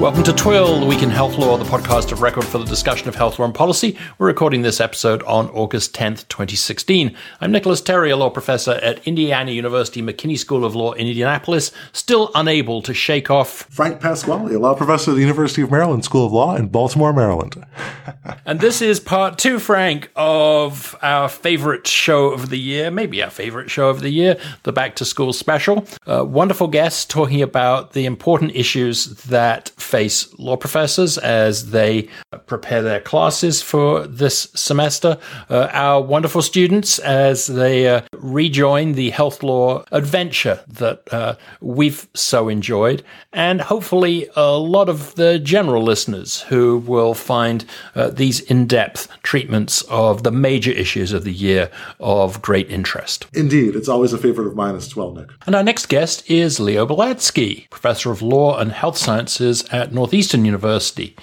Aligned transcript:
Welcome 0.00 0.24
to 0.24 0.32
Twill, 0.34 0.80
the 0.80 0.84
Week 0.84 1.02
in 1.02 1.08
Health 1.08 1.38
Law, 1.38 1.56
the 1.56 1.64
podcast 1.64 2.12
of 2.12 2.20
record 2.20 2.44
for 2.44 2.58
the 2.58 2.66
discussion 2.66 3.08
of 3.08 3.14
health 3.14 3.38
law 3.38 3.46
and 3.46 3.54
policy. 3.54 3.96
We're 4.18 4.26
recording 4.26 4.60
this 4.60 4.78
episode 4.78 5.22
on 5.22 5.48
August 5.48 5.94
10th, 5.94 6.28
2016. 6.28 7.16
I'm 7.40 7.50
Nicholas 7.50 7.80
Terry, 7.80 8.10
a 8.10 8.16
law 8.16 8.28
professor 8.28 8.72
at 8.72 9.08
Indiana 9.08 9.52
University 9.52 10.02
McKinney 10.02 10.38
School 10.38 10.66
of 10.66 10.74
Law 10.74 10.92
in 10.92 11.06
Indianapolis, 11.06 11.72
still 11.92 12.30
unable 12.34 12.82
to 12.82 12.92
shake 12.92 13.30
off 13.30 13.66
Frank 13.70 13.98
Pasquale, 14.02 14.54
a 14.54 14.58
law 14.58 14.74
professor 14.74 15.12
at 15.12 15.14
the 15.14 15.22
University 15.22 15.62
of 15.62 15.70
Maryland 15.70 16.04
School 16.04 16.26
of 16.26 16.32
Law 16.32 16.54
in 16.56 16.68
Baltimore, 16.68 17.14
Maryland. 17.14 17.64
and 18.44 18.60
this 18.60 18.82
is 18.82 19.00
part 19.00 19.38
two, 19.38 19.58
Frank, 19.58 20.10
of 20.14 20.94
our 21.00 21.26
favorite 21.30 21.86
show 21.86 22.26
of 22.26 22.50
the 22.50 22.58
year, 22.58 22.90
maybe 22.90 23.22
our 23.22 23.30
favorite 23.30 23.70
show 23.70 23.88
of 23.88 24.00
the 24.00 24.10
year, 24.10 24.36
the 24.64 24.72
Back 24.72 24.94
to 24.96 25.06
School 25.06 25.32
special. 25.32 25.86
Uh, 26.06 26.22
wonderful 26.22 26.68
guests 26.68 27.06
talking 27.06 27.40
about 27.40 27.94
the 27.94 28.04
important 28.04 28.54
issues 28.54 29.06
that 29.24 29.70
face 29.86 30.28
law 30.38 30.56
professors 30.56 31.16
as 31.18 31.70
they 31.70 32.08
prepare 32.46 32.82
their 32.82 33.00
classes 33.00 33.62
for 33.62 34.06
this 34.06 34.48
semester, 34.54 35.18
uh, 35.48 35.68
our 35.72 36.02
wonderful 36.02 36.42
students 36.42 36.98
as 36.98 37.46
they 37.46 37.88
uh, 37.88 38.00
rejoin 38.14 38.92
the 38.92 39.10
health 39.10 39.42
law 39.42 39.84
adventure 39.92 40.60
that 40.66 41.02
uh, 41.12 41.34
we've 41.60 42.08
so 42.14 42.48
enjoyed, 42.48 43.02
and 43.32 43.60
hopefully 43.60 44.28
a 44.34 44.58
lot 44.58 44.88
of 44.88 45.14
the 45.14 45.38
general 45.38 45.82
listeners 45.82 46.42
who 46.42 46.78
will 46.78 47.14
find 47.14 47.64
uh, 47.94 48.10
these 48.10 48.40
in 48.40 48.66
depth 48.66 49.08
treatments 49.22 49.82
of 49.82 50.24
the 50.24 50.32
major 50.32 50.72
issues 50.72 51.12
of 51.12 51.24
the 51.24 51.32
year 51.32 51.70
of 52.00 52.42
great 52.42 52.68
interest. 52.70 53.26
Indeed, 53.34 53.76
it's 53.76 53.88
always 53.88 54.12
a 54.12 54.18
favorite 54.18 54.48
of 54.48 54.56
mine 54.56 54.74
as 54.74 54.96
well, 54.96 55.12
Nick. 55.12 55.30
And 55.46 55.54
our 55.54 55.62
next 55.62 55.86
guest 55.86 56.28
is 56.28 56.58
Leo 56.58 56.86
Beletsky, 56.86 57.70
professor 57.70 58.10
of 58.10 58.22
law 58.22 58.58
and 58.58 58.72
health 58.72 58.96
sciences 58.96 59.64
at 59.76 59.92
Northeastern 59.92 60.44
University. 60.44 61.14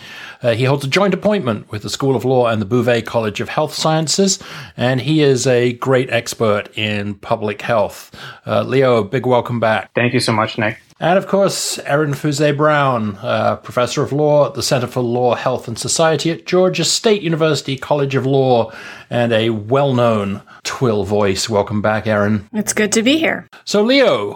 Uh, 0.41 0.53
he 0.53 0.65
holds 0.65 0.85
a 0.85 0.87
joint 0.87 1.13
appointment 1.13 1.71
with 1.71 1.81
the 1.81 1.89
School 1.89 2.15
of 2.15 2.23
Law 2.23 2.47
and 2.47 2.61
the 2.61 2.65
Bouvé 2.65 3.03
College 3.05 3.41
of 3.41 3.49
Health 3.49 3.73
Sciences, 3.73 4.39
and 4.77 5.01
he 5.01 5.21
is 5.21 5.47
a 5.47 5.73
great 5.73 6.09
expert 6.11 6.69
in 6.77 7.15
public 7.15 7.61
health. 7.61 8.11
Uh, 8.45 8.61
Leo, 8.63 9.03
big 9.03 9.25
welcome 9.25 9.59
back. 9.59 9.91
Thank 9.95 10.13
you 10.13 10.19
so 10.19 10.33
much, 10.33 10.57
Nick. 10.57 10.77
And 10.99 11.17
of 11.17 11.27
course, 11.27 11.79
Erin 11.79 12.13
Fuse 12.13 12.55
Brown, 12.55 13.17
uh, 13.21 13.57
professor 13.57 14.03
of 14.03 14.13
law 14.13 14.47
at 14.47 14.53
the 14.53 14.63
Center 14.63 14.87
for 14.87 15.01
Law, 15.01 15.35
Health 15.35 15.67
and 15.67 15.77
Society 15.77 16.31
at 16.31 16.45
Georgia 16.45 16.85
State 16.85 17.21
University 17.21 17.75
College 17.75 18.15
of 18.15 18.25
Law, 18.25 18.71
and 19.09 19.33
a 19.33 19.49
well 19.49 19.93
known 19.93 20.41
Twill 20.63 21.03
voice. 21.03 21.49
Welcome 21.49 21.81
back, 21.81 22.05
Erin. 22.05 22.47
It's 22.53 22.73
good 22.73 22.91
to 22.93 23.01
be 23.01 23.17
here. 23.17 23.47
So, 23.65 23.81
Leo, 23.81 24.33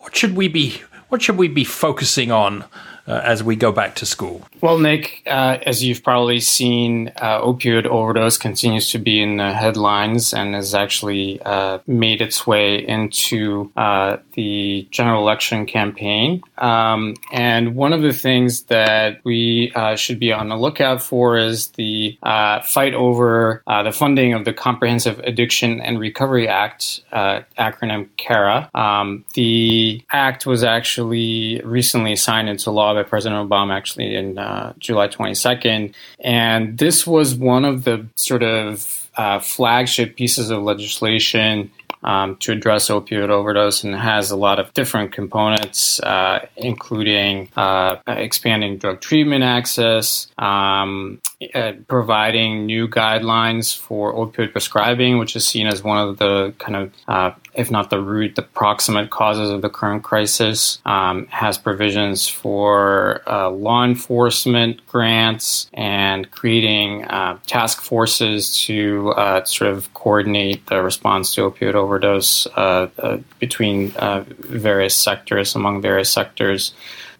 what 0.00 0.16
should 0.16 0.34
we 0.34 0.48
be? 0.48 0.82
What 1.10 1.22
should 1.22 1.36
we 1.36 1.48
be 1.48 1.64
focusing 1.64 2.32
on 2.32 2.64
uh, 3.06 3.20
as 3.24 3.42
we 3.42 3.56
go 3.56 3.72
back 3.72 3.94
to 3.96 4.06
school? 4.06 4.46
Well, 4.60 4.78
Nick, 4.78 5.22
uh, 5.26 5.58
as 5.66 5.82
you've 5.82 6.02
probably 6.02 6.40
seen, 6.40 7.08
uh, 7.16 7.40
opioid 7.40 7.86
overdose 7.86 8.38
continues 8.38 8.90
to 8.90 8.98
be 8.98 9.20
in 9.20 9.38
the 9.38 9.52
headlines 9.52 10.32
and 10.32 10.54
has 10.54 10.74
actually 10.74 11.40
uh, 11.42 11.78
made 11.86 12.20
its 12.20 12.46
way 12.46 12.76
into 12.86 13.72
uh, 13.76 14.18
the 14.34 14.86
general 14.90 15.20
election 15.20 15.66
campaign. 15.66 16.42
Um, 16.58 17.14
and 17.32 17.74
one 17.74 17.92
of 17.92 18.02
the 18.02 18.12
things 18.12 18.64
that 18.64 19.20
we 19.24 19.72
uh, 19.74 19.96
should 19.96 20.20
be 20.20 20.32
on 20.32 20.48
the 20.48 20.56
lookout 20.56 21.02
for 21.02 21.36
is 21.36 21.68
the 21.70 22.18
fight 22.22 22.94
over 22.94 23.62
the 23.66 23.92
funding 23.92 24.34
of 24.34 24.44
the 24.44 24.52
Comprehensive 24.52 25.18
Addiction 25.20 25.80
and 25.80 25.98
Recovery 25.98 26.46
Act, 26.46 27.02
acronym 27.12 28.08
CARA. 28.16 28.70
Um, 28.74 29.24
the 29.34 30.04
act 30.12 30.46
was 30.46 30.62
actually 30.62 31.60
recently 31.64 32.16
signed 32.16 32.48
into 32.48 32.70
law 32.70 32.91
by 32.94 33.02
President 33.02 33.48
Obama, 33.48 33.74
actually 33.74 34.14
in 34.14 34.38
uh, 34.38 34.72
July 34.78 35.08
22nd. 35.08 35.94
And 36.20 36.78
this 36.78 37.06
was 37.06 37.34
one 37.34 37.64
of 37.64 37.84
the 37.84 38.06
sort 38.16 38.42
of 38.42 39.10
uh, 39.16 39.38
flagship 39.40 40.16
pieces 40.16 40.50
of 40.50 40.62
legislation 40.62 41.70
um, 42.04 42.36
to 42.36 42.52
address 42.52 42.88
opioid 42.88 43.28
overdose 43.28 43.84
and 43.84 43.94
has 43.94 44.30
a 44.30 44.36
lot 44.36 44.58
of 44.58 44.72
different 44.74 45.12
components, 45.12 46.00
uh, 46.00 46.46
including 46.56 47.48
uh, 47.56 47.96
expanding 48.06 48.78
drug 48.78 49.00
treatment 49.00 49.44
access, 49.44 50.26
um, 50.38 51.20
uh, 51.54 51.72
providing 51.88 52.66
new 52.66 52.88
guidelines 52.88 53.76
for 53.76 54.14
opioid 54.14 54.52
prescribing, 54.52 55.18
which 55.18 55.36
is 55.36 55.46
seen 55.46 55.66
as 55.66 55.82
one 55.82 55.98
of 55.98 56.18
the 56.18 56.52
kind 56.58 56.76
of, 56.76 56.92
uh, 57.08 57.30
if 57.54 57.70
not 57.70 57.90
the 57.90 58.00
root, 58.00 58.36
the 58.36 58.42
proximate 58.42 59.10
causes 59.10 59.50
of 59.50 59.62
the 59.62 59.68
current 59.68 60.02
crisis, 60.02 60.78
um, 60.84 61.26
has 61.26 61.58
provisions 61.58 62.28
for 62.28 63.22
uh, 63.26 63.50
law 63.50 63.84
enforcement 63.84 64.84
grants 64.86 65.70
and 65.74 66.30
creating 66.30 67.04
uh, 67.06 67.38
task 67.46 67.82
forces 67.82 68.58
to 68.64 69.12
sort 69.44 69.70
of 69.70 69.92
coordinate 69.94 70.66
the 70.66 70.82
response 70.82 71.34
to 71.34 71.50
opioid 71.50 71.74
overdose 71.74 72.46
uh, 72.56 72.88
uh, 72.98 73.18
between 73.38 73.94
uh, 73.96 74.24
various 74.38 74.94
sectors, 74.94 75.54
among 75.54 75.80
various 75.80 76.10
sectors. 76.10 76.74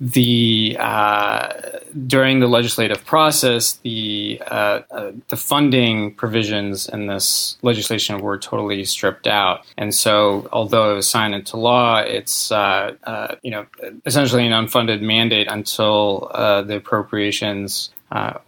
The 0.04 0.76
during 2.06 2.40
the 2.40 2.48
legislative 2.48 3.04
process, 3.04 3.74
the 3.84 4.40
the 5.28 5.36
funding 5.36 6.14
provisions 6.14 6.88
in 6.88 7.06
this 7.06 7.56
legislation 7.62 8.18
were 8.18 8.36
totally 8.36 8.84
stripped 8.84 9.28
out, 9.28 9.64
and 9.78 9.94
so 9.94 10.48
although 10.52 10.90
it 10.90 10.94
was 10.96 11.08
signed 11.08 11.36
into 11.36 11.56
law, 11.56 11.98
it's 12.00 12.50
you 12.50 13.50
know 13.50 13.66
essentially 14.04 14.44
an 14.44 14.52
unfunded 14.52 15.02
mandate 15.02 15.46
until 15.48 16.30
the 16.34 16.76
appropriations 16.76 17.90
uh, 18.12 18.38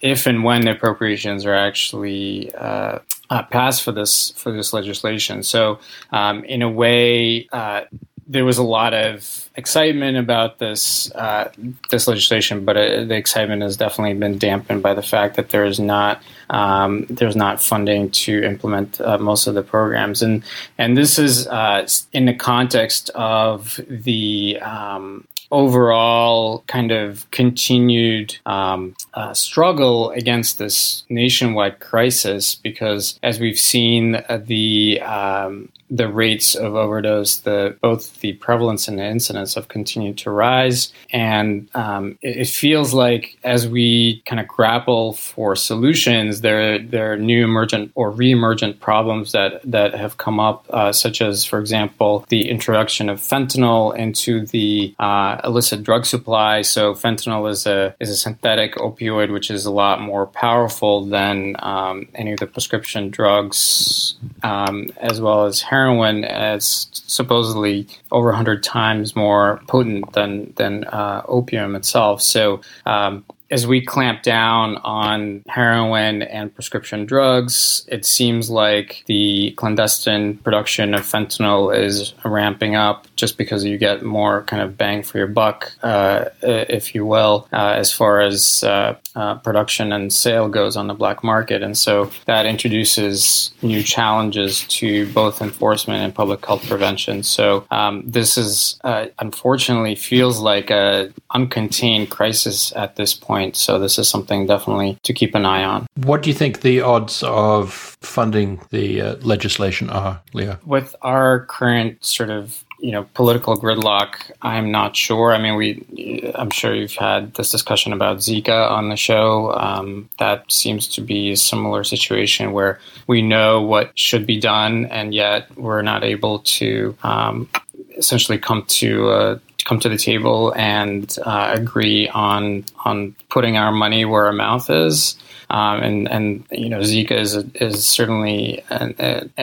if 0.00 0.26
and 0.26 0.44
when 0.44 0.62
the 0.62 0.70
appropriations 0.70 1.44
are 1.44 1.54
actually 1.54 2.50
uh, 2.54 3.00
uh, 3.28 3.42
passed 3.44 3.82
for 3.82 3.92
this 3.92 4.30
for 4.30 4.50
this 4.50 4.72
legislation. 4.72 5.42
So, 5.42 5.78
um, 6.10 6.42
in 6.44 6.62
a 6.62 6.70
way, 6.70 7.46
uh, 7.52 7.82
there 8.30 8.44
was 8.44 8.58
a 8.58 8.62
lot 8.62 8.94
of 8.94 9.50
excitement 9.56 10.16
about 10.16 10.58
this 10.58 11.12
uh, 11.16 11.50
this 11.90 12.06
legislation, 12.06 12.64
but 12.64 12.76
uh, 12.76 13.04
the 13.04 13.16
excitement 13.16 13.62
has 13.62 13.76
definitely 13.76 14.14
been 14.14 14.38
dampened 14.38 14.82
by 14.84 14.94
the 14.94 15.02
fact 15.02 15.34
that 15.34 15.48
there 15.48 15.64
is 15.64 15.80
not 15.80 16.22
um, 16.48 17.06
there's 17.10 17.34
not 17.34 17.60
funding 17.60 18.08
to 18.12 18.44
implement 18.44 19.00
uh, 19.00 19.18
most 19.18 19.48
of 19.48 19.54
the 19.54 19.62
programs, 19.62 20.22
and 20.22 20.44
and 20.78 20.96
this 20.96 21.18
is 21.18 21.48
uh, 21.48 21.86
in 22.12 22.26
the 22.26 22.34
context 22.34 23.10
of 23.16 23.80
the 23.88 24.60
um, 24.60 25.26
overall 25.50 26.62
kind 26.68 26.92
of 26.92 27.28
continued 27.32 28.38
um, 28.46 28.94
uh, 29.14 29.34
struggle 29.34 30.10
against 30.12 30.58
this 30.58 31.02
nationwide 31.08 31.80
crisis 31.80 32.54
because 32.54 33.18
as 33.24 33.40
we've 33.40 33.58
seen 33.58 34.14
uh, 34.14 34.40
the 34.46 35.00
um, 35.00 35.68
the 35.90 36.08
rates 36.08 36.54
of 36.54 36.76
overdose, 36.76 37.38
the 37.38 37.76
both 37.80 38.20
the 38.20 38.34
prevalence 38.34 38.86
and 38.86 38.98
the 38.98 39.04
incidence 39.04 39.54
have 39.54 39.66
continued 39.68 40.16
to 40.18 40.30
rise, 40.30 40.92
and 41.12 41.68
um, 41.74 42.16
it, 42.22 42.36
it, 42.38 42.48
feels 42.48 42.94
like 42.94 43.36
as 43.42 43.66
we 43.66 44.22
kind 44.24 44.38
of 44.38 44.46
grapple 44.46 45.14
for 45.14 45.56
solutions, 45.56 46.42
there 46.42 46.78
there 46.78 47.12
are 47.12 47.16
new 47.16 47.42
emergent 47.42 47.90
or 47.96 48.10
re-emergent 48.10 48.78
problems 48.78 49.32
that 49.32 49.60
that 49.64 49.94
have 49.94 50.16
come 50.16 50.38
up, 50.38 50.64
uh, 50.70 50.92
such 50.92 51.20
as, 51.20 51.44
for 51.44 51.58
example, 51.58 52.24
the 52.28 52.48
introduction 52.48 53.08
of 53.08 53.20
fentanyl 53.20 53.96
into 53.96 54.46
the 54.46 54.94
uh, 55.00 55.40
illicit 55.42 55.82
drug 55.82 56.06
supply. 56.06 56.62
So 56.62 56.94
fentanyl 56.94 57.50
is 57.50 57.66
a 57.66 57.96
is 57.98 58.10
a 58.10 58.16
synthetic 58.16 58.76
opioid, 58.76 59.32
which 59.32 59.50
is 59.50 59.66
a 59.66 59.72
lot 59.72 60.00
more 60.00 60.26
powerful 60.26 61.04
than 61.04 61.56
um, 61.58 62.06
any 62.14 62.32
of 62.32 62.38
the 62.38 62.46
prescription 62.46 63.10
drugs, 63.10 64.14
um, 64.44 64.90
as 64.98 65.20
well 65.20 65.46
as 65.46 65.60
heroin 65.60 65.79
heroin 65.80 66.24
is 66.24 66.88
supposedly 66.92 67.86
over 68.12 68.28
100 68.28 68.62
times 68.62 69.16
more 69.16 69.60
potent 69.66 70.12
than 70.12 70.52
than 70.56 70.84
uh, 70.84 71.22
opium 71.26 71.74
itself. 71.74 72.20
So 72.22 72.60
um, 72.86 73.24
as 73.50 73.66
we 73.66 73.84
clamp 73.84 74.22
down 74.22 74.76
on 74.78 75.42
heroin 75.48 76.22
and 76.22 76.54
prescription 76.54 77.04
drugs, 77.04 77.84
it 77.88 78.04
seems 78.04 78.48
like 78.48 79.02
the 79.06 79.52
clandestine 79.56 80.36
production 80.38 80.94
of 80.94 81.02
fentanyl 81.02 81.76
is 81.76 82.14
ramping 82.24 82.76
up 82.76 83.08
just 83.16 83.36
because 83.36 83.64
you 83.64 83.76
get 83.76 84.04
more 84.04 84.44
kind 84.44 84.62
of 84.62 84.78
bang 84.78 85.02
for 85.02 85.18
your 85.18 85.26
buck, 85.26 85.72
uh, 85.82 86.26
if 86.42 86.94
you 86.94 87.04
will, 87.04 87.48
uh, 87.52 87.74
as 87.76 87.92
far 87.92 88.20
as 88.20 88.62
uh, 88.62 88.94
uh, 89.14 89.36
production 89.36 89.92
and 89.92 90.12
sale 90.12 90.48
goes 90.48 90.76
on 90.76 90.86
the 90.86 90.94
black 90.94 91.22
market. 91.24 91.62
And 91.62 91.76
so 91.76 92.10
that 92.26 92.46
introduces 92.46 93.52
new 93.62 93.82
challenges 93.82 94.64
to 94.68 95.10
both 95.12 95.42
enforcement 95.42 96.02
and 96.02 96.14
public 96.14 96.44
health 96.44 96.66
prevention. 96.66 97.22
So 97.22 97.66
um, 97.70 98.02
this 98.06 98.38
is 98.38 98.78
uh, 98.84 99.06
unfortunately 99.18 99.94
feels 99.94 100.40
like 100.40 100.70
a 100.70 101.12
uncontained 101.34 102.10
crisis 102.10 102.74
at 102.76 102.96
this 102.96 103.14
point. 103.14 103.56
So 103.56 103.78
this 103.78 103.98
is 103.98 104.08
something 104.08 104.46
definitely 104.46 104.98
to 105.02 105.12
keep 105.12 105.34
an 105.34 105.44
eye 105.44 105.64
on. 105.64 105.86
What 105.96 106.22
do 106.22 106.30
you 106.30 106.34
think 106.34 106.60
the 106.60 106.80
odds 106.80 107.22
of 107.22 107.96
funding 108.00 108.60
the 108.70 109.00
uh, 109.00 109.16
legislation 109.16 109.90
are, 109.90 110.20
Leo? 110.32 110.58
With 110.64 110.94
our 111.02 111.46
current 111.46 112.04
sort 112.04 112.30
of 112.30 112.64
you 112.80 112.92
know, 112.92 113.04
political 113.14 113.56
gridlock, 113.56 114.30
I'm 114.42 114.70
not 114.70 114.96
sure. 114.96 115.32
I 115.32 115.38
mean, 115.40 115.56
we, 115.56 116.32
I'm 116.34 116.50
sure 116.50 116.74
you've 116.74 116.94
had 116.94 117.34
this 117.34 117.50
discussion 117.50 117.92
about 117.92 118.18
Zika 118.18 118.70
on 118.70 118.88
the 118.88 118.96
show. 118.96 119.52
Um, 119.52 120.08
that 120.18 120.50
seems 120.50 120.88
to 120.88 121.00
be 121.00 121.32
a 121.32 121.36
similar 121.36 121.84
situation 121.84 122.52
where 122.52 122.80
we 123.06 123.22
know 123.22 123.60
what 123.62 123.98
should 123.98 124.26
be 124.26 124.40
done, 124.40 124.86
and 124.86 125.14
yet 125.14 125.54
we're 125.56 125.82
not 125.82 126.04
able 126.04 126.40
to 126.40 126.96
um, 127.02 127.48
essentially 127.96 128.38
come 128.38 128.64
to 128.66 129.10
a 129.10 129.40
come 129.64 129.78
to 129.78 129.88
the 129.88 129.98
table 129.98 130.52
and 130.56 131.16
uh, 131.24 131.52
agree 131.54 132.08
on 132.08 132.64
on 132.84 133.14
putting 133.28 133.56
our 133.56 133.72
money 133.72 134.04
where 134.04 134.26
our 134.26 134.32
mouth 134.32 134.70
is. 134.70 135.16
Um, 135.50 135.82
and 135.82 136.10
and 136.10 136.44
you 136.52 136.68
know 136.68 136.78
Zika 136.78 137.12
is 137.12 137.34
is 137.54 137.84
certainly 137.84 138.62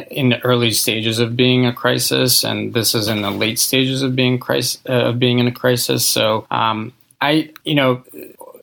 in 0.09 0.30
the 0.30 0.39
early 0.44 0.71
stages 0.71 1.19
of 1.19 1.36
being 1.36 1.65
a 1.65 1.74
crisis, 1.74 2.44
and 2.44 2.74
this 2.74 2.95
is 2.95 3.07
in 3.09 3.21
the 3.21 3.31
late 3.31 3.59
stages 3.59 4.01
of 4.01 4.15
being 4.15 4.39
crisis 4.39 4.81
uh, 4.88 5.09
of 5.09 5.19
being 5.19 5.39
in 5.39 5.48
a 5.48 5.51
crisis. 5.51 6.07
So 6.07 6.48
um, 6.50 6.94
I 7.19 7.51
you 7.65 7.75
know 7.75 8.04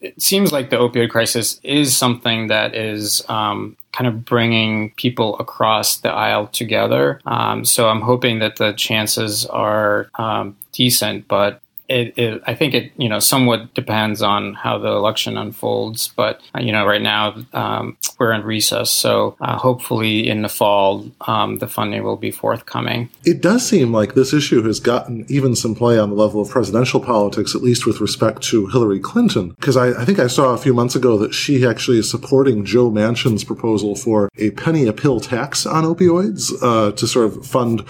it 0.01 0.21
seems 0.21 0.53
like 0.53 0.71
the 0.71 0.77
opioid 0.77 1.11
crisis 1.11 1.61
is 1.63 1.97
something 1.97 2.49
that 2.49 2.75
is 2.75 3.25
um, 3.29 3.77
kind 3.93 4.07
of 4.07 4.25
bringing 4.25 4.91
people 4.93 5.39
across 5.39 5.99
the 5.99 6.11
aisle 6.11 6.47
together. 6.49 7.21
Um, 7.27 7.65
so 7.65 7.89
I'm 7.89 8.01
hoping 8.01 8.41
that 8.41 8.57
the 8.57 8.73
chances 8.73 9.47
are 9.47 10.11
um, 10.17 10.57
decent, 10.73 11.29
but 11.29 11.61
it, 11.89 12.19
it, 12.19 12.43
I 12.47 12.55
think 12.55 12.75
it, 12.75 12.93
you 12.97 13.09
know, 13.09 13.19
somewhat 13.19 13.75
depends 13.75 14.23
on 14.23 14.55
how 14.55 14.79
the 14.79 14.89
election 14.89 15.37
unfolds. 15.37 16.09
But 16.09 16.41
uh, 16.55 16.61
you 16.61 16.73
know, 16.73 16.87
right 16.87 17.03
now 17.03 17.37
um, 17.53 17.97
we're 18.19 18.33
in 18.33 18.43
recess, 18.43 18.91
so 18.91 19.37
uh, 19.41 19.59
hopefully 19.59 20.29
in 20.29 20.43
the 20.43 20.49
fall 20.49 21.11
um, 21.23 21.59
the 21.59 21.67
funding 21.67 22.03
will 22.03 22.17
be 22.17 22.31
forthcoming. 22.31 23.11
It 23.25 23.43
does 23.43 23.67
seem 23.67 23.93
like 23.93 24.15
this 24.15 24.33
issue 24.33 24.63
has 24.63 24.81
gotten 24.81 25.27
even 25.29 25.55
some 25.55 25.75
play 25.75 25.99
on 25.99 26.11
the 26.11 26.17
level 26.17 26.41
of 26.41 26.49
presidential 26.49 27.01
politics, 27.01 27.55
at 27.55 27.63
least 27.63 27.87
with 27.87 28.01
respect 28.01 28.43
to 28.45 28.67
Hillary 28.69 29.01
Clinton, 29.01 29.51
because 29.51 29.77
I, 29.77 29.89
I 30.01 30.05
think 30.05 30.19
I 30.19 30.27
saw 30.27 30.55
a 30.55 30.59
few 30.59 30.73
months 30.75 30.97
ago 30.97 31.19
that 31.19 31.35
she 31.35 31.67
actually 31.67 31.99
is 31.99 32.11
supporting 32.11 32.65
Joe 32.65 32.91
Manchin's 32.91 33.45
proposal 33.45 33.95
for 33.95 34.31
a 34.39 34.51
penny 34.53 34.87
a 34.87 34.93
pill 34.93 35.21
tax 35.21 35.67
on 35.67 35.85
opioids 35.85 36.53
uh, 36.63 36.93
to 36.93 37.07
sort 37.07 37.27
of 37.27 37.47
fund 37.47 37.85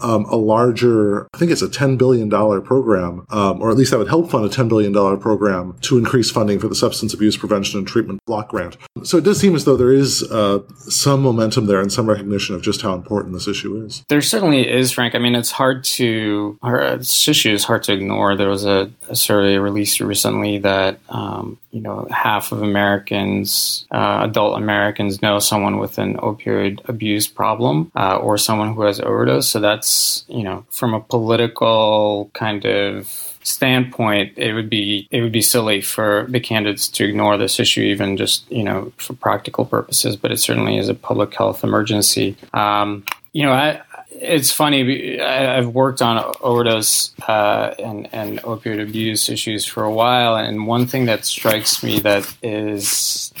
um, 0.00 0.24
a 0.26 0.36
larger, 0.36 1.26
I 1.34 1.38
think 1.38 1.50
it's 1.50 1.62
a 1.62 1.68
$10 1.68 1.98
billion 1.98 2.30
program, 2.30 3.26
um, 3.30 3.60
or 3.60 3.70
at 3.70 3.76
least 3.76 3.90
that 3.90 3.98
would 3.98 4.08
help 4.08 4.30
fund 4.30 4.44
a 4.44 4.48
$10 4.48 4.68
billion 4.68 4.92
program 5.18 5.76
to 5.82 5.98
increase 5.98 6.30
funding 6.30 6.58
for 6.58 6.68
the 6.68 6.74
Substance 6.74 7.14
Abuse 7.14 7.36
Prevention 7.36 7.78
and 7.78 7.88
Treatment 7.88 8.20
Block 8.26 8.48
Grant. 8.48 8.76
So 9.02 9.18
it 9.18 9.24
does 9.24 9.38
seem 9.38 9.54
as 9.54 9.64
though 9.64 9.76
there 9.76 9.92
is 9.92 10.22
uh, 10.24 10.60
some 10.78 11.22
momentum 11.22 11.66
there 11.66 11.80
and 11.80 11.92
some 11.92 12.08
recognition 12.08 12.54
of 12.54 12.62
just 12.62 12.82
how 12.82 12.94
important 12.94 13.34
this 13.34 13.48
issue 13.48 13.82
is. 13.84 14.04
There 14.08 14.22
certainly 14.22 14.68
is, 14.68 14.92
Frank. 14.92 15.14
I 15.14 15.18
mean, 15.18 15.34
it's 15.34 15.50
hard 15.50 15.84
to, 15.84 16.58
uh, 16.62 16.96
this 16.96 17.28
issue 17.28 17.52
is 17.52 17.64
hard 17.64 17.82
to 17.84 17.92
ignore. 17.92 18.36
There 18.36 18.48
was 18.48 18.64
a, 18.64 18.90
a 19.08 19.16
survey 19.16 19.58
released 19.58 20.00
recently 20.00 20.58
that, 20.58 20.98
um, 21.08 21.58
you 21.70 21.80
know, 21.80 22.06
half 22.10 22.52
of 22.52 22.62
Americans, 22.62 23.86
uh, 23.90 24.20
adult 24.22 24.56
Americans, 24.58 25.22
know 25.22 25.38
someone 25.38 25.78
with 25.78 25.98
an 25.98 26.16
opioid 26.16 26.86
abuse 26.88 27.26
problem 27.26 27.90
uh, 27.94 28.16
or 28.16 28.38
someone 28.38 28.74
who 28.74 28.82
has 28.82 29.00
overdose. 29.00 29.48
So 29.48 29.60
that's 29.60 29.85
that's 29.86 30.24
you 30.28 30.42
know 30.42 30.64
from 30.70 30.94
a 30.94 31.00
political 31.00 32.30
kind 32.34 32.64
of 32.64 33.06
standpoint, 33.42 34.32
it 34.36 34.52
would 34.52 34.68
be 34.68 35.06
it 35.10 35.20
would 35.22 35.32
be 35.32 35.42
silly 35.42 35.80
for 35.80 36.26
the 36.28 36.40
candidates 36.40 36.88
to 36.88 37.04
ignore 37.04 37.38
this 37.38 37.60
issue, 37.60 37.82
even 37.82 38.16
just 38.16 38.50
you 38.50 38.64
know 38.64 38.92
for 38.96 39.14
practical 39.14 39.64
purposes. 39.64 40.16
But 40.16 40.32
it 40.32 40.38
certainly 40.38 40.76
is 40.76 40.88
a 40.88 40.94
public 40.94 41.34
health 41.34 41.62
emergency. 41.62 42.36
Um, 42.52 43.04
you 43.32 43.44
know, 43.44 43.52
I, 43.52 43.80
it's 44.10 44.50
funny. 44.50 45.20
I've 45.20 45.68
worked 45.68 46.02
on 46.02 46.34
overdose 46.40 47.12
uh, 47.28 47.74
and 47.78 48.08
and 48.12 48.42
opioid 48.42 48.82
abuse 48.82 49.28
issues 49.28 49.64
for 49.64 49.84
a 49.84 49.92
while, 49.92 50.34
and 50.34 50.66
one 50.66 50.86
thing 50.86 51.06
that 51.06 51.24
strikes 51.24 51.82
me 51.84 52.00
that 52.00 52.34
is 52.42 53.32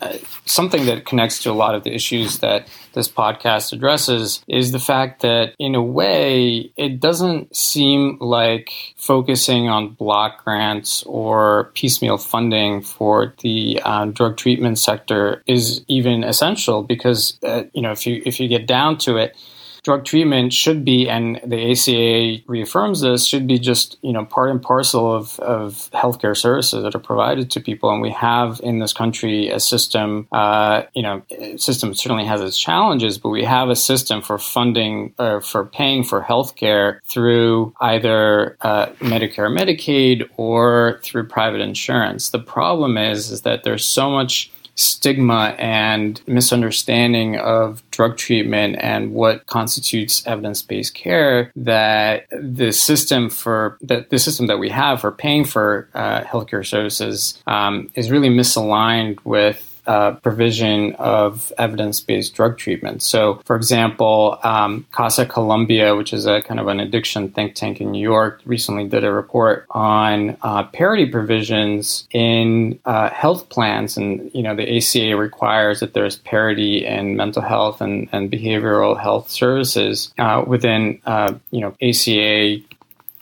uh, 0.00 0.16
something 0.44 0.86
that 0.86 1.06
connects 1.06 1.42
to 1.42 1.50
a 1.50 1.58
lot 1.64 1.74
of 1.74 1.82
the 1.82 1.92
issues 1.92 2.38
that 2.38 2.68
this 2.98 3.08
podcast 3.08 3.72
addresses 3.72 4.42
is 4.48 4.72
the 4.72 4.80
fact 4.80 5.22
that, 5.22 5.54
in 5.60 5.76
a 5.76 5.82
way, 5.82 6.72
it 6.76 6.98
doesn't 6.98 7.54
seem 7.54 8.18
like 8.20 8.72
focusing 8.96 9.68
on 9.68 9.90
block 9.90 10.44
grants 10.44 11.04
or 11.04 11.70
piecemeal 11.74 12.18
funding 12.18 12.82
for 12.82 13.34
the 13.40 13.80
uh, 13.84 14.06
drug 14.06 14.36
treatment 14.36 14.80
sector 14.80 15.44
is 15.46 15.84
even 15.86 16.24
essential 16.24 16.82
because, 16.82 17.38
uh, 17.44 17.62
you 17.72 17.80
know, 17.80 17.92
if 17.92 18.04
you 18.04 18.20
if 18.26 18.40
you 18.40 18.48
get 18.48 18.66
down 18.66 18.98
to 18.98 19.16
it 19.16 19.36
drug 19.88 20.04
treatment 20.04 20.52
should 20.52 20.84
be, 20.84 21.08
and 21.08 21.40
the 21.46 21.70
ACA 21.70 22.44
reaffirms 22.46 23.00
this, 23.00 23.26
should 23.26 23.46
be 23.46 23.58
just 23.58 23.96
you 24.02 24.12
know 24.12 24.22
part 24.22 24.50
and 24.50 24.60
parcel 24.60 25.10
of, 25.10 25.40
of 25.40 25.90
healthcare 25.92 26.36
services 26.36 26.82
that 26.82 26.94
are 26.94 26.98
provided 26.98 27.50
to 27.50 27.58
people. 27.58 27.90
And 27.90 28.02
we 28.02 28.10
have 28.10 28.60
in 28.62 28.80
this 28.80 28.92
country 28.92 29.48
a 29.48 29.58
system, 29.58 30.28
uh, 30.30 30.82
you 30.92 31.02
know, 31.02 31.22
system 31.56 31.94
certainly 31.94 32.26
has 32.26 32.42
its 32.42 32.58
challenges, 32.58 33.16
but 33.16 33.30
we 33.30 33.44
have 33.44 33.70
a 33.70 33.76
system 33.76 34.20
for 34.20 34.36
funding 34.36 35.14
or 35.18 35.40
for 35.40 35.64
paying 35.64 36.04
for 36.04 36.20
healthcare 36.20 36.98
through 37.06 37.72
either 37.80 38.58
uh, 38.60 38.88
Medicare, 39.00 39.50
Medicaid, 39.50 40.28
or 40.36 41.00
through 41.02 41.28
private 41.28 41.62
insurance. 41.62 42.28
The 42.28 42.40
problem 42.40 42.98
is, 42.98 43.30
is 43.30 43.40
that 43.42 43.64
there's 43.64 43.86
so 43.86 44.10
much 44.10 44.50
stigma 44.78 45.56
and 45.58 46.20
misunderstanding 46.28 47.36
of 47.36 47.82
drug 47.90 48.16
treatment 48.16 48.76
and 48.78 49.12
what 49.12 49.44
constitutes 49.46 50.24
evidence-based 50.24 50.94
care 50.94 51.50
that 51.56 52.26
the 52.30 52.70
system 52.70 53.28
for 53.28 53.76
that 53.80 54.08
the 54.10 54.20
system 54.20 54.46
that 54.46 54.60
we 54.60 54.68
have 54.68 55.00
for 55.00 55.10
paying 55.10 55.44
for 55.44 55.88
uh, 55.94 56.20
healthcare 56.22 56.64
services 56.64 57.42
um, 57.48 57.90
is 57.94 58.08
really 58.08 58.28
misaligned 58.28 59.18
with 59.24 59.77
uh, 59.88 60.12
provision 60.16 60.94
of 60.96 61.52
evidence 61.56 62.00
based 62.00 62.34
drug 62.34 62.58
treatment. 62.58 63.02
So, 63.02 63.40
for 63.46 63.56
example, 63.56 64.38
um, 64.42 64.86
Casa 64.92 65.24
Columbia, 65.24 65.96
which 65.96 66.12
is 66.12 66.26
a 66.26 66.42
kind 66.42 66.60
of 66.60 66.68
an 66.68 66.78
addiction 66.78 67.30
think 67.30 67.54
tank 67.54 67.80
in 67.80 67.90
New 67.90 68.02
York, 68.02 68.42
recently 68.44 68.86
did 68.86 69.02
a 69.02 69.10
report 69.10 69.66
on 69.70 70.36
uh, 70.42 70.64
parity 70.64 71.06
provisions 71.06 72.06
in 72.12 72.78
uh, 72.84 73.08
health 73.08 73.48
plans. 73.48 73.96
And, 73.96 74.30
you 74.34 74.42
know, 74.42 74.54
the 74.54 74.76
ACA 74.76 75.16
requires 75.16 75.80
that 75.80 75.94
there's 75.94 76.16
parity 76.16 76.84
in 76.84 77.16
mental 77.16 77.42
health 77.42 77.80
and, 77.80 78.08
and 78.12 78.30
behavioral 78.30 79.00
health 79.00 79.30
services 79.30 80.12
uh, 80.18 80.44
within, 80.46 81.00
uh, 81.06 81.34
you 81.50 81.60
know, 81.62 81.74
ACA 81.80 82.58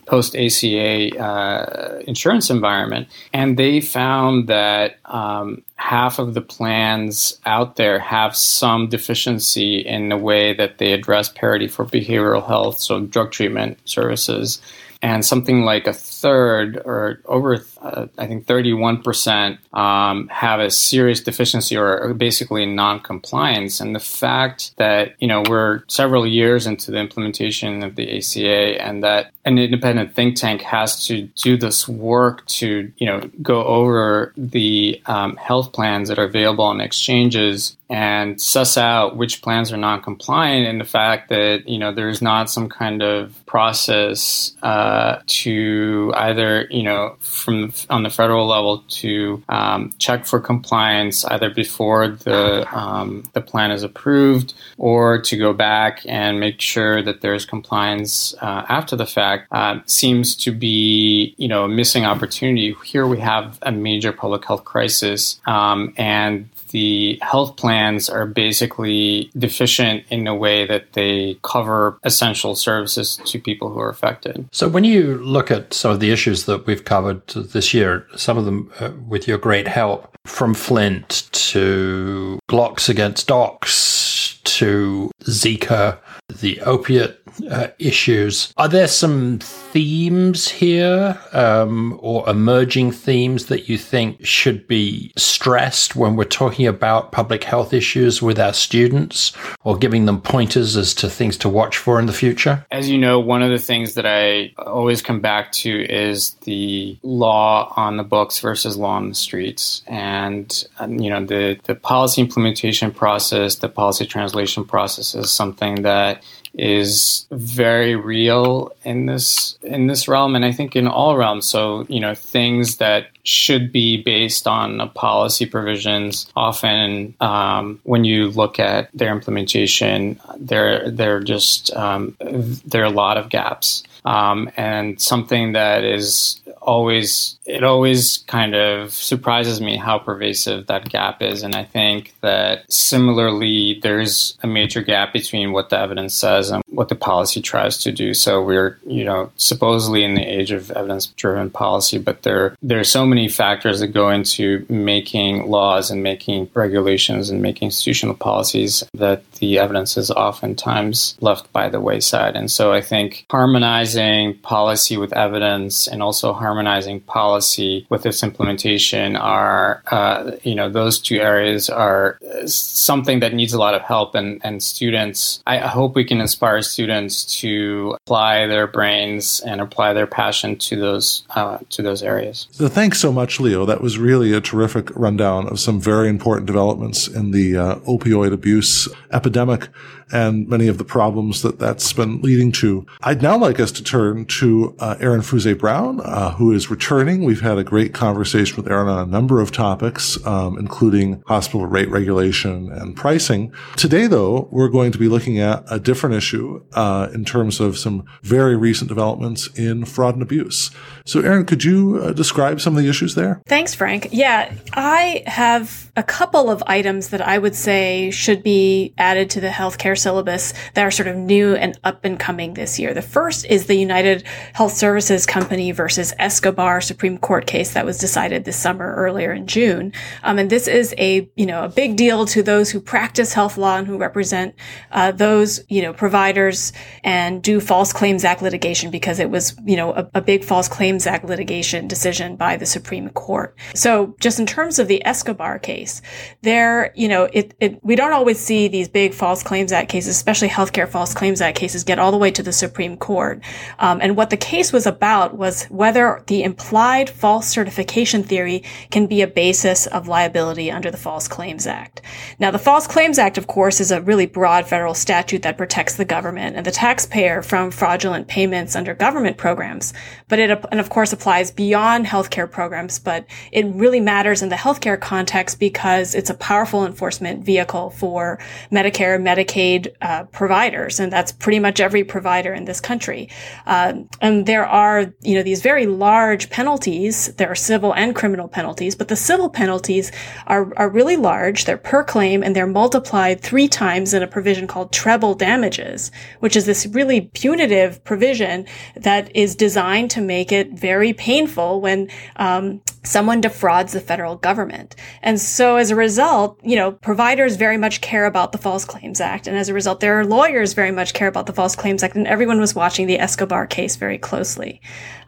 post 0.07 0.37
ACA 0.37 1.19
uh, 1.19 2.03
insurance 2.07 2.49
environment, 2.49 3.09
and 3.33 3.57
they 3.59 3.81
found 3.81 4.49
that 4.49 4.99
um, 5.05 5.63
half 5.77 6.19
of 6.19 6.35
the 6.35 6.41
plans 6.41 7.39
out 7.45 7.77
there 7.77 7.99
have 7.99 8.35
some 8.35 8.89
deficiency 8.89 9.79
in 9.81 10.09
the 10.09 10.17
way 10.17 10.55
that 10.55 10.79
they 10.79 10.93
address 10.93 11.29
parity 11.29 11.69
for 11.69 11.85
behavioral 11.85 12.47
health, 12.47 12.79
so 12.79 13.01
drug 13.01 13.31
treatment 13.33 13.79
services, 13.85 14.61
and 15.03 15.25
something 15.25 15.65
like 15.65 15.87
a 15.87 15.93
third 16.21 16.81
or 16.85 17.21
over, 17.27 17.65
uh, 17.81 18.07
I 18.19 18.27
think 18.27 18.47
31% 18.47 19.59
um, 19.77 20.29
have 20.29 20.61
a 20.61 20.71
serious 20.71 21.21
deficiency 21.21 21.77
or 21.77 22.15
basically 22.15 22.67
non-compliance. 22.67 23.81
And 23.81 23.95
the 23.95 24.01
fact 24.01 24.73
that, 24.77 25.15
you 25.21 25.29
know, 25.29 25.43
we're 25.49 25.83
several 25.89 26.27
years 26.27 26.67
into 26.67 26.91
the 26.91 26.99
implementation 26.99 27.83
of 27.83 27.97
the 27.97 28.19
ACA 28.19 28.83
and 28.83 29.05
that 29.05 29.33
an 29.45 29.59
independent 29.59 30.15
think 30.15 30.37
tank 30.37 30.63
has 30.63 31.07
to 31.07 31.23
do 31.43 31.57
this 31.57 31.87
work 31.87 32.45
to, 32.47 32.93
you 32.97 33.07
know, 33.07 33.21
go 33.43 33.65
over 33.65 34.33
the 34.37 35.01
um, 35.07 35.37
health 35.37 35.73
plans 35.73 36.09
that 36.09 36.19
are 36.19 36.25
available 36.25 36.65
on 36.65 36.81
exchanges 36.81 37.77
and 37.89 38.41
suss 38.41 38.77
out 38.77 39.17
which 39.17 39.43
plans 39.43 39.73
are 39.73 39.77
non-compliant 39.77 40.67
and 40.67 40.81
the 40.81 40.85
fact 40.85 41.29
that 41.29 41.69
you 41.69 41.79
know 41.79 41.93
there's 41.93 42.21
not 42.21 42.51
some 42.51 42.69
kind 42.69 43.03
of 43.03 43.41
process 43.47 44.53
uh, 44.63 45.19
to 45.27 46.06
either 46.15 46.67
you 46.71 46.83
know 46.83 47.17
from 47.21 47.73
on 47.91 48.03
the 48.03 48.11
federal 48.11 48.47
level 48.47 48.85
to 48.89 49.43
um, 49.49 49.93
check 49.99 50.27
for 50.27 50.41
compliance 50.41 51.25
either 51.25 51.51
before 51.51 52.09
the 52.09 52.67
um, 52.77 53.25
the 53.33 53.41
plan 53.41 53.71
is 53.71 53.83
approved 53.83 54.55
or 54.79 55.21
to 55.21 55.37
go 55.37 55.53
back 55.53 56.03
and 56.07 56.41
make 56.41 56.61
sure 56.61 57.03
that 57.03 57.21
there's 57.21 57.45
compliance 57.45 58.35
uh, 58.41 58.65
after 58.69 58.97
the 58.97 59.07
fact 59.07 59.49
uh, 59.53 59.79
seems 59.87 60.37
to 60.37 60.53
be 60.53 61.35
you 61.37 61.49
know 61.49 61.65
a 61.65 61.69
missing 61.69 62.05
opportunity. 62.05 62.75
Here 62.85 63.07
we 63.07 63.19
have 63.21 63.59
a 63.63 63.73
major 63.73 64.13
public 64.13 64.45
health 64.45 64.65
crisis 64.65 65.41
um, 65.47 65.95
and 65.97 66.49
the 66.71 67.19
health 67.23 67.57
plans 67.57 68.09
are 68.09 68.27
basically 68.27 69.31
deficient 69.37 70.05
in 70.11 70.27
a 70.27 70.35
way 70.35 70.67
that 70.67 70.93
they 70.93 71.39
cover 71.43 71.99
essential 72.03 72.55
services 72.55 73.21
to 73.27 73.39
people 73.39 73.71
who 73.71 73.79
are 73.81 73.89
affected. 73.89 74.49
So, 74.53 74.69
when 74.69 74.85
you 74.85 75.19
look 75.19 75.51
at 75.51 75.73
some 75.73 75.91
of 75.91 76.01
the 76.01 76.11
issues 76.11 76.45
that 76.47 76.67
we've 76.67 76.85
covered 76.85 77.27
this 77.29 77.73
year, 77.75 78.07
some 78.17 78.39
of 78.39 78.45
them 78.45 78.71
uh, 78.81 78.91
with 79.09 79.29
your 79.29 79.39
great 79.39 79.69
help, 79.69 80.17
from 80.27 80.55
Flint 80.55 81.29
to 81.33 82.39
blocks 82.49 82.89
against 82.89 83.29
docs 83.29 84.41
to 84.45 85.11
Zika 85.23 85.99
the 86.29 86.61
opiate 86.63 87.21
uh, 87.51 87.69
issues. 87.79 88.53
Are 88.57 88.69
there 88.69 88.89
some 88.89 89.39
themes 89.41 90.49
here 90.49 91.19
um, 91.33 91.99
or 92.03 92.29
emerging 92.29 92.93
themes 92.93 93.47
that 93.47 93.69
you 93.69 93.79
think 93.79 94.25
should 94.25 94.67
be 94.67 95.13
stressed 95.17 95.97
when 95.97 96.17
we're 96.17 96.25
talking 96.25 96.67
about 96.67 97.13
public 97.13 97.45
health 97.45 97.73
issues 97.73 98.23
with 98.23 98.39
our 98.39 98.53
students 98.53 99.33
or 99.65 99.77
giving 99.77 100.07
them 100.07 100.21
pointers 100.21 100.77
as 100.77 100.95
to 100.95 101.09
things 101.09 101.37
to 101.39 101.49
watch 101.49 101.77
for 101.77 102.01
in 102.01 102.07
the 102.07 102.13
future? 102.13 102.65
As 102.71 102.89
you 102.89 102.99
know, 102.99 103.21
one 103.21 103.43
of 103.43 103.51
the 103.51 103.59
things 103.59 103.95
that 103.95 104.07
I 104.07 104.55
always 104.59 105.03
come 105.03 105.21
back 105.21 105.53
to 105.53 105.85
is 105.85 106.35
the 106.43 106.99
law 107.03 107.73
on 107.77 107.97
the 107.97 108.05
books 108.05 108.39
versus 108.39 108.77
law 108.77 108.97
on 108.97 109.11
the 109.11 109.15
streets. 109.15 109.83
And, 109.87 110.65
um, 110.79 110.99
you 110.99 111.11
know, 111.11 111.25
the, 111.25 111.59
the 111.65 111.75
policy 111.75 112.21
implementation 112.21 112.91
process, 112.91 113.57
the 113.57 113.69
policy 113.69 114.07
translation 114.07 114.65
process 114.65 115.15
is 115.15 115.31
something 115.31 115.83
that 115.83 116.16
is 116.57 117.27
very 117.31 117.97
real 117.97 118.73
in 118.83 119.07
this 119.07 119.59
in 119.63 119.87
this 119.87 120.09
realm 120.09 120.35
and 120.35 120.45
I 120.45 120.53
think 120.53 120.75
in 120.75 120.89
all 120.89 121.17
realms. 121.17 121.47
So 121.47 121.87
you 121.89 122.01
know 122.01 122.15
things 122.15 122.79
that 122.79 123.09
should 123.25 123.73
be 123.73 124.03
based 124.03 124.47
on 124.47 124.89
policy 124.91 125.47
provisions 125.47 126.27
often 126.35 127.15
um, 127.21 127.81
when 127.83 128.05
you 128.05 128.31
look 128.31 128.59
at 128.59 128.89
their 128.95 129.13
implementation 129.13 130.19
there 130.39 130.91
there 130.91 131.21
just 131.21 131.75
um, 131.75 132.17
there 132.21 132.83
are 132.83 132.87
a 132.87 132.91
lot 132.91 133.17
of 133.17 133.29
gaps. 133.29 133.83
Um, 134.05 134.49
and 134.57 135.01
something 135.01 135.53
that 135.53 135.83
is 135.83 136.41
always 136.67 137.39
it 137.47 137.63
always 137.63 138.19
kind 138.27 138.55
of 138.55 138.93
surprises 138.93 139.61
me 139.61 139.77
how 139.77 139.99
pervasive 139.99 140.67
that 140.67 140.89
gap 140.89 141.23
is. 141.23 141.43
And 141.43 141.55
i 141.55 141.65
think 141.65 142.15
that 142.21 142.71
similarly 142.71 143.79
there's 143.83 144.37
a 144.43 144.47
major 144.47 144.83
gap 144.83 145.13
between 145.13 145.53
what 145.53 145.71
the 145.71 145.79
evidence 145.79 146.15
says 146.15 146.51
and 146.51 146.63
what 146.69 146.89
the 146.89 146.95
policy 146.95 147.41
tries 147.41 147.79
to 147.79 147.93
do. 147.93 148.13
So 148.13 148.43
we're 148.43 148.79
you 148.87 149.05
know 149.05 149.31
supposedly 149.37 150.03
in 150.03 150.15
the 150.15 150.23
age 150.23 150.51
of 150.51 150.71
evidence 150.73 151.07
driven 151.07 151.51
policy 151.51 151.99
but 151.99 152.23
there 152.23 152.57
there 152.63 152.81
are 152.81 152.85
so 152.85 153.07
many 153.07 153.29
factors 153.29 153.81
that 153.81 153.89
go 153.89 154.11
into 154.11 154.67
making 154.69 155.49
laws 155.49 155.91
and 155.91 156.03
making 156.03 156.51
regulations 156.55 157.31
and 157.31 157.41
making 157.41 157.67
institutional 157.67 158.15
policies 158.15 158.83
that 158.95 159.23
the 159.39 159.59
evidence 159.59 159.97
is 159.97 160.11
oftentimes 160.11 161.17
left 161.21 161.53
by 161.53 161.69
the 161.69 161.81
wayside 161.81 162.37
and 162.37 162.51
so 162.51 162.73
i 162.73 162.81
think 162.81 163.25
harmonizing 163.31 164.35
policy 164.39 164.97
with 164.97 165.13
evidence 165.13 165.87
and 165.87 166.03
also 166.03 166.33
harmonizing 166.33 167.01
policy 167.01 167.87
with 167.89 168.07
its 168.07 168.23
implementation 168.23 169.17
are, 169.17 169.83
uh, 169.91 170.33
you 170.43 170.55
know, 170.55 170.69
those 170.71 171.01
two 171.01 171.19
areas 171.19 171.69
are 171.69 172.19
something 172.47 173.21
that 173.21 173.35
needs 173.35 173.53
a 173.53 173.59
lot 173.59 173.75
of 173.75 173.83
help. 173.83 174.15
And, 174.15 174.41
and 174.45 174.63
students, 174.63 175.43
I 175.47 175.59
hope 175.59 175.95
we 175.95 176.05
can 176.05 176.21
inspire 176.21 176.63
students 176.63 177.25
to 177.41 177.97
apply 178.03 178.47
their 178.47 178.67
brains 178.67 179.41
and 179.41 179.61
apply 179.61 179.93
their 179.93 180.07
passion 180.07 180.57
to 180.57 180.77
those 180.77 181.25
uh, 181.31 181.59
to 181.71 181.83
those 181.83 182.03
areas. 182.03 182.49
So 182.53 182.69
thanks 182.69 183.01
so 183.01 183.13
much, 183.13 183.41
Leo. 183.41 183.65
That 183.67 183.81
was 183.81 183.99
really 183.99 184.33
a 184.33 184.41
terrific 184.41 184.91
rundown 184.97 185.49
of 185.49 185.59
some 185.61 185.81
very 185.81 186.09
important 186.09 186.47
developments 186.47 187.09
in 187.09 187.31
the 187.31 187.57
uh, 187.57 187.75
opioid 187.81 188.33
abuse 188.33 188.89
epidemic 189.27 189.69
and 190.13 190.49
many 190.49 190.69
of 190.69 190.79
the 190.79 190.85
problems 190.85 191.43
that 191.43 191.59
that's 191.59 191.93
been 191.93 192.21
leading 192.23 192.53
to. 192.53 192.87
I'd 193.03 193.23
now 193.23 193.37
like 193.37 193.61
us 193.61 193.73
to 193.73 193.83
turn 193.83 194.25
to 194.27 194.75
uh, 194.79 194.97
Erin 195.01 195.23
Fuse 195.23 195.55
Brown, 195.55 196.01
uh, 196.01 196.33
who 196.33 196.53
is 196.53 196.71
returning. 196.71 197.25
We've 197.25 197.41
had 197.41 197.59
a 197.59 197.65
great 197.65 197.95
conversation 197.95 198.57
with 198.57 198.71
Erin 198.71 198.89
on 198.89 199.09
a 199.09 199.11
number 199.11 199.41
of 199.41 199.53
topics, 199.53 200.25
um, 200.27 200.59
including 200.59 201.23
hospital 201.27 201.67
rate 201.67 201.91
regulation 201.91 202.71
and 202.73 202.97
pricing. 202.97 203.53
Today, 203.77 204.07
though, 204.07 204.49
we're 204.51 204.69
going 204.69 204.93
to 204.93 204.99
be 204.99 205.09
looking 205.09 205.39
at 205.39 205.65
a 205.71 205.79
different 205.79 206.15
issue 206.15 206.65
uh, 206.75 207.09
in 207.13 207.25
terms 207.25 207.61
of 207.61 207.79
some 207.79 208.05
very 208.23 208.57
recent 208.57 208.89
developments 208.89 209.49
in 209.59 209.85
fraud 209.85 210.15
and 210.15 210.23
abuse. 210.23 210.71
So, 211.05 211.21
Erin, 211.21 211.47
could 211.47 211.65
you 211.65 212.01
uh, 212.03 212.13
describe 212.13 212.61
some 212.61 212.77
of 212.77 212.83
the 212.83 212.89
issues 212.89 213.15
there? 213.15 213.43
Thanks, 213.47 213.75
Frank. 213.75 214.09
Yeah, 214.13 214.55
I 214.73 215.23
have 215.27 215.91
a 215.97 216.03
couple 216.03 216.51
of 216.51 216.63
items 216.67 217.09
that 217.09 217.21
I 217.21 217.39
would 217.39 217.55
say 217.55 218.11
should 218.11 218.43
be 218.43 218.93
added 218.99 219.31
to 219.31 219.41
the 219.41 219.49
healthcare 219.49 219.96
syllabus 219.97 220.53
that 220.75 220.85
are 220.85 220.91
sort 220.91 221.09
of 221.09 221.17
new 221.17 221.55
and 221.55 221.79
up 221.85 222.05
and 222.05 222.19
coming 222.19 222.55
this 222.55 222.79
year. 222.79 222.95
The 222.95 223.03
first 223.03 223.47
is 223.47 223.67
the 223.67 223.75
United 223.75 224.25
Health 224.53 224.73
Services 224.73 225.27
Company 225.27 225.73
versus 225.73 226.13
Escobar 226.19 226.81
Supreme 226.81 227.19
Court 227.19 227.47
case 227.47 227.73
that 227.73 227.85
was 227.85 227.99
decided 227.99 228.45
this 228.45 228.57
summer 228.57 228.95
earlier 228.95 229.33
in 229.33 229.47
June. 229.47 229.93
Um, 230.23 230.39
and 230.39 230.51
this 230.51 230.69
is 230.69 230.95
a, 230.99 231.29
you 231.37 231.47
know, 231.47 231.65
a 231.65 231.69
big 231.69 231.97
deal 231.97 232.27
to 232.27 232.43
those 232.43 232.71
who 232.71 232.81
practice 232.81 233.33
health 233.33 233.57
law 233.57 233.77
and 233.79 233.87
who 233.87 233.99
represent 233.99 234.55
uh, 234.91 235.13
those, 235.13 235.65
you 235.69 235.83
know, 235.83 235.93
providers 235.93 236.73
and 237.05 237.43
do 237.43 237.61
False 237.61 237.93
Claims 237.93 238.25
Act 238.25 238.43
litigation 238.43 238.91
because 238.91 239.19
it 239.19 239.31
was, 239.31 239.57
you 239.65 239.77
know, 239.77 239.93
a, 239.93 240.11
a 240.15 240.21
big 240.21 240.45
False 240.45 240.69
Claims 240.69 241.07
Act 241.07 241.25
litigation 241.25 241.89
decision 241.89 242.37
by 242.37 242.57
the 242.57 242.67
Supreme 242.67 243.09
Court. 243.11 243.57
So 243.75 244.15
just 244.21 244.39
in 244.39 244.47
terms 244.47 244.79
of 244.79 244.89
the 244.89 245.05
Escobar 245.07 245.59
case, 245.59 246.03
there, 246.43 246.93
you 246.95 247.09
know, 247.09 247.29
it, 247.33 247.55
it, 247.61 247.83
we 247.85 247.97
don't 247.97 248.13
always 248.13 248.39
see 248.39 248.69
these 248.69 248.89
big 248.89 249.15
False 249.15 249.43
Claims 249.43 249.73
Act 249.73 249.86
cases, 249.89 250.17
especially 250.17 250.49
healthcare 250.49 250.89
False 250.89 251.15
Claims 251.15 251.41
Act 251.41 251.59
cases, 251.59 251.85
get 251.85 251.99
all 251.99 252.11
the 252.11 252.19
way 252.19 252.31
to 252.31 252.43
the 252.43 252.53
Supreme 252.53 252.97
Court. 252.97 253.43
Um, 253.79 254.01
and 254.01 254.17
what 254.17 254.31
the 254.31 254.37
case 254.37 254.73
was 254.73 254.87
about 254.87 255.37
was 255.37 255.65
whether 255.65 256.23
the 256.27 256.43
implied 256.43 257.11
false 257.11 257.49
certification 257.49 258.23
theory 258.23 258.63
can 258.91 259.07
be 259.07 259.23
a 259.23 259.27
basis 259.27 259.87
of 259.87 260.09
liability 260.09 260.71
under 260.71 260.91
the 260.91 260.97
False 260.97 261.29
Claims 261.29 261.67
Act. 261.67 262.03
Now, 262.39 262.51
the 262.51 262.59
False 262.59 262.87
Claims 262.87 263.19
Act, 263.19 263.39
of 263.39 263.47
course, 263.47 263.81
is 263.81 263.91
a 263.91 264.01
really 264.01 264.27
broad 264.27 264.67
federal 264.67 264.95
statute 264.95 265.43
that 265.43 265.59
protects 265.59 265.97
the 265.97 266.05
government 266.05 266.57
and 266.57 266.65
the 266.65 266.71
taxpayer 266.71 267.43
from 267.43 267.71
fraudulent 267.71 268.29
payments 268.29 268.75
under 268.75 268.95
government 268.95 269.37
programs. 269.37 269.93
But 270.29 270.39
it, 270.39 270.65
and 270.71 270.81
of 270.81 270.91
course 270.91 271.13
applies 271.13 271.51
beyond 271.51 272.07
healthcare 272.07 272.51
programs, 272.51 272.99
but 272.99 273.27
it 273.53 273.67
really 273.67 274.01
matters 274.01 274.43
in 274.43 274.49
the 274.49 274.57
healthcare 274.57 275.01
context 275.01 275.61
because 275.61 276.15
it's 276.15 276.31
a 276.31 276.35
powerful 276.35 276.87
enforcement 276.87 277.45
vehicle 277.45 277.91
for 277.91 278.39
Medicare, 278.73 279.21
Medicaid 279.21 279.76
uh, 280.01 280.25
providers, 280.41 281.01
and 281.01 281.13
that's 281.13 281.33
pretty 281.33 281.61
much 281.67 281.81
every 281.81 282.05
provider 282.05 282.53
in 282.53 282.65
this 282.65 282.81
country. 282.81 283.29
Uh, 283.67 283.93
and 284.21 284.47
there 284.47 284.67
are, 284.67 284.99
you 285.23 285.35
know, 285.35 285.43
these 285.43 285.63
very 285.63 285.87
large 285.87 286.51
penalties. 286.51 287.35
There 287.37 287.51
are 287.51 287.55
civil 287.73 287.93
and 287.95 288.15
criminal 288.15 288.49
penalties, 288.49 288.95
but 288.95 289.09
the 289.09 289.17
civil 289.17 289.49
penalties 289.49 290.13
are 290.47 290.65
are 290.77 290.91
really 290.99 291.17
large. 291.17 291.65
They're 291.65 291.77
per 291.93 292.03
claim, 292.05 292.43
and 292.43 292.55
they're 292.55 292.67
multiplied 292.83 293.41
three 293.41 293.69
times 293.69 294.15
in 294.15 294.23
a 294.23 294.27
provision 294.37 294.67
called 294.67 294.93
treble 294.93 295.35
damages, 295.35 296.11
which 296.41 296.57
is 296.57 296.67
this 296.67 296.87
really 296.87 297.21
punitive 297.35 298.03
provision 298.05 298.67
that 298.95 299.35
is 299.35 299.57
designed 299.57 300.11
to 300.13 300.21
make 300.21 300.53
it 300.53 300.73
very 300.73 301.13
painful 301.13 301.81
when 301.81 302.09
um, 302.37 302.81
someone 303.07 303.41
defrauds 303.41 303.93
the 303.93 304.01
federal 304.01 304.37
government. 304.37 304.97
And 305.23 305.41
so 305.41 305.77
as 305.77 305.91
a 305.91 305.97
result, 305.97 306.59
you 306.63 306.77
know, 306.77 306.93
providers 306.93 307.57
very 307.57 307.77
much 307.77 308.01
care 308.01 308.27
about 308.27 308.53
the 308.53 308.59
False 308.59 308.85
Claims 308.85 309.21
Act. 309.21 309.47
And 309.47 309.57
as 309.57 309.69
a 309.69 309.75
result, 309.75 310.01
their 310.01 310.25
lawyers 310.25 310.73
very 310.73 310.91
much 310.91 311.15
care 311.15 311.29
about 311.29 311.47
the 311.47 311.53
False 311.53 311.77
Claims 311.77 312.03
Act. 312.03 312.17
And 312.17 312.27
everyone 312.27 312.61
was 312.61 312.75
watching 312.75 313.07
the 313.07 313.19
Escobar 313.19 313.67
case 313.67 313.97
very 313.97 314.19
closely. 314.19 314.81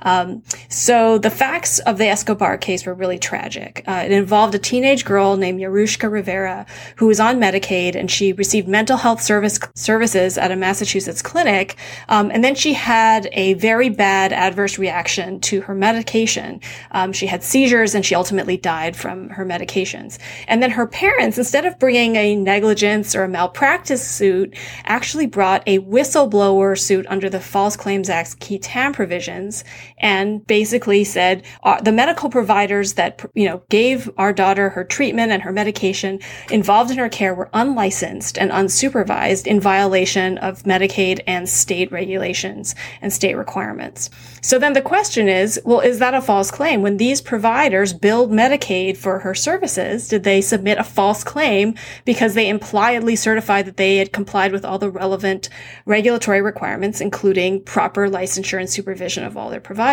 Um, 0.02 0.42
so 0.68 1.18
the 1.18 1.30
facts 1.30 1.78
of 1.80 1.98
the 1.98 2.06
Escobar 2.06 2.56
case 2.58 2.86
were 2.86 2.94
really 2.94 3.18
tragic. 3.18 3.82
Uh, 3.86 4.02
it 4.04 4.12
involved 4.12 4.54
a 4.54 4.58
teenage 4.58 5.04
girl 5.04 5.36
named 5.36 5.60
Yarushka 5.60 6.10
Rivera 6.10 6.66
who 6.96 7.06
was 7.06 7.18
on 7.18 7.40
Medicaid 7.40 7.96
and 7.96 8.10
she 8.10 8.32
received 8.32 8.68
mental 8.68 8.96
health 8.96 9.20
service 9.20 9.58
services 9.74 10.38
at 10.38 10.52
a 10.52 10.56
Massachusetts 10.56 11.22
clinic. 11.22 11.76
Um, 12.08 12.30
and 12.30 12.44
then 12.44 12.54
she 12.54 12.74
had 12.74 13.28
a 13.32 13.54
very 13.54 13.88
bad 13.88 14.32
adverse 14.32 14.78
reaction 14.78 15.40
to 15.40 15.62
her 15.62 15.74
medication. 15.74 16.60
Um, 16.92 17.12
she 17.12 17.26
had 17.26 17.42
seizures 17.42 17.67
and 17.94 18.04
she 18.04 18.14
ultimately 18.14 18.56
died 18.56 18.96
from 18.96 19.28
her 19.30 19.44
medications. 19.44 20.18
And 20.46 20.62
then 20.62 20.70
her 20.70 20.86
parents, 20.86 21.38
instead 21.38 21.64
of 21.64 21.78
bringing 21.78 22.16
a 22.16 22.36
negligence 22.36 23.14
or 23.14 23.24
a 23.24 23.28
malpractice 23.28 24.06
suit, 24.06 24.54
actually 24.84 25.26
brought 25.26 25.62
a 25.66 25.80
whistleblower 25.80 26.78
suit 26.78 27.06
under 27.08 27.28
the 27.28 27.40
False 27.40 27.76
Claims 27.76 28.08
Act's 28.08 28.34
qui 28.34 28.58
tam 28.58 28.92
provisions 28.92 29.64
and 30.00 30.46
basically 30.46 31.04
said 31.04 31.42
uh, 31.62 31.80
the 31.80 31.92
medical 31.92 32.30
providers 32.30 32.94
that 32.94 33.24
you 33.34 33.46
know 33.46 33.62
gave 33.68 34.10
our 34.18 34.32
daughter 34.32 34.70
her 34.70 34.84
treatment 34.84 35.32
and 35.32 35.42
her 35.42 35.52
medication 35.52 36.20
involved 36.50 36.90
in 36.90 36.98
her 36.98 37.08
care 37.08 37.34
were 37.34 37.50
unlicensed 37.52 38.38
and 38.38 38.50
unsupervised 38.50 39.46
in 39.46 39.60
violation 39.60 40.38
of 40.38 40.62
Medicaid 40.62 41.20
and 41.26 41.48
state 41.48 41.90
regulations 41.90 42.74
and 43.00 43.12
state 43.12 43.34
requirements. 43.34 44.10
So 44.40 44.58
then 44.58 44.72
the 44.72 44.82
question 44.82 45.28
is, 45.28 45.60
well, 45.64 45.80
is 45.80 45.98
that 45.98 46.14
a 46.14 46.22
false 46.22 46.50
claim 46.50 46.82
when 46.82 46.96
these 46.96 47.20
providers 47.20 47.92
billed 47.92 48.30
Medicaid 48.30 48.96
for 48.96 49.18
her 49.20 49.34
services, 49.34 50.08
did 50.08 50.24
they 50.24 50.40
submit 50.40 50.78
a 50.78 50.84
false 50.84 51.24
claim 51.24 51.74
because 52.04 52.34
they 52.34 52.48
impliedly 52.48 53.16
certified 53.16 53.66
that 53.66 53.76
they 53.76 53.96
had 53.96 54.12
complied 54.12 54.52
with 54.52 54.64
all 54.64 54.78
the 54.78 54.90
relevant 54.90 55.48
regulatory 55.86 56.40
requirements, 56.40 57.00
including 57.00 57.62
proper 57.62 58.08
licensure 58.08 58.60
and 58.60 58.70
supervision 58.70 59.24
of 59.24 59.36
all 59.36 59.50
their 59.50 59.60
providers? 59.60 59.87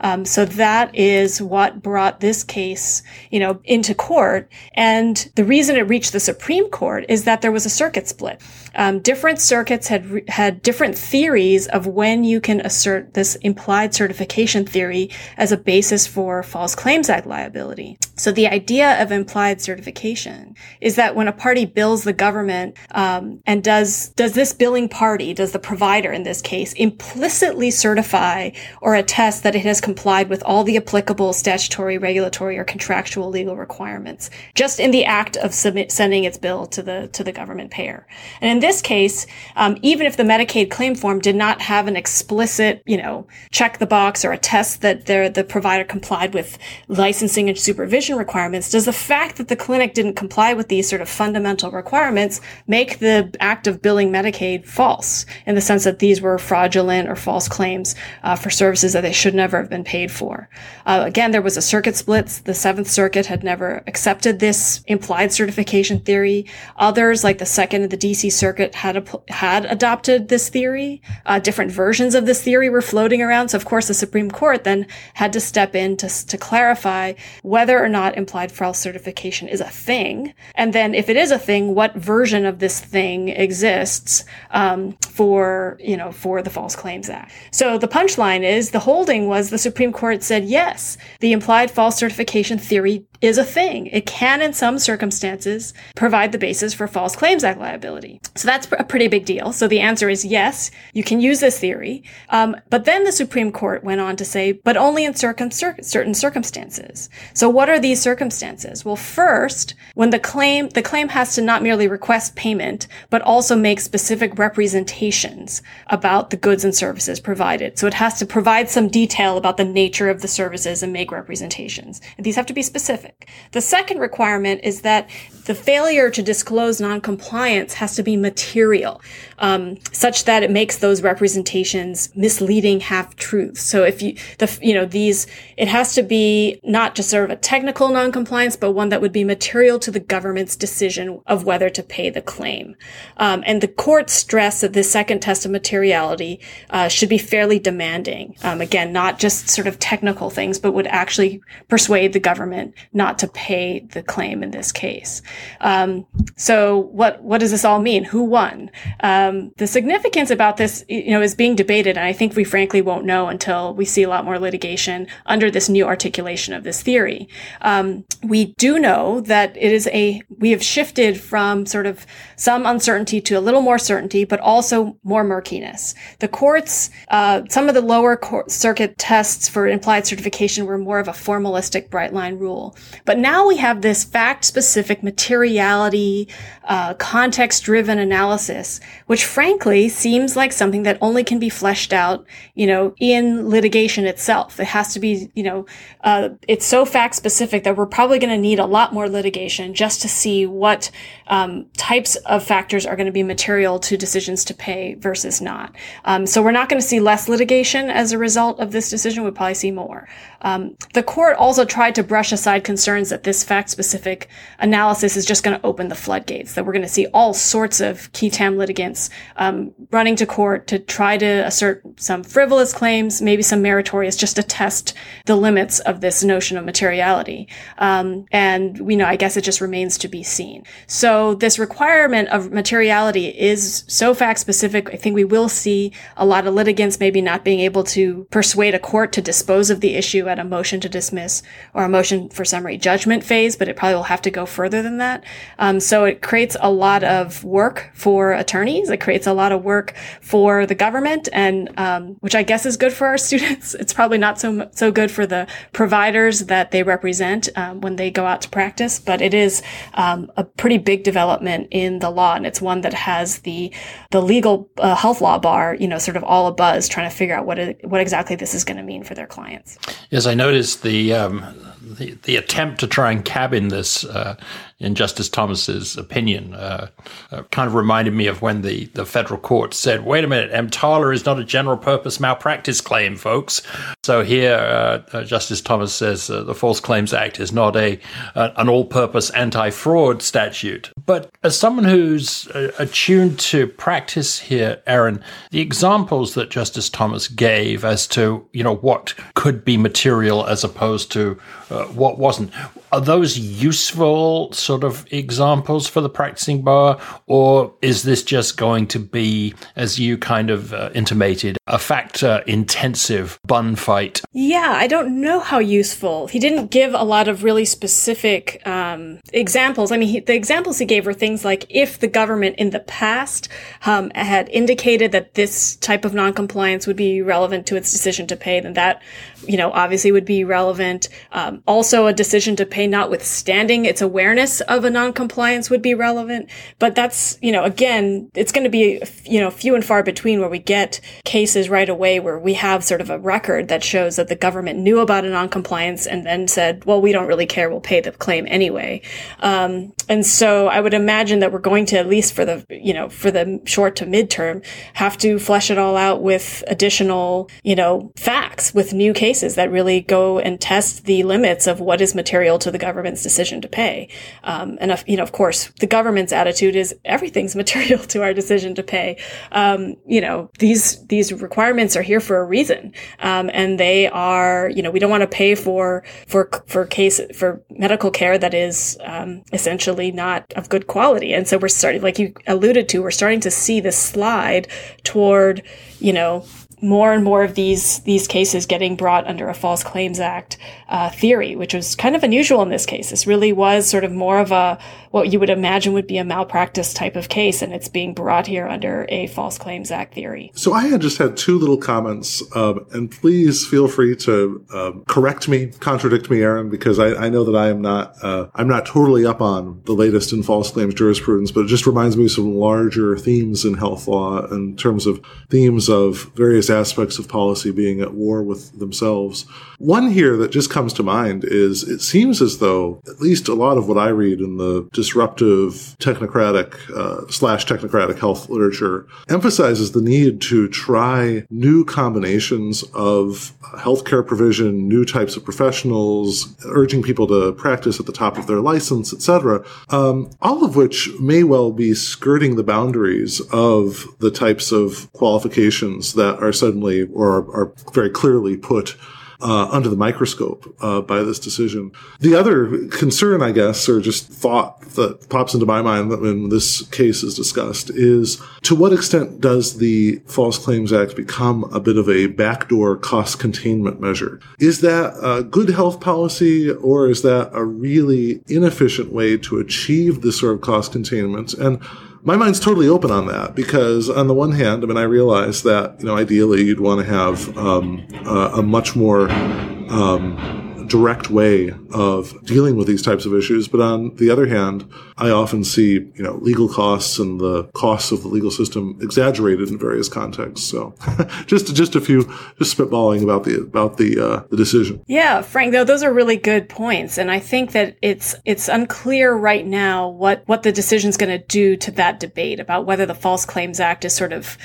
Um, 0.00 0.24
so 0.24 0.44
that 0.44 0.94
is 0.94 1.42
what 1.42 1.82
brought 1.82 2.20
this 2.20 2.42
case, 2.42 3.02
you 3.30 3.38
know, 3.38 3.60
into 3.64 3.94
court. 3.94 4.50
And 4.74 5.30
the 5.36 5.44
reason 5.44 5.76
it 5.76 5.82
reached 5.82 6.12
the 6.12 6.20
Supreme 6.20 6.68
Court 6.70 7.04
is 7.08 7.24
that 7.24 7.42
there 7.42 7.52
was 7.52 7.66
a 7.66 7.70
circuit 7.70 8.08
split. 8.08 8.40
Um, 8.74 9.00
different 9.00 9.40
circuits 9.40 9.88
had 9.88 10.22
had 10.28 10.62
different 10.62 10.96
theories 10.96 11.66
of 11.68 11.86
when 11.86 12.24
you 12.24 12.40
can 12.40 12.60
assert 12.60 13.14
this 13.14 13.36
implied 13.36 13.94
certification 13.94 14.66
theory 14.66 15.10
as 15.36 15.52
a 15.52 15.56
basis 15.56 16.06
for 16.06 16.42
False 16.42 16.74
Claims 16.74 17.08
Act 17.08 17.26
liability. 17.26 17.98
So 18.16 18.32
the 18.32 18.48
idea 18.48 19.02
of 19.02 19.12
implied 19.12 19.60
certification 19.60 20.54
is 20.80 20.96
that 20.96 21.16
when 21.16 21.28
a 21.28 21.32
party 21.32 21.64
bills 21.64 22.04
the 22.04 22.12
government 22.12 22.76
um, 22.92 23.42
and 23.46 23.64
does 23.64 24.10
does 24.10 24.34
this 24.34 24.52
billing 24.52 24.88
party, 24.88 25.34
does 25.34 25.52
the 25.52 25.58
provider 25.58 26.12
in 26.12 26.22
this 26.22 26.42
case, 26.42 26.72
implicitly 26.74 27.70
certify 27.70 28.50
or 28.80 28.94
attest 28.94 29.42
that 29.42 29.54
it 29.54 29.64
has 29.64 29.80
complied 29.80 30.28
with 30.28 30.42
all 30.44 30.64
the 30.64 30.76
applicable 30.76 31.32
statutory, 31.32 31.98
regulatory, 31.98 32.58
or 32.58 32.64
contractual 32.64 33.30
legal 33.30 33.56
requirements, 33.56 34.30
just 34.54 34.80
in 34.80 34.90
the 34.90 35.04
act 35.04 35.36
of 35.38 35.54
submit, 35.54 35.90
sending 35.90 36.24
its 36.24 36.38
bill 36.38 36.66
to 36.66 36.82
the 36.82 37.08
to 37.12 37.24
the 37.24 37.32
government 37.32 37.70
payer. 37.70 38.06
And 38.40 38.50
in 38.50 38.59
this 38.60 38.80
case, 38.80 39.26
um, 39.56 39.76
even 39.82 40.06
if 40.06 40.16
the 40.16 40.22
Medicaid 40.22 40.70
claim 40.70 40.94
form 40.94 41.18
did 41.18 41.36
not 41.36 41.60
have 41.62 41.86
an 41.86 41.96
explicit, 41.96 42.82
you 42.86 42.96
know, 42.96 43.26
check 43.50 43.78
the 43.78 43.86
box 43.86 44.24
or 44.24 44.32
a 44.32 44.38
test 44.38 44.82
that 44.82 45.06
the 45.06 45.46
provider 45.48 45.84
complied 45.84 46.34
with 46.34 46.58
licensing 46.88 47.48
and 47.48 47.58
supervision 47.58 48.16
requirements, 48.16 48.70
does 48.70 48.84
the 48.84 48.92
fact 48.92 49.36
that 49.36 49.48
the 49.48 49.56
clinic 49.56 49.94
didn't 49.94 50.14
comply 50.14 50.52
with 50.52 50.68
these 50.68 50.88
sort 50.88 51.02
of 51.02 51.08
fundamental 51.08 51.70
requirements 51.70 52.40
make 52.66 52.98
the 52.98 53.34
act 53.40 53.66
of 53.66 53.82
billing 53.82 54.10
Medicaid 54.10 54.66
false 54.66 55.26
in 55.46 55.54
the 55.54 55.60
sense 55.60 55.84
that 55.84 55.98
these 55.98 56.20
were 56.20 56.38
fraudulent 56.38 57.08
or 57.08 57.16
false 57.16 57.48
claims 57.48 57.94
uh, 58.22 58.36
for 58.36 58.50
services 58.50 58.92
that 58.92 59.02
they 59.02 59.12
should 59.12 59.34
never 59.34 59.58
have 59.58 59.70
been 59.70 59.84
paid 59.84 60.10
for? 60.10 60.48
Uh, 60.86 61.02
again, 61.06 61.30
there 61.30 61.42
was 61.42 61.56
a 61.56 61.62
circuit 61.62 61.96
split. 61.96 62.26
The 62.44 62.54
Seventh 62.54 62.88
Circuit 62.88 63.26
had 63.26 63.42
never 63.42 63.82
accepted 63.86 64.38
this 64.38 64.82
implied 64.86 65.32
certification 65.32 66.00
theory. 66.00 66.46
Others, 66.76 67.24
like 67.24 67.38
the 67.38 67.46
Second 67.46 67.82
and 67.82 67.90
the 67.90 67.96
DC 67.96 68.30
Circuit, 68.32 68.49
had 68.74 68.96
a, 68.96 69.32
had 69.32 69.64
adopted 69.66 70.28
this 70.28 70.48
theory. 70.48 71.02
Uh, 71.26 71.38
different 71.38 71.70
versions 71.70 72.14
of 72.14 72.26
this 72.26 72.42
theory 72.42 72.68
were 72.68 72.82
floating 72.82 73.22
around. 73.22 73.48
So, 73.48 73.56
of 73.56 73.64
course, 73.64 73.88
the 73.88 73.94
Supreme 73.94 74.30
Court 74.30 74.64
then 74.64 74.86
had 75.14 75.32
to 75.32 75.40
step 75.40 75.74
in 75.74 75.96
to, 75.98 76.08
to 76.26 76.38
clarify 76.38 77.14
whether 77.42 77.82
or 77.82 77.88
not 77.88 78.16
implied 78.16 78.52
false 78.52 78.78
certification 78.78 79.48
is 79.48 79.60
a 79.60 79.68
thing. 79.68 80.34
And 80.54 80.72
then 80.72 80.94
if 80.94 81.08
it 81.08 81.16
is 81.16 81.30
a 81.30 81.38
thing, 81.38 81.74
what 81.74 81.94
version 81.94 82.44
of 82.46 82.58
this 82.58 82.80
thing 82.80 83.28
exists 83.28 84.24
um, 84.50 84.96
for, 85.08 85.78
you 85.80 85.96
know, 85.96 86.12
for 86.12 86.42
the 86.42 86.50
False 86.50 86.76
Claims 86.76 87.08
Act. 87.08 87.32
So 87.50 87.78
the 87.78 87.88
punchline 87.88 88.42
is 88.42 88.70
the 88.70 88.78
holding 88.78 89.28
was 89.28 89.50
the 89.50 89.58
Supreme 89.58 89.92
Court 89.92 90.22
said, 90.22 90.44
yes, 90.44 90.96
the 91.20 91.32
implied 91.32 91.70
false 91.70 91.96
certification 91.96 92.58
theory 92.58 93.06
is 93.20 93.36
a 93.36 93.44
thing. 93.44 93.86
It 93.88 94.06
can, 94.06 94.40
in 94.40 94.52
some 94.52 94.78
circumstances, 94.78 95.74
provide 95.94 96.32
the 96.32 96.38
basis 96.38 96.72
for 96.72 96.86
False 96.86 97.14
Claims 97.14 97.44
Act 97.44 97.60
liability. 97.60 98.20
So 98.34 98.46
that's 98.46 98.66
a 98.78 98.84
pretty 98.84 99.08
big 99.08 99.26
deal. 99.26 99.52
So 99.52 99.68
the 99.68 99.80
answer 99.80 100.08
is 100.08 100.24
yes, 100.24 100.70
you 100.94 101.04
can 101.04 101.20
use 101.20 101.40
this 101.40 101.58
theory. 101.58 102.02
Um, 102.30 102.56
but 102.70 102.86
then 102.86 103.04
the 103.04 103.12
Supreme 103.12 103.52
Court 103.52 103.84
went 103.84 104.00
on 104.00 104.16
to 104.16 104.24
say, 104.24 104.52
but 104.52 104.76
only 104.76 105.04
in 105.04 105.14
circum- 105.14 105.50
certain 105.50 106.14
circumstances. 106.14 107.10
So 107.34 107.48
what 107.48 107.68
are 107.68 107.78
these 107.78 108.00
circumstances? 108.00 108.84
Well, 108.84 108.96
first, 108.96 109.74
when 109.94 110.10
the 110.10 110.18
claim, 110.18 110.70
the 110.70 110.82
claim 110.82 111.08
has 111.08 111.34
to 111.34 111.42
not 111.42 111.62
merely 111.62 111.88
request 111.88 112.36
payment, 112.36 112.86
but 113.10 113.22
also 113.22 113.54
make 113.54 113.80
specific 113.80 114.38
representations 114.38 115.62
about 115.88 116.30
the 116.30 116.36
goods 116.36 116.64
and 116.64 116.74
services 116.74 117.20
provided. 117.20 117.78
So 117.78 117.86
it 117.86 117.94
has 117.94 118.18
to 118.18 118.26
provide 118.26 118.70
some 118.70 118.88
detail 118.88 119.36
about 119.36 119.58
the 119.58 119.64
nature 119.64 120.08
of 120.08 120.22
the 120.22 120.28
services 120.28 120.82
and 120.82 120.92
make 120.92 121.12
representations. 121.12 122.00
And 122.16 122.24
these 122.24 122.36
have 122.36 122.46
to 122.46 122.54
be 122.54 122.62
specific 122.62 123.09
The 123.52 123.60
second 123.60 123.98
requirement 123.98 124.60
is 124.64 124.82
that 124.82 125.08
the 125.46 125.54
failure 125.54 126.10
to 126.10 126.22
disclose 126.22 126.80
noncompliance 126.80 127.74
has 127.74 127.96
to 127.96 128.02
be 128.02 128.16
material, 128.16 129.00
um, 129.38 129.78
such 129.92 130.24
that 130.24 130.42
it 130.42 130.50
makes 130.50 130.78
those 130.78 131.02
representations 131.02 132.14
misleading 132.14 132.80
half 132.80 133.16
truths. 133.16 133.62
So 133.62 133.82
if 133.82 134.02
you, 134.02 134.16
the, 134.38 134.58
you 134.62 134.74
know, 134.74 134.84
these, 134.84 135.26
it 135.56 135.66
has 135.66 135.94
to 135.94 136.02
be 136.02 136.60
not 136.62 136.94
just 136.94 137.10
sort 137.10 137.24
of 137.24 137.30
a 137.30 137.40
technical 137.40 137.88
noncompliance, 137.88 138.54
but 138.54 138.72
one 138.72 138.90
that 138.90 139.00
would 139.00 139.12
be 139.12 139.24
material 139.24 139.78
to 139.80 139.90
the 139.90 139.98
government's 139.98 140.56
decision 140.56 141.20
of 141.26 141.44
whether 141.44 141.70
to 141.70 141.82
pay 141.82 142.10
the 142.10 142.22
claim. 142.22 142.76
Um, 143.16 143.42
and 143.46 143.60
the 143.60 143.68
court 143.68 144.10
stressed 144.10 144.60
that 144.60 144.72
this 144.72 144.90
second 144.90 145.20
test 145.20 145.44
of 145.44 145.50
materiality 145.50 146.40
uh, 146.70 146.88
should 146.88 147.08
be 147.08 147.18
fairly 147.18 147.58
demanding. 147.58 148.36
Um, 148.44 148.60
again, 148.60 148.92
not 148.92 149.18
just 149.18 149.48
sort 149.48 149.66
of 149.66 149.78
technical 149.78 150.30
things, 150.30 150.58
but 150.58 150.72
would 150.72 150.86
actually 150.86 151.40
persuade 151.68 152.12
the 152.12 152.20
government 152.20 152.74
not 153.00 153.18
to 153.18 153.28
pay 153.28 153.80
the 153.94 154.02
claim 154.02 154.42
in 154.42 154.50
this 154.50 154.70
case. 154.72 155.22
Um, 155.62 156.06
so 156.36 156.56
what 157.00 157.22
what 157.22 157.40
does 157.40 157.50
this 157.50 157.64
all 157.64 157.80
mean? 157.80 158.04
Who 158.04 158.22
won? 158.24 158.70
Um, 159.12 159.52
the 159.56 159.66
significance 159.66 160.30
about 160.30 160.58
this, 160.58 160.84
you 160.88 161.12
know, 161.12 161.22
is 161.22 161.34
being 161.34 161.56
debated, 161.56 161.96
and 161.96 162.06
I 162.06 162.12
think 162.12 162.36
we 162.36 162.44
frankly 162.44 162.82
won't 162.82 163.06
know 163.06 163.28
until 163.28 163.62
we 163.74 163.86
see 163.86 164.02
a 164.04 164.08
lot 164.14 164.26
more 164.26 164.38
litigation 164.38 165.06
under 165.24 165.50
this 165.50 165.68
new 165.76 165.84
articulation 165.86 166.52
of 166.52 166.62
this 166.62 166.82
theory. 166.82 167.26
Um, 167.62 168.04
we 168.22 168.40
do 168.64 168.78
know 168.78 169.20
that 169.32 169.56
it 169.56 169.72
is 169.72 169.86
a 170.02 170.20
we 170.38 170.50
have 170.50 170.62
shifted 170.62 171.18
from 171.18 171.64
sort 171.64 171.86
of 171.86 172.06
some 172.36 172.66
uncertainty 172.66 173.20
to 173.22 173.34
a 173.38 173.44
little 173.46 173.62
more 173.62 173.78
certainty, 173.78 174.24
but 174.24 174.40
also 174.40 174.98
more 175.02 175.24
murkiness. 175.24 175.94
The 176.18 176.28
courts, 176.28 176.90
uh, 177.08 177.42
some 177.48 177.68
of 177.68 177.74
the 177.74 177.80
lower 177.94 178.16
court 178.16 178.50
circuit 178.50 178.98
tests 178.98 179.48
for 179.48 179.66
implied 179.66 180.06
certification 180.06 180.66
were 180.66 180.78
more 180.78 180.98
of 180.98 181.08
a 181.08 181.12
formalistic 181.12 181.88
bright 181.88 182.12
line 182.12 182.36
rule. 182.38 182.76
But 183.04 183.18
now 183.18 183.46
we 183.46 183.56
have 183.58 183.82
this 183.82 184.04
fact 184.04 184.44
specific 184.44 185.02
materiality, 185.02 186.28
uh, 186.64 186.94
context 186.94 187.64
driven 187.64 187.98
analysis, 187.98 188.80
which 189.06 189.24
frankly 189.24 189.88
seems 189.88 190.36
like 190.36 190.52
something 190.52 190.82
that 190.84 190.98
only 191.00 191.24
can 191.24 191.38
be 191.38 191.48
fleshed 191.48 191.92
out, 191.92 192.24
you 192.54 192.66
know, 192.66 192.94
in 192.98 193.48
litigation 193.48 194.06
itself. 194.06 194.60
It 194.60 194.66
has 194.66 194.92
to 194.94 195.00
be, 195.00 195.30
you 195.34 195.42
know, 195.42 195.66
uh, 196.02 196.30
it's 196.46 196.66
so 196.66 196.84
fact 196.84 197.14
specific 197.14 197.64
that 197.64 197.76
we're 197.76 197.86
probably 197.86 198.18
going 198.18 198.30
to 198.34 198.40
need 198.40 198.58
a 198.58 198.66
lot 198.66 198.92
more 198.92 199.08
litigation 199.08 199.74
just 199.74 200.00
to 200.02 200.08
see 200.08 200.46
what 200.46 200.90
um, 201.26 201.66
types 201.76 202.16
of 202.16 202.44
factors 202.44 202.86
are 202.86 202.96
going 202.96 203.06
to 203.06 203.12
be 203.12 203.22
material 203.22 203.78
to 203.78 203.96
decisions 203.96 204.44
to 204.44 204.54
pay 204.54 204.94
versus 204.94 205.40
not. 205.40 205.74
Um, 206.04 206.26
so 206.26 206.42
we're 206.42 206.50
not 206.52 206.68
going 206.68 206.80
to 206.80 206.86
see 206.86 207.00
less 207.00 207.28
litigation 207.28 207.90
as 207.90 208.12
a 208.12 208.18
result 208.18 208.60
of 208.60 208.72
this 208.72 208.90
decision. 208.90 209.22
We'll 209.22 209.32
probably 209.32 209.54
see 209.54 209.70
more. 209.70 210.08
Um, 210.42 210.76
the 210.94 211.02
court 211.02 211.36
also 211.36 211.64
tried 211.64 211.94
to 211.96 212.02
brush 212.02 212.32
aside 212.32 212.64
concerns 212.64 213.10
that 213.10 213.24
this 213.24 213.44
fact 213.44 213.70
specific 213.70 214.28
analysis 214.58 215.16
is 215.16 215.26
just 215.26 215.44
going 215.44 215.58
to 215.58 215.66
open 215.66 215.88
the 215.88 215.94
floodgates, 215.94 216.54
that 216.54 216.64
we're 216.64 216.72
going 216.72 216.82
to 216.82 216.88
see 216.88 217.06
all 217.08 217.34
sorts 217.34 217.80
of 217.80 218.10
qui 218.12 218.30
tam 218.30 218.56
litigants 218.56 219.10
um, 219.36 219.72
running 219.90 220.16
to 220.16 220.26
court 220.26 220.66
to 220.68 220.78
try 220.78 221.16
to 221.16 221.26
assert 221.46 221.82
some 222.00 222.22
frivolous 222.22 222.72
claims, 222.72 223.20
maybe 223.20 223.42
some 223.42 223.62
meritorious, 223.62 224.16
just 224.16 224.36
to 224.36 224.42
test 224.42 224.94
the 225.26 225.36
limits 225.36 225.80
of 225.80 226.00
this 226.00 226.24
notion 226.24 226.56
of 226.56 226.64
materiality. 226.64 227.48
Um, 227.78 228.26
and, 228.32 228.78
you 228.90 228.96
know, 228.96 229.06
I 229.06 229.16
guess 229.16 229.36
it 229.36 229.44
just 229.44 229.60
remains 229.60 229.98
to 229.98 230.08
be 230.08 230.22
seen. 230.22 230.64
So 230.86 231.34
this 231.34 231.58
requirement 231.58 232.28
of 232.28 232.50
materiality 232.50 233.28
is 233.28 233.84
so 233.86 234.14
fact 234.14 234.38
specific. 234.38 234.90
I 234.92 234.96
think 234.96 235.14
we 235.14 235.24
will 235.24 235.48
see 235.48 235.92
a 236.16 236.24
lot 236.24 236.46
of 236.46 236.54
litigants 236.54 237.00
maybe 237.00 237.20
not 237.20 237.44
being 237.44 237.60
able 237.60 237.84
to 237.84 238.26
persuade 238.30 238.74
a 238.74 238.78
court 238.78 239.12
to 239.12 239.22
dispose 239.22 239.70
of 239.70 239.80
the 239.80 239.94
issue 239.94 240.29
at 240.30 240.38
a 240.38 240.44
motion 240.44 240.80
to 240.80 240.88
dismiss 240.88 241.42
or 241.74 241.84
a 241.84 241.88
motion 241.88 242.28
for 242.28 242.44
summary 242.44 242.78
judgment 242.78 243.24
phase, 243.24 243.56
but 243.56 243.68
it 243.68 243.76
probably 243.76 243.96
will 243.96 244.02
have 244.04 244.22
to 244.22 244.30
go 244.30 244.46
further 244.46 244.82
than 244.82 244.98
that. 244.98 245.24
Um, 245.58 245.80
so 245.80 246.04
it 246.04 246.22
creates 246.22 246.56
a 246.60 246.70
lot 246.70 247.04
of 247.04 247.44
work 247.44 247.90
for 247.94 248.32
attorneys. 248.32 248.90
It 248.90 249.00
creates 249.00 249.26
a 249.26 249.32
lot 249.32 249.52
of 249.52 249.62
work 249.62 249.94
for 250.20 250.66
the 250.66 250.74
government, 250.74 251.28
and 251.32 251.70
um, 251.78 252.16
which 252.20 252.34
I 252.34 252.42
guess 252.42 252.66
is 252.66 252.76
good 252.76 252.92
for 252.92 253.06
our 253.06 253.18
students. 253.28 253.74
It's 253.74 253.92
probably 253.92 254.18
not 254.18 254.40
so 254.40 254.68
so 254.72 254.90
good 254.90 255.10
for 255.10 255.26
the 255.26 255.46
providers 255.72 256.40
that 256.46 256.70
they 256.70 256.82
represent 256.82 257.48
um, 257.56 257.80
when 257.80 257.96
they 257.96 258.10
go 258.10 258.26
out 258.26 258.42
to 258.42 258.48
practice, 258.48 258.98
but 258.98 259.20
it 259.20 259.34
is 259.34 259.62
um, 259.94 260.30
a 260.36 260.44
pretty 260.44 260.78
big 260.78 261.04
development 261.04 261.68
in 261.70 261.98
the 261.98 262.10
law, 262.10 262.34
and 262.34 262.46
it's 262.46 262.60
one 262.60 262.82
that 262.82 262.94
has 262.94 263.40
the 263.40 263.72
the 264.10 264.22
legal 264.22 264.70
uh, 264.78 264.94
health 264.94 265.20
law 265.20 265.38
bar, 265.38 265.74
you 265.74 265.88
know, 265.88 265.98
sort 265.98 266.16
of 266.16 266.24
all 266.24 266.46
a 266.46 266.52
buzz, 266.52 266.88
trying 266.88 267.08
to 267.08 267.14
figure 267.14 267.34
out 267.34 267.46
what 267.46 267.58
it, 267.58 267.80
what 267.84 268.00
exactly 268.00 268.36
this 268.36 268.54
is 268.54 268.64
going 268.64 268.76
to 268.76 268.82
mean 268.82 269.02
for 269.02 269.14
their 269.14 269.26
clients. 269.26 269.78
Yes, 270.20 270.26
I 270.26 270.34
noticed 270.34 270.82
the, 270.82 271.14
um, 271.14 271.42
the, 271.80 272.10
the 272.24 272.36
attempt 272.36 272.80
to 272.80 272.86
try 272.86 273.10
and 273.10 273.24
cabin 273.24 273.68
this 273.68 274.04
uh, 274.04 274.36
in 274.80 274.94
Justice 274.94 275.28
Thomas's 275.28 275.96
opinion. 275.96 276.54
Uh, 276.54 276.88
uh, 277.30 277.42
kind 277.50 277.68
of 277.68 277.74
reminded 277.74 278.14
me 278.14 278.26
of 278.26 278.42
when 278.42 278.62
the, 278.62 278.86
the 278.94 279.04
federal 279.04 279.38
court 279.38 279.74
said, 279.74 280.04
wait 280.04 280.24
a 280.24 280.26
minute, 280.26 280.50
EMTALA 280.52 281.14
is 281.14 281.26
not 281.26 281.38
a 281.38 281.44
general 281.44 281.76
purpose 281.76 282.18
malpractice 282.18 282.80
claim, 282.80 283.16
folks. 283.16 283.62
So 284.02 284.24
here, 284.24 284.54
uh, 284.54 285.02
uh 285.12 285.24
Justice 285.24 285.60
Thomas 285.60 285.94
says 285.94 286.30
uh, 286.30 286.42
the 286.42 286.54
False 286.54 286.80
Claims 286.80 287.12
Act 287.12 287.38
is 287.38 287.52
not 287.52 287.76
a 287.76 288.00
an 288.34 288.68
all 288.68 288.84
purpose 288.84 289.30
anti 289.30 289.70
fraud 289.70 290.22
statute. 290.22 290.90
But 291.04 291.30
as 291.42 291.58
someone 291.58 291.84
who's 291.84 292.46
attuned 292.78 293.38
to 293.40 293.66
practice 293.66 294.38
here, 294.38 294.82
Erin, 294.86 295.22
the 295.50 295.60
examples 295.60 296.34
that 296.34 296.50
Justice 296.50 296.88
Thomas 296.88 297.28
gave 297.28 297.84
as 297.84 298.06
to, 298.08 298.46
you 298.52 298.64
know, 298.64 298.76
what 298.76 299.14
could 299.34 299.64
be 299.64 299.76
material 299.76 300.46
as 300.46 300.64
opposed 300.64 301.12
to 301.12 301.38
uh, 301.70 301.84
what 301.86 302.18
wasn't. 302.18 302.52
Are 302.92 303.00
those 303.00 303.38
useful 303.38 304.52
sort 304.70 304.84
of 304.84 305.04
examples 305.12 305.88
for 305.88 306.00
the 306.00 306.08
practicing 306.08 306.62
bar, 306.62 306.96
or 307.26 307.74
is 307.82 308.04
this 308.04 308.22
just 308.22 308.56
going 308.56 308.86
to 308.86 309.00
be, 309.00 309.52
as 309.74 309.98
you 309.98 310.16
kind 310.16 310.48
of 310.48 310.72
uh, 310.72 310.90
intimated, 310.94 311.58
a 311.66 311.76
factor 311.76 312.44
intensive 312.46 313.36
bun 313.44 313.74
fight? 313.74 314.22
Yeah, 314.32 314.74
I 314.76 314.86
don't 314.86 315.20
know 315.20 315.40
how 315.40 315.58
useful. 315.58 316.28
He 316.28 316.38
didn't 316.38 316.70
give 316.70 316.94
a 316.94 317.02
lot 317.02 317.26
of 317.26 317.42
really 317.42 317.64
specific 317.64 318.64
um, 318.64 319.18
examples. 319.32 319.90
I 319.90 319.96
mean, 319.96 320.08
he, 320.08 320.20
the 320.20 320.36
examples 320.36 320.78
he 320.78 320.84
gave 320.84 321.04
were 321.04 321.14
things 321.14 321.44
like 321.44 321.66
if 321.68 321.98
the 321.98 322.06
government 322.06 322.54
in 322.56 322.70
the 322.70 322.78
past 322.78 323.48
um, 323.86 324.10
had 324.14 324.48
indicated 324.50 325.10
that 325.10 325.34
this 325.34 325.74
type 325.76 326.04
of 326.04 326.14
noncompliance 326.14 326.86
would 326.86 326.94
be 326.96 327.22
relevant 327.22 327.66
to 327.66 327.74
its 327.74 327.90
decision 327.90 328.28
to 328.28 328.36
pay, 328.36 328.60
then 328.60 328.74
that, 328.74 329.02
you 329.48 329.56
know, 329.56 329.72
obviously 329.72 330.12
would 330.12 330.24
be 330.24 330.44
relevant. 330.44 331.08
Um, 331.32 331.60
also, 331.66 332.06
a 332.06 332.12
decision 332.12 332.54
to 332.54 332.66
pay 332.66 332.86
notwithstanding 332.86 333.84
its 333.84 334.00
awareness 334.00 334.59
of 334.62 334.84
a 334.84 334.90
noncompliance 334.90 335.70
would 335.70 335.82
be 335.82 335.94
relevant. 335.94 336.50
But 336.78 336.94
that's, 336.94 337.38
you 337.40 337.52
know, 337.52 337.64
again, 337.64 338.30
it's 338.34 338.52
going 338.52 338.64
to 338.64 338.70
be, 338.70 339.02
you 339.24 339.40
know, 339.40 339.50
few 339.50 339.74
and 339.74 339.84
far 339.84 340.02
between 340.02 340.40
where 340.40 340.48
we 340.48 340.58
get 340.58 341.00
cases 341.24 341.68
right 341.68 341.88
away 341.88 342.20
where 342.20 342.38
we 342.38 342.54
have 342.54 342.84
sort 342.84 343.00
of 343.00 343.10
a 343.10 343.18
record 343.18 343.68
that 343.68 343.84
shows 343.84 344.16
that 344.16 344.28
the 344.28 344.36
government 344.36 344.78
knew 344.78 345.00
about 345.00 345.24
a 345.24 345.30
noncompliance 345.30 346.06
and 346.06 346.26
then 346.26 346.48
said, 346.48 346.84
well, 346.84 347.00
we 347.00 347.12
don't 347.12 347.26
really 347.26 347.46
care. 347.46 347.70
We'll 347.70 347.80
pay 347.80 348.00
the 348.00 348.12
claim 348.12 348.46
anyway. 348.48 349.02
Um, 349.40 349.92
and 350.08 350.26
so 350.26 350.66
I 350.68 350.80
would 350.80 350.94
imagine 350.94 351.40
that 351.40 351.52
we're 351.52 351.58
going 351.58 351.86
to, 351.86 351.98
at 351.98 352.08
least 352.08 352.32
for 352.32 352.44
the, 352.44 352.64
you 352.68 352.92
know, 352.92 353.08
for 353.08 353.30
the 353.30 353.60
short 353.64 353.96
to 353.96 354.06
midterm, 354.06 354.64
have 354.94 355.16
to 355.18 355.38
flesh 355.38 355.70
it 355.70 355.78
all 355.78 355.96
out 355.96 356.22
with 356.22 356.64
additional, 356.66 357.48
you 357.62 357.76
know, 357.76 358.12
facts, 358.16 358.74
with 358.74 358.92
new 358.92 359.12
cases 359.12 359.54
that 359.54 359.70
really 359.70 360.00
go 360.00 360.38
and 360.38 360.60
test 360.60 361.04
the 361.04 361.22
limits 361.22 361.66
of 361.66 361.80
what 361.80 362.00
is 362.00 362.14
material 362.14 362.58
to 362.58 362.70
the 362.70 362.78
government's 362.78 363.22
decision 363.22 363.60
to 363.60 363.68
pay. 363.68 364.08
Um, 364.50 364.78
and 364.80 365.02
you 365.06 365.16
know, 365.16 365.22
of 365.22 365.30
course, 365.30 365.70
the 365.78 365.86
government's 365.86 366.32
attitude 366.32 366.74
is 366.74 366.92
everything's 367.04 367.54
material 367.62 368.00
to 368.00 368.22
our 368.22 368.34
decision 368.34 368.74
to 368.74 368.82
pay. 368.82 369.16
Um, 369.52 369.94
you 370.06 370.20
know, 370.20 370.50
these 370.58 371.04
these 371.06 371.32
requirements 371.32 371.96
are 371.96 372.02
here 372.02 372.20
for 372.20 372.38
a 372.38 372.44
reason, 372.44 372.92
um, 373.20 373.50
and 373.52 373.78
they 373.78 374.08
are, 374.08 374.68
you 374.70 374.82
know, 374.82 374.90
we 374.90 374.98
don't 374.98 375.10
want 375.10 375.22
to 375.22 375.28
pay 375.28 375.54
for 375.54 376.02
for 376.26 376.50
for 376.66 376.84
case 376.84 377.20
for 377.34 377.62
medical 377.70 378.10
care 378.10 378.38
that 378.38 378.54
is 378.54 378.98
um, 379.04 379.42
essentially 379.52 380.10
not 380.10 380.52
of 380.56 380.68
good 380.68 380.88
quality. 380.88 381.32
And 381.32 381.46
so 381.46 381.56
we're 381.56 381.68
starting, 381.68 382.02
like 382.02 382.18
you 382.18 382.34
alluded 382.46 382.88
to, 382.90 383.02
we're 383.02 383.10
starting 383.12 383.40
to 383.40 383.50
see 383.50 383.80
this 383.80 383.96
slide 383.96 384.66
toward, 385.04 385.62
you 386.00 386.12
know, 386.12 386.44
more 386.82 387.12
and 387.12 387.24
more 387.24 387.42
of 387.42 387.54
these 387.54 388.00
these 388.00 388.26
cases 388.26 388.66
getting 388.66 388.96
brought 388.96 389.26
under 389.26 389.48
a 389.48 389.54
False 389.54 389.82
Claims 389.82 390.20
Act 390.20 390.56
uh, 390.88 391.10
theory, 391.10 391.56
which 391.56 391.74
was 391.74 391.94
kind 391.94 392.16
of 392.16 392.22
unusual 392.22 392.62
in 392.62 392.68
this 392.68 392.86
case. 392.86 393.10
This 393.10 393.26
really 393.26 393.52
was 393.52 393.88
sort 393.88 394.04
of 394.04 394.12
more 394.12 394.38
of 394.38 394.52
a 394.52 394.78
what 395.10 395.32
you 395.32 395.40
would 395.40 395.50
imagine 395.50 395.92
would 395.92 396.06
be 396.06 396.18
a 396.18 396.24
malpractice 396.24 396.94
type 396.94 397.16
of 397.16 397.28
case, 397.28 397.62
and 397.62 397.72
it's 397.72 397.88
being 397.88 398.14
brought 398.14 398.46
here 398.46 398.66
under 398.66 399.06
a 399.08 399.26
False 399.28 399.58
Claims 399.58 399.90
Act 399.90 400.14
theory. 400.14 400.52
So 400.54 400.72
I 400.72 400.86
had 400.86 401.00
just 401.00 401.18
had 401.18 401.36
two 401.36 401.58
little 401.58 401.76
comments, 401.76 402.42
um, 402.56 402.86
and 402.92 403.10
please 403.10 403.66
feel 403.66 403.88
free 403.88 404.14
to 404.16 404.64
um, 404.72 405.04
correct 405.08 405.48
me, 405.48 405.66
contradict 405.66 406.30
me, 406.30 406.42
Erin, 406.42 406.70
because 406.70 406.98
I, 406.98 407.14
I 407.14 407.28
know 407.28 407.44
that 407.44 407.56
I 407.56 407.68
am 407.68 407.82
not 407.82 408.14
uh, 408.22 408.48
I'm 408.54 408.68
not 408.68 408.86
totally 408.86 409.26
up 409.26 409.40
on 409.40 409.82
the 409.84 409.92
latest 409.92 410.32
in 410.32 410.42
false 410.42 410.70
claims 410.70 410.94
jurisprudence, 410.94 411.50
but 411.50 411.62
it 411.62 411.68
just 411.68 411.86
reminds 411.86 412.16
me 412.16 412.24
of 412.24 412.30
some 412.30 412.54
larger 412.54 413.16
themes 413.16 413.64
in 413.64 413.74
health 413.74 414.06
law 414.06 414.46
in 414.46 414.76
terms 414.76 415.06
of 415.06 415.20
themes 415.50 415.88
of 415.88 416.30
various 416.34 416.69
aspects 416.70 417.18
of 417.18 417.28
policy 417.28 417.70
being 417.70 418.00
at 418.00 418.14
war 418.14 418.42
with 418.42 418.78
themselves. 418.78 419.42
One 419.78 420.10
here 420.10 420.36
that 420.36 420.50
just 420.50 420.70
comes 420.70 420.92
to 420.94 421.02
mind 421.02 421.44
is 421.44 421.82
it 421.82 422.00
seems 422.00 422.42
as 422.42 422.58
though 422.58 423.00
at 423.08 423.20
least 423.20 423.48
a 423.48 423.54
lot 423.54 423.78
of 423.78 423.88
what 423.88 423.98
I 423.98 424.08
read 424.08 424.40
in 424.40 424.56
the 424.56 424.88
disruptive 424.92 425.96
technocratic 425.98 426.74
uh, 426.90 427.30
slash 427.30 427.66
technocratic 427.66 428.18
health 428.18 428.48
literature 428.48 429.06
emphasizes 429.28 429.92
the 429.92 430.02
need 430.02 430.40
to 430.42 430.68
try 430.68 431.44
new 431.50 431.84
combinations 431.84 432.82
of 432.94 433.52
healthcare 433.76 434.26
provision, 434.26 434.88
new 434.88 435.04
types 435.04 435.36
of 435.36 435.44
professionals, 435.44 436.54
urging 436.66 437.02
people 437.02 437.26
to 437.26 437.52
practice 437.52 437.98
at 438.00 438.06
the 438.06 438.12
top 438.12 438.36
of 438.36 438.46
their 438.46 438.60
license, 438.60 439.12
etc. 439.12 439.64
Um, 439.88 440.30
all 440.40 440.64
of 440.64 440.76
which 440.76 441.08
may 441.20 441.42
well 441.42 441.72
be 441.72 441.94
skirting 441.94 442.56
the 442.56 442.62
boundaries 442.62 443.40
of 443.52 444.06
the 444.18 444.30
types 444.30 444.72
of 444.72 445.12
qualifications 445.12 446.14
that 446.14 446.42
are 446.42 446.52
suddenly 446.60 447.08
or 447.12 447.38
are, 447.56 447.72
very 447.92 448.10
clearly 448.10 448.56
put 448.56 448.96
uh, 449.42 449.68
under 449.70 449.88
the 449.88 449.96
microscope 449.96 450.74
uh, 450.80 451.00
by 451.00 451.22
this 451.22 451.38
decision. 451.38 451.92
The 452.20 452.34
other 452.34 452.86
concern, 452.88 453.42
I 453.42 453.52
guess, 453.52 453.88
or 453.88 454.00
just 454.00 454.28
thought 454.28 454.80
that 454.92 455.28
pops 455.30 455.54
into 455.54 455.66
my 455.66 455.80
mind 455.82 456.10
when 456.10 456.50
this 456.50 456.86
case 456.88 457.22
is 457.22 457.34
discussed 457.34 457.90
is 457.90 458.42
to 458.62 458.74
what 458.74 458.92
extent 458.92 459.40
does 459.40 459.78
the 459.78 460.16
False 460.26 460.58
Claims 460.58 460.92
Act 460.92 461.16
become 461.16 461.64
a 461.72 461.80
bit 461.80 461.96
of 461.96 462.08
a 462.08 462.26
backdoor 462.26 462.96
cost 462.96 463.38
containment 463.38 464.00
measure? 464.00 464.40
Is 464.58 464.80
that 464.82 465.14
a 465.22 465.42
good 465.42 465.70
health 465.70 466.00
policy 466.00 466.70
or 466.70 467.08
is 467.08 467.22
that 467.22 467.50
a 467.52 467.64
really 467.64 468.42
inefficient 468.48 469.12
way 469.12 469.36
to 469.38 469.58
achieve 469.58 470.20
this 470.20 470.40
sort 470.40 470.54
of 470.54 470.60
cost 470.60 470.92
containment? 470.92 471.54
And 471.54 471.82
my 472.22 472.36
mind's 472.36 472.60
totally 472.60 472.88
open 472.88 473.10
on 473.10 473.26
that 473.26 473.54
because 473.54 474.10
on 474.10 474.26
the 474.26 474.34
one 474.34 474.52
hand, 474.52 474.82
I 474.82 474.86
mean, 474.86 474.96
I 474.96 475.02
realize 475.02 475.62
that, 475.62 476.00
you 476.00 476.06
know, 476.06 476.16
ideally 476.16 476.62
you'd 476.62 476.80
want 476.80 477.00
to 477.00 477.06
have 477.06 477.56
um, 477.56 478.06
a, 478.26 478.58
a, 478.58 478.62
much 478.62 478.94
more 478.94 479.30
um, 479.30 480.59
direct 480.90 481.30
way 481.30 481.72
of 481.92 482.34
dealing 482.44 482.76
with 482.76 482.86
these 482.86 483.00
types 483.00 483.24
of 483.24 483.32
issues. 483.32 483.68
But 483.68 483.80
on 483.80 484.16
the 484.16 484.28
other 484.28 484.46
hand, 484.46 484.90
I 485.16 485.30
often 485.30 485.62
see, 485.64 485.92
you 485.92 486.22
know, 486.22 486.34
legal 486.42 486.68
costs 486.68 487.18
and 487.18 487.40
the 487.40 487.64
costs 487.74 488.10
of 488.10 488.22
the 488.22 488.28
legal 488.28 488.50
system 488.50 488.98
exaggerated 489.00 489.68
in 489.68 489.78
various 489.78 490.08
contexts. 490.08 490.66
So 490.66 490.94
just, 491.46 491.74
just 491.74 491.94
a 491.94 492.00
few, 492.00 492.24
just 492.58 492.76
spitballing 492.76 493.22
about 493.22 493.44
the, 493.44 493.60
about 493.60 493.96
the, 493.96 494.20
uh, 494.20 494.42
the 494.50 494.56
decision. 494.56 495.02
Yeah, 495.06 495.42
Frank, 495.42 495.72
though, 495.72 495.84
those 495.84 496.02
are 496.02 496.12
really 496.12 496.36
good 496.36 496.68
points. 496.68 497.16
And 497.16 497.30
I 497.30 497.38
think 497.38 497.72
that 497.72 497.96
it's, 498.02 498.34
it's 498.44 498.68
unclear 498.68 499.32
right 499.32 499.64
now 499.64 500.08
what, 500.08 500.42
what 500.46 500.64
the 500.64 500.72
decision's 500.72 501.16
going 501.16 501.38
to 501.38 501.46
do 501.46 501.76
to 501.76 501.92
that 501.92 502.18
debate 502.18 502.58
about 502.58 502.84
whether 502.84 503.06
the 503.06 503.14
False 503.14 503.46
Claims 503.46 503.78
Act 503.78 504.04
is 504.04 504.12
sort 504.12 504.32
of 504.32 504.58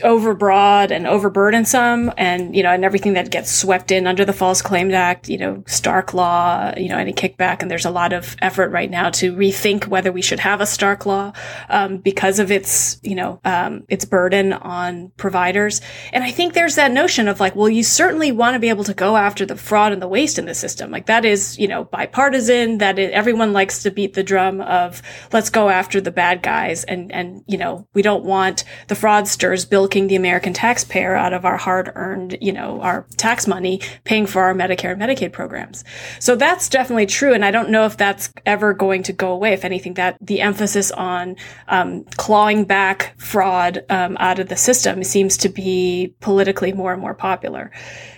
overbroad 0.00 0.90
and 0.90 1.06
overburdensome 1.06 2.12
and, 2.16 2.54
you 2.54 2.62
know, 2.62 2.70
and 2.70 2.84
everything 2.84 3.14
that 3.14 3.30
gets 3.30 3.50
swept 3.50 3.90
in 3.90 4.06
under 4.06 4.24
the 4.24 4.32
False 4.32 4.62
Claims 4.62 4.94
Act, 4.94 5.28
you 5.28 5.38
know, 5.38 5.64
Stark 5.66 6.14
Law, 6.14 6.72
you 6.76 6.88
know, 6.88 6.96
anti-kickback. 6.96 7.62
And 7.62 7.70
there's 7.70 7.86
a 7.86 7.90
lot 7.90 8.12
of 8.12 8.36
effort 8.40 8.70
right 8.70 8.90
now 8.90 9.10
to 9.10 9.34
rethink 9.34 9.86
whether 9.86 10.12
we 10.12 10.22
should 10.22 10.40
have 10.40 10.60
a 10.60 10.66
Stark 10.66 11.06
Law, 11.06 11.32
um, 11.68 11.98
because 11.98 12.38
of 12.38 12.50
its, 12.50 13.00
you 13.02 13.14
know, 13.14 13.40
um, 13.44 13.84
its 13.88 14.04
burden 14.04 14.52
on 14.52 15.10
providers. 15.16 15.80
And 16.12 16.22
I 16.22 16.30
think 16.30 16.52
there's 16.52 16.74
that 16.74 16.92
notion 16.92 17.26
of 17.26 17.40
like, 17.40 17.56
well, 17.56 17.68
you 17.68 17.82
certainly 17.82 18.30
want 18.30 18.54
to 18.54 18.60
be 18.60 18.68
able 18.68 18.84
to 18.84 18.94
go 18.94 19.16
after 19.16 19.46
the 19.46 19.56
fraud 19.56 19.92
and 19.92 20.02
the 20.02 20.08
waste 20.08 20.38
in 20.38 20.44
the 20.44 20.54
system. 20.54 20.90
Like 20.90 21.06
that 21.06 21.24
is, 21.24 21.58
you 21.58 21.66
know, 21.66 21.84
bipartisan, 21.84 22.78
that 22.78 22.98
is, 22.98 23.10
everyone 23.12 23.52
likes 23.52 23.82
to 23.82 23.90
beat 23.90 24.14
the 24.14 24.22
drum 24.22 24.60
of 24.60 25.02
let's 25.32 25.50
go 25.50 25.68
after 25.68 26.00
the 26.00 26.12
bad 26.12 26.42
guys. 26.42 26.84
And, 26.84 27.10
and, 27.10 27.42
you 27.48 27.56
know, 27.56 27.88
we 27.94 28.02
don't 28.02 28.24
want 28.24 28.64
the 28.86 28.94
fraudsters 28.94 29.68
building 29.68 29.87
bilking 29.88 30.08
the 30.08 30.16
American 30.16 30.52
taxpayer 30.52 31.14
out 31.14 31.32
of 31.32 31.46
our 31.46 31.56
hard 31.56 31.90
earned, 31.94 32.36
you 32.42 32.52
know, 32.52 32.78
our 32.82 33.06
tax 33.16 33.46
money 33.46 33.80
paying 34.04 34.26
for 34.26 34.42
our 34.42 34.52
Medicare 34.54 34.92
and 34.92 35.00
Medicaid 35.00 35.32
programs. 35.32 35.82
So 36.20 36.36
that's 36.36 36.68
definitely 36.68 37.06
true. 37.06 37.32
And 37.32 37.42
I 37.42 37.50
don't 37.50 37.70
know 37.70 37.86
if 37.86 37.96
that's 37.96 38.30
ever 38.44 38.74
going 38.74 39.02
to 39.04 39.14
go 39.14 39.32
away. 39.32 39.54
If 39.54 39.64
anything, 39.64 39.94
that 39.94 40.18
the 40.20 40.42
emphasis 40.42 40.90
on 40.90 41.36
um, 41.68 42.04
clawing 42.16 42.64
back 42.64 43.14
fraud 43.18 43.82
um, 43.88 44.18
out 44.20 44.38
of 44.38 44.50
the 44.50 44.56
system 44.56 45.02
seems 45.04 45.38
to 45.38 45.48
be 45.48 46.14
politically 46.20 46.74
more 46.74 46.92
and 46.92 47.00
more 47.00 47.14
popular. 47.14 47.70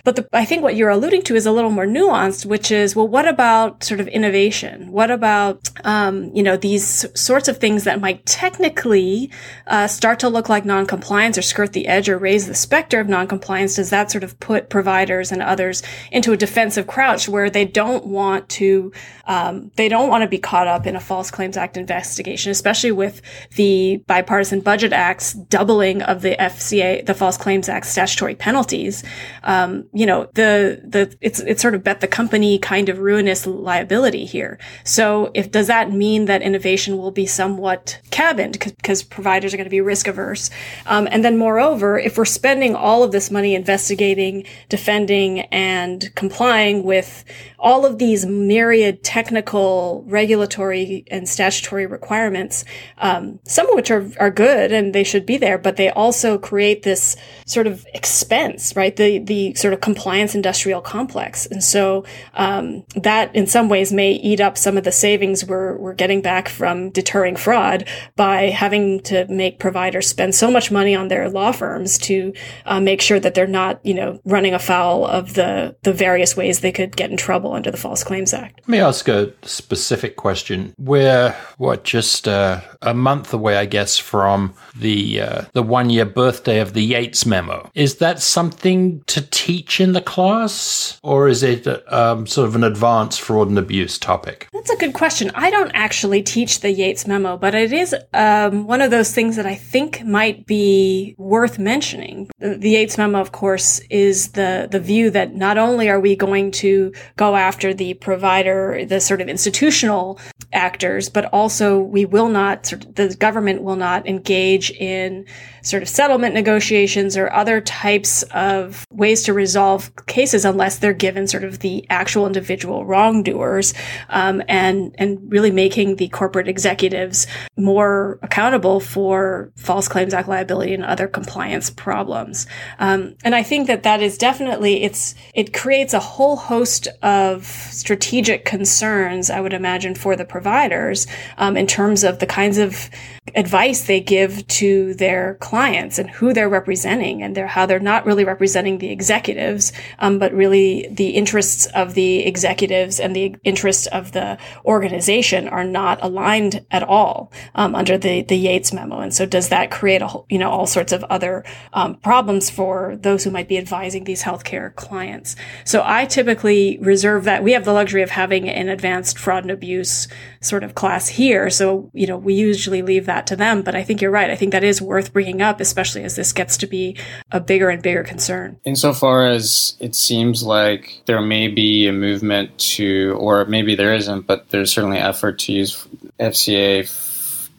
But 0.03 0.17
the, 0.17 0.27
I 0.33 0.43
think 0.43 0.63
what 0.63 0.75
you're 0.75 0.89
alluding 0.89 1.21
to 1.23 1.35
is 1.35 1.45
a 1.45 1.51
little 1.53 1.71
more 1.71 1.85
nuanced, 1.85 2.45
which 2.45 2.69
is, 2.69 2.97
well, 2.97 3.07
what 3.07 3.27
about 3.27 3.83
sort 3.83 4.01
of 4.01 4.09
innovation? 4.09 4.91
What 4.91 5.09
about, 5.09 5.69
um, 5.85 6.35
you 6.35 6.43
know, 6.43 6.57
these 6.57 7.05
sorts 7.17 7.47
of 7.47 7.59
things 7.59 7.85
that 7.85 8.01
might 8.01 8.25
technically 8.25 9.31
uh, 9.67 9.87
start 9.87 10.19
to 10.19 10.29
look 10.29 10.49
like 10.49 10.65
noncompliance 10.65 11.37
or 11.37 11.41
skirt 11.61 11.73
the 11.73 11.87
edge 11.87 12.09
or 12.09 12.17
raise 12.17 12.47
the 12.47 12.55
specter 12.55 12.99
of 12.99 13.07
noncompliance, 13.07 13.75
does 13.75 13.91
that 13.91 14.09
sort 14.09 14.23
of 14.23 14.39
put 14.39 14.69
providers 14.69 15.31
and 15.31 15.43
others 15.43 15.83
into 16.11 16.31
a 16.31 16.37
defensive 16.37 16.87
crouch 16.87 17.29
where 17.29 17.51
they 17.51 17.65
don't 17.65 18.07
want 18.07 18.49
to, 18.49 18.91
um, 19.25 19.71
they 19.75 19.87
don't 19.87 20.09
want 20.09 20.23
to 20.23 20.27
be 20.27 20.39
caught 20.39 20.67
up 20.67 20.87
in 20.87 20.95
a 20.95 20.99
False 20.99 21.29
Claims 21.29 21.57
Act 21.57 21.77
investigation, 21.77 22.51
especially 22.51 22.91
with 22.91 23.21
the 23.55 24.03
bipartisan 24.07 24.61
budget 24.61 24.91
acts 24.91 25.33
doubling 25.33 26.01
of 26.01 26.23
the 26.23 26.35
FCA, 26.37 27.05
the 27.05 27.13
False 27.13 27.37
Claims 27.37 27.69
Act 27.69 27.85
statutory 27.85 28.33
penalties. 28.33 29.03
Um, 29.43 29.85
you 29.93 30.07
know, 30.07 30.29
the 30.33 30.81
the 30.83 31.15
it's 31.21 31.41
it's 31.41 31.61
sort 31.61 31.75
of 31.75 31.83
bet 31.83 32.01
the 32.01 32.07
company 32.07 32.57
kind 32.57 32.89
of 32.89 32.97
ruinous 32.97 33.45
liability 33.45 34.25
here. 34.25 34.57
So 34.83 35.29
if 35.35 35.51
does 35.51 35.67
that 35.67 35.91
mean 35.91 36.25
that 36.25 36.41
innovation 36.41 36.97
will 36.97 37.11
be 37.11 37.27
somewhat 37.27 37.99
cabined 38.09 38.57
because 38.59 39.03
providers 39.03 39.53
are 39.53 39.57
going 39.57 39.65
to 39.65 39.69
be 39.69 39.81
risk 39.81 40.07
averse? 40.07 40.49
Um, 40.85 41.07
and 41.11 41.23
then 41.23 41.37
moreover, 41.41 41.97
if 41.97 42.19
we're 42.19 42.23
spending 42.23 42.75
all 42.75 43.01
of 43.01 43.11
this 43.11 43.31
money 43.31 43.55
investigating, 43.55 44.45
defending, 44.69 45.39
and 45.49 46.13
complying 46.13 46.83
with 46.83 47.25
all 47.57 47.83
of 47.83 47.97
these 47.97 48.27
myriad 48.27 49.03
technical, 49.03 50.03
regulatory, 50.05 51.03
and 51.09 51.27
statutory 51.27 51.87
requirements, 51.87 52.63
um, 52.99 53.39
some 53.43 53.67
of 53.69 53.73
which 53.73 53.89
are, 53.89 54.07
are 54.19 54.29
good 54.29 54.71
and 54.71 54.93
they 54.93 55.03
should 55.03 55.25
be 55.25 55.35
there, 55.35 55.57
but 55.57 55.77
they 55.77 55.89
also 55.89 56.37
create 56.37 56.83
this 56.83 57.17
sort 57.47 57.65
of 57.65 57.87
expense, 57.95 58.75
right? 58.75 58.95
The, 58.95 59.17
the 59.17 59.55
sort 59.55 59.73
of 59.73 59.81
compliance 59.81 60.35
industrial 60.35 60.81
complex. 60.81 61.47
And 61.47 61.63
so, 61.63 62.05
um, 62.35 62.83
that 62.95 63.35
in 63.35 63.47
some 63.47 63.67
ways 63.67 63.91
may 63.91 64.11
eat 64.11 64.39
up 64.39 64.59
some 64.59 64.77
of 64.77 64.83
the 64.83 64.91
savings 64.91 65.43
we're, 65.43 65.75
we're 65.77 65.93
getting 65.95 66.21
back 66.21 66.49
from 66.49 66.91
deterring 66.91 67.35
fraud 67.35 67.87
by 68.15 68.51
having 68.51 68.99
to 69.01 69.25
make 69.27 69.57
providers 69.57 70.07
spend 70.07 70.35
so 70.35 70.51
much 70.51 70.69
money 70.69 70.95
on 70.95 71.07
their 71.07 71.30
law 71.31 71.51
firms 71.51 71.97
to 71.99 72.33
uh, 72.65 72.79
make 72.79 73.01
sure 73.01 73.19
that 73.19 73.33
they're 73.33 73.47
not, 73.47 73.83
you 73.85 73.93
know, 73.93 74.19
running 74.25 74.53
afoul 74.53 75.05
of 75.05 75.33
the, 75.33 75.75
the 75.83 75.93
various 75.93 76.35
ways 76.35 76.59
they 76.59 76.71
could 76.71 76.95
get 76.95 77.11
in 77.11 77.17
trouble 77.17 77.53
under 77.53 77.71
the 77.71 77.77
False 77.77 78.03
Claims 78.03 78.33
Act. 78.33 78.59
Let 78.61 78.69
me 78.69 78.79
ask 78.79 79.07
a 79.07 79.33
specific 79.43 80.15
question. 80.15 80.73
We're, 80.77 81.35
what, 81.57 81.83
just 81.83 82.27
uh, 82.27 82.61
a 82.81 82.93
month 82.93 83.33
away, 83.33 83.57
I 83.57 83.65
guess, 83.65 83.97
from 83.97 84.53
the, 84.75 85.21
uh, 85.21 85.41
the 85.53 85.63
one 85.63 85.89
year 85.89 86.05
birthday 86.05 86.59
of 86.59 86.73
the 86.73 86.81
Yates 86.81 87.25
memo. 87.25 87.69
Is 87.73 87.97
that 87.97 88.21
something 88.21 89.03
to 89.07 89.21
teach 89.21 89.79
in 89.79 89.93
the 89.93 90.01
class 90.01 90.99
or 91.03 91.27
is 91.27 91.43
it 91.43 91.67
um, 91.91 92.27
sort 92.27 92.47
of 92.47 92.55
an 92.55 92.63
advanced 92.63 93.21
fraud 93.21 93.49
and 93.49 93.57
abuse 93.57 93.97
topic? 93.97 94.47
That's 94.53 94.69
a 94.69 94.77
good 94.77 94.93
question. 94.93 95.31
I 95.35 95.49
don't 95.49 95.71
actually 95.73 96.21
teach 96.23 96.61
the 96.61 96.71
Yates 96.71 97.07
memo, 97.07 97.37
but 97.37 97.55
it 97.55 97.73
is 97.73 97.95
um, 98.13 98.67
one 98.67 98.81
of 98.81 98.91
those 98.91 99.13
things 99.13 99.35
that 99.35 99.45
I 99.45 99.55
think 99.55 100.03
might 100.03 100.45
be 100.45 101.15
worth 101.21 101.59
mentioning. 101.59 102.29
The, 102.39 102.69
Yates 102.69 102.97
memo, 102.97 103.19
of 103.19 103.31
course, 103.31 103.79
is 103.89 104.29
the, 104.31 104.67
the 104.69 104.79
view 104.79 105.09
that 105.11 105.35
not 105.35 105.57
only 105.57 105.89
are 105.89 105.99
we 105.99 106.15
going 106.15 106.51
to 106.51 106.93
go 107.15 107.35
after 107.35 107.73
the 107.73 107.93
provider, 107.95 108.85
the 108.85 108.99
sort 108.99 109.21
of 109.21 109.29
institutional 109.29 110.19
actors, 110.53 111.09
but 111.09 111.25
also 111.25 111.79
we 111.79 112.05
will 112.05 112.29
not, 112.29 112.63
the 112.63 113.15
government 113.19 113.61
will 113.63 113.75
not 113.75 114.07
engage 114.07 114.71
in 114.71 115.25
sort 115.63 115.83
of 115.83 115.89
settlement 115.89 116.33
negotiations 116.33 117.15
or 117.15 117.31
other 117.31 117.61
types 117.61 118.23
of 118.33 118.85
ways 118.91 119.23
to 119.23 119.33
resolve 119.33 119.91
cases 120.07 120.45
unless 120.45 120.79
they're 120.79 120.93
given 120.93 121.27
sort 121.27 121.43
of 121.43 121.59
the 121.59 121.85
actual 121.89 122.25
individual 122.25 122.85
wrongdoers 122.85 123.73
um, 124.09 124.41
and 124.47 124.95
and 124.97 125.19
really 125.31 125.51
making 125.51 125.95
the 125.97 126.07
corporate 126.09 126.47
executives 126.47 127.27
more 127.57 128.19
accountable 128.23 128.79
for 128.79 129.51
false 129.55 129.87
claims 129.87 130.13
act 130.13 130.27
liability 130.27 130.73
and 130.73 130.83
other 130.83 131.07
compliance 131.13 131.69
problems 131.69 132.47
um, 132.79 133.15
and 133.23 133.35
I 133.35 133.43
think 133.43 133.67
that 133.67 133.83
that 133.83 134.01
is 134.01 134.17
definitely 134.17 134.83
it's 134.83 135.15
it 135.33 135.53
creates 135.53 135.93
a 135.93 135.99
whole 135.99 136.35
host 136.35 136.87
of 137.01 137.45
strategic 137.45 138.45
concerns 138.45 139.29
I 139.29 139.41
would 139.41 139.53
imagine 139.53 139.95
for 139.95 140.15
the 140.15 140.25
providers 140.25 141.07
um, 141.37 141.57
in 141.57 141.67
terms 141.67 142.03
of 142.03 142.19
the 142.19 142.25
kinds 142.25 142.57
of 142.57 142.89
advice 143.35 143.83
they 143.83 143.99
give 143.99 144.45
to 144.47 144.93
their 144.95 145.35
clients 145.35 145.99
and 145.99 146.09
who 146.09 146.33
they're 146.33 146.49
representing 146.49 147.21
and 147.21 147.37
how 147.37 147.65
they're 147.65 147.79
not 147.79 148.05
really 148.05 148.23
representing 148.23 148.79
the 148.79 148.89
executives, 148.89 149.71
um, 149.99 150.17
but 150.17 150.33
really 150.33 150.87
the 150.91 151.11
interests 151.11 151.67
of 151.67 151.93
the 151.93 152.25
executives 152.25 152.99
and 152.99 153.15
the 153.15 153.35
interests 153.43 153.87
of 153.87 154.11
the 154.11 154.37
organization 154.65 155.47
are 155.47 155.63
not 155.63 155.99
aligned 156.01 156.65
at 156.71 156.83
all 156.83 157.31
um, 157.55 157.75
under 157.75 157.97
the, 157.97 158.23
the 158.23 158.37
Yates 158.37 158.73
memo. 158.73 158.99
And 158.99 159.13
so 159.13 159.25
does 159.25 159.49
that 159.49 159.71
create 159.71 160.01
a 160.01 160.07
whole, 160.07 160.25
you 160.29 160.39
know, 160.39 160.49
all 160.49 160.65
sorts 160.65 160.91
of 160.91 161.00
other 161.09 161.43
um, 161.73 161.95
problems 161.95 162.49
for 162.49 162.97
those 162.97 163.23
who 163.23 163.31
might 163.31 163.47
be 163.47 163.57
advising 163.57 164.03
these 164.03 164.23
healthcare 164.23 164.73
clients? 164.75 165.35
So 165.65 165.81
I 165.85 166.05
typically 166.05 166.77
reserve 166.81 167.23
that. 167.25 167.43
We 167.43 167.53
have 167.53 167.65
the 167.65 167.73
luxury 167.73 168.01
of 168.01 168.09
having 168.09 168.49
an 168.49 168.69
advanced 168.69 169.17
fraud 169.17 169.43
and 169.43 169.51
abuse 169.51 170.07
sort 170.41 170.63
of 170.63 170.75
class 170.75 171.07
here. 171.07 171.49
So, 171.49 171.89
you 171.93 172.07
know, 172.07 172.17
we 172.17 172.33
usually 172.33 172.81
leave 172.81 173.05
that 173.05 173.27
to 173.27 173.35
them. 173.35 173.61
But 173.61 173.75
I 173.75 173.83
think 173.83 174.01
you're 174.01 174.11
right. 174.11 174.29
I 174.29 174.35
think 174.35 174.51
that 174.51 174.63
is 174.63 174.81
worth 174.81 175.13
bringing 175.13 175.41
up, 175.41 175.59
especially 175.59 176.03
as 176.03 176.15
this 176.15 176.33
gets 176.33 176.57
to 176.57 176.67
be 176.67 176.97
a 177.31 177.39
bigger 177.39 177.69
and 177.69 177.81
bigger 177.81 178.03
concern. 178.03 178.59
Insofar 178.63 179.27
as 179.27 179.75
it 179.79 179.95
seems 179.95 180.43
like 180.43 181.01
there 181.05 181.21
may 181.21 181.47
be 181.47 181.87
a 181.87 181.93
movement 181.93 182.57
to, 182.57 183.15
or 183.19 183.45
maybe 183.45 183.75
there 183.75 183.93
isn't, 183.93 184.27
but 184.27 184.49
there's 184.49 184.71
certainly 184.71 184.97
effort 184.97 185.39
to 185.39 185.53
use 185.53 185.87
FCA 186.19 186.89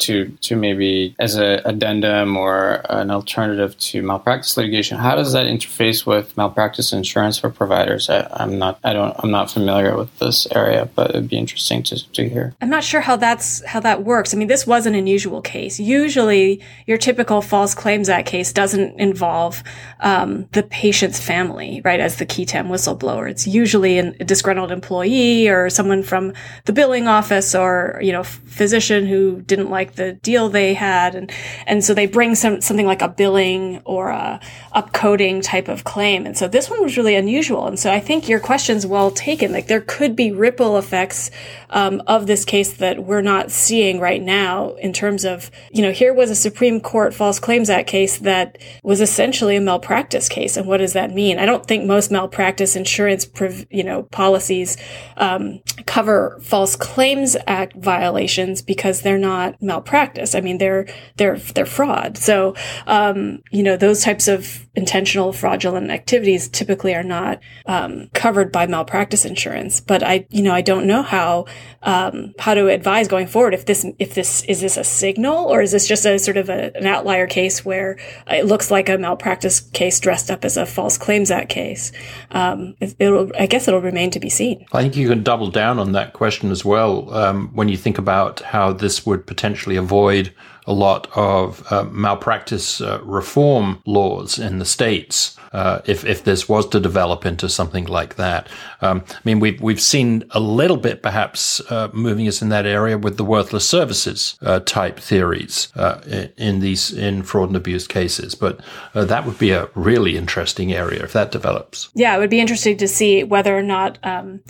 to 0.02 0.28
to 0.42 0.56
maybe 0.56 1.14
as 1.18 1.36
an 1.36 1.60
addendum 1.64 2.36
or 2.36 2.82
an 2.88 3.10
alternative 3.10 3.76
to 3.78 4.02
malpractice 4.02 4.56
litigation. 4.56 4.98
How 4.98 5.16
does 5.16 5.32
that 5.32 5.46
interface 5.46 6.06
with 6.06 6.36
malpractice 6.36 6.92
insurance 6.92 7.38
for 7.38 7.50
providers? 7.50 8.10
I, 8.10 8.26
am 8.42 8.58
not 8.58 8.78
I 8.84 8.92
don't 8.92 9.14
I'm 9.18 9.30
not 9.30 9.50
familiar 9.50 9.96
with 9.96 10.16
this 10.18 10.46
area, 10.52 10.88
but 10.94 11.10
it'd 11.10 11.28
be 11.28 11.38
interesting 11.38 11.82
to, 11.84 12.12
to 12.12 12.28
hear. 12.28 12.54
I'm 12.60 12.70
not 12.70 12.84
sure 12.84 13.00
how 13.00 13.16
that's 13.16 13.64
how 13.64 13.80
that 13.80 14.04
works. 14.04 14.34
I 14.34 14.36
mean, 14.36 14.48
this 14.48 14.66
was 14.66 14.86
an 14.86 14.94
unusual 14.94 15.40
case. 15.40 15.78
Usually, 15.78 16.60
your 16.86 16.98
typical 16.98 17.40
False 17.40 17.74
Claims 17.74 18.08
Act 18.08 18.28
case 18.28 18.52
doesn't 18.52 18.98
involve 18.98 19.62
um, 20.00 20.46
the 20.52 20.62
patient's 20.62 21.20
family, 21.20 21.80
right, 21.84 22.00
as 22.00 22.16
the 22.16 22.26
qui 22.26 22.44
tam 22.44 22.68
whistleblower. 22.68 23.30
It's 23.30 23.46
usually 23.46 23.98
an, 23.98 24.16
a 24.20 24.24
disgruntled 24.24 24.72
employee 24.72 25.48
or 25.48 25.70
someone 25.70 26.02
from 26.02 26.32
the 26.64 26.72
billing 26.72 27.08
office 27.08 27.54
or 27.54 27.98
you 28.02 28.12
know 28.12 28.22
physician 28.22 29.06
who 29.06 29.40
didn't 29.42 29.70
like 29.70 29.91
the 29.96 30.14
deal 30.14 30.48
they 30.48 30.74
had. 30.74 31.14
And, 31.14 31.30
and 31.66 31.84
so 31.84 31.94
they 31.94 32.06
bring 32.06 32.34
some, 32.34 32.60
something 32.60 32.86
like 32.86 33.02
a 33.02 33.08
billing 33.08 33.80
or 33.84 34.08
a 34.08 34.40
upcoding 34.74 35.42
type 35.42 35.68
of 35.68 35.84
claim. 35.84 36.26
And 36.26 36.36
so 36.36 36.48
this 36.48 36.70
one 36.70 36.82
was 36.82 36.96
really 36.96 37.14
unusual. 37.14 37.66
And 37.66 37.78
so 37.78 37.90
I 37.90 38.00
think 38.00 38.28
your 38.28 38.40
question's 38.40 38.86
well 38.86 39.10
taken. 39.10 39.52
Like 39.52 39.66
there 39.66 39.80
could 39.80 40.16
be 40.16 40.32
ripple 40.32 40.78
effects, 40.78 41.30
um, 41.70 42.02
of 42.06 42.26
this 42.26 42.44
case 42.44 42.74
that 42.74 43.04
we're 43.04 43.22
not 43.22 43.50
seeing 43.50 43.98
right 43.98 44.22
now 44.22 44.74
in 44.74 44.92
terms 44.92 45.24
of, 45.24 45.50
you 45.70 45.82
know, 45.82 45.92
here 45.92 46.12
was 46.12 46.30
a 46.30 46.34
Supreme 46.34 46.80
Court 46.80 47.14
False 47.14 47.38
Claims 47.38 47.70
Act 47.70 47.88
case 47.88 48.18
that 48.18 48.58
was 48.82 49.00
essentially 49.00 49.56
a 49.56 49.60
malpractice 49.60 50.28
case. 50.28 50.56
And 50.56 50.66
what 50.66 50.78
does 50.78 50.92
that 50.92 51.12
mean? 51.12 51.38
I 51.38 51.46
don't 51.46 51.66
think 51.66 51.84
most 51.84 52.10
malpractice 52.10 52.76
insurance, 52.76 53.26
you 53.70 53.84
know, 53.84 54.04
policies, 54.04 54.76
um, 55.16 55.60
cover 55.86 56.38
False 56.42 56.76
Claims 56.76 57.36
Act 57.46 57.74
violations 57.76 58.62
because 58.62 59.02
they're 59.02 59.18
not 59.18 59.60
malpractice 59.60 59.81
malpractice. 59.82 60.34
I 60.34 60.40
mean, 60.40 60.58
they're 60.58 60.86
they're 61.16 61.38
they're 61.38 61.66
fraud. 61.66 62.16
So, 62.18 62.54
um, 62.86 63.42
you 63.50 63.62
know, 63.62 63.76
those 63.76 64.02
types 64.02 64.28
of 64.28 64.61
intentional 64.74 65.32
fraudulent 65.32 65.90
activities 65.90 66.48
typically 66.48 66.94
are 66.94 67.02
not 67.02 67.40
um, 67.66 68.08
covered 68.14 68.50
by 68.50 68.66
malpractice 68.66 69.24
insurance. 69.24 69.80
But 69.80 70.02
I, 70.02 70.26
you 70.30 70.42
know, 70.42 70.54
I 70.54 70.62
don't 70.62 70.86
know 70.86 71.02
how 71.02 71.46
um, 71.82 72.34
how 72.38 72.54
to 72.54 72.68
advise 72.68 73.08
going 73.08 73.26
forward 73.26 73.54
if 73.54 73.66
this 73.66 73.84
if 73.98 74.14
this 74.14 74.42
is 74.44 74.60
this 74.60 74.76
a 74.76 74.84
signal 74.84 75.46
or 75.46 75.60
is 75.60 75.72
this 75.72 75.86
just 75.86 76.06
a 76.06 76.18
sort 76.18 76.36
of 76.36 76.48
a, 76.48 76.74
an 76.76 76.86
outlier 76.86 77.26
case 77.26 77.64
where 77.64 77.98
it 78.28 78.46
looks 78.46 78.70
like 78.70 78.88
a 78.88 78.96
malpractice 78.96 79.60
case 79.60 80.00
dressed 80.00 80.30
up 80.30 80.44
as 80.44 80.56
a 80.56 80.64
false 80.64 80.96
claims 80.96 81.30
act 81.30 81.50
case. 81.50 81.92
Um, 82.30 82.74
it, 82.80 82.96
will 82.98 83.30
I 83.38 83.46
guess 83.46 83.68
it'll 83.68 83.80
remain 83.80 84.10
to 84.12 84.20
be 84.20 84.30
seen. 84.30 84.64
I 84.72 84.82
think 84.82 84.96
you 84.96 85.08
can 85.08 85.22
double 85.22 85.50
down 85.50 85.78
on 85.78 85.92
that 85.92 86.14
question 86.14 86.50
as 86.50 86.64
well 86.64 87.12
um, 87.12 87.50
when 87.52 87.68
you 87.68 87.76
think 87.76 87.98
about 87.98 88.40
how 88.40 88.72
this 88.72 89.04
would 89.04 89.26
potentially 89.26 89.76
avoid 89.76 90.32
a 90.66 90.72
lot 90.72 91.08
of 91.14 91.70
uh, 91.72 91.84
malpractice 91.84 92.80
uh, 92.80 93.00
reform 93.02 93.82
laws 93.86 94.38
in 94.38 94.58
the 94.58 94.64
states. 94.64 95.36
Uh, 95.52 95.82
if 95.84 96.04
if 96.06 96.24
this 96.24 96.48
was 96.48 96.66
to 96.66 96.80
develop 96.80 97.26
into 97.26 97.48
something 97.48 97.84
like 97.84 98.16
that, 98.16 98.48
um, 98.80 99.04
I 99.10 99.20
mean 99.24 99.38
we've 99.38 99.60
we've 99.60 99.80
seen 99.80 100.24
a 100.30 100.40
little 100.40 100.78
bit 100.78 101.02
perhaps 101.02 101.60
uh, 101.70 101.90
moving 101.92 102.26
us 102.26 102.40
in 102.40 102.48
that 102.48 102.64
area 102.64 102.96
with 102.96 103.18
the 103.18 103.24
worthless 103.24 103.68
services 103.68 104.38
uh, 104.40 104.60
type 104.60 104.98
theories 104.98 105.68
uh, 105.76 106.00
in 106.38 106.60
these 106.60 106.90
in 106.90 107.22
fraud 107.22 107.48
and 107.48 107.56
abuse 107.56 107.86
cases, 107.86 108.34
but 108.34 108.60
that 108.94 109.26
would 109.26 109.38
be 109.38 109.50
a 109.50 109.68
really 109.74 110.16
interesting 110.16 110.72
area 110.72 111.02
if 111.02 111.12
that 111.12 111.30
develops. 111.30 111.90
Yeah, 111.94 112.16
it 112.16 112.18
would 112.18 112.30
be 112.30 112.40
interesting 112.40 112.78
to 112.78 112.88
see 112.88 113.22
whether 113.22 113.56
or 113.56 113.62
not. 113.62 113.98
Um, 114.02 114.40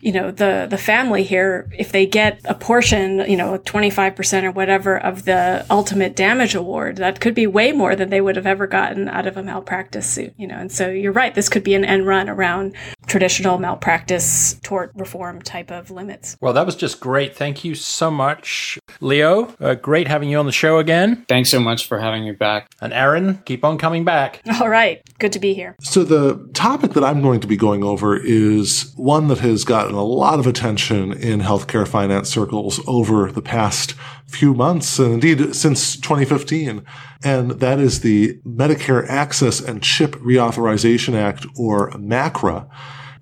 you 0.00 0.12
know, 0.12 0.30
the, 0.30 0.66
the 0.68 0.78
family 0.78 1.22
here, 1.22 1.70
if 1.76 1.92
they 1.92 2.06
get 2.06 2.40
a 2.44 2.54
portion, 2.54 3.18
you 3.30 3.36
know, 3.36 3.58
25% 3.58 4.44
or 4.44 4.50
whatever 4.50 4.98
of 4.98 5.24
the 5.24 5.66
ultimate 5.70 6.16
damage 6.16 6.54
award, 6.54 6.96
that 6.96 7.20
could 7.20 7.34
be 7.34 7.46
way 7.46 7.72
more 7.72 7.94
than 7.94 8.10
they 8.10 8.20
would 8.20 8.36
have 8.36 8.46
ever 8.46 8.66
gotten 8.66 9.08
out 9.08 9.26
of 9.26 9.36
a 9.36 9.42
malpractice 9.42 10.08
suit, 10.08 10.32
you 10.36 10.46
know. 10.46 10.56
And 10.56 10.72
so 10.72 10.88
you're 10.88 11.12
right, 11.12 11.34
this 11.34 11.48
could 11.48 11.64
be 11.64 11.74
an 11.74 11.84
end 11.84 12.06
run 12.06 12.28
around 12.28 12.74
traditional 13.06 13.58
malpractice 13.58 14.54
tort 14.62 14.92
reform 14.94 15.42
type 15.42 15.70
of 15.70 15.90
limits. 15.90 16.36
Well, 16.40 16.52
that 16.52 16.64
was 16.64 16.76
just 16.76 17.00
great. 17.00 17.36
Thank 17.36 17.64
you 17.64 17.74
so 17.74 18.10
much, 18.10 18.78
Leo. 19.00 19.54
Uh, 19.60 19.74
great 19.74 20.08
having 20.08 20.30
you 20.30 20.38
on 20.38 20.46
the 20.46 20.52
show 20.52 20.78
again. 20.78 21.24
Thanks 21.28 21.50
so 21.50 21.60
much 21.60 21.86
for 21.86 21.98
having 21.98 22.24
me 22.24 22.32
back. 22.32 22.68
And 22.80 22.92
Erin, 22.92 23.42
keep 23.44 23.64
on 23.64 23.78
coming 23.78 24.04
back. 24.04 24.40
All 24.60 24.68
right. 24.68 25.02
Good 25.18 25.32
to 25.32 25.38
be 25.38 25.54
here. 25.54 25.76
So, 25.80 26.04
the 26.04 26.48
topic 26.54 26.92
that 26.92 27.04
I'm 27.04 27.20
going 27.20 27.40
to 27.40 27.46
be 27.46 27.56
going 27.56 27.84
over 27.84 28.16
is 28.16 28.92
one 28.96 29.28
that 29.28 29.38
has 29.38 29.64
gotten 29.90 29.98
a 29.98 30.04
lot 30.04 30.38
of 30.38 30.46
attention 30.46 31.12
in 31.12 31.40
healthcare 31.40 31.86
finance 31.86 32.28
circles 32.28 32.80
over 32.86 33.32
the 33.32 33.42
past 33.42 33.94
few 34.28 34.54
months 34.54 35.00
and 35.00 35.14
indeed 35.14 35.56
since 35.56 35.96
2015. 35.96 36.84
And 37.24 37.50
that 37.52 37.80
is 37.80 38.00
the 38.00 38.38
Medicare 38.46 39.04
Access 39.08 39.60
and 39.60 39.82
Chip 39.82 40.14
Reauthorization 40.16 41.14
Act 41.14 41.44
or 41.58 41.90
MACRA. 41.90 42.68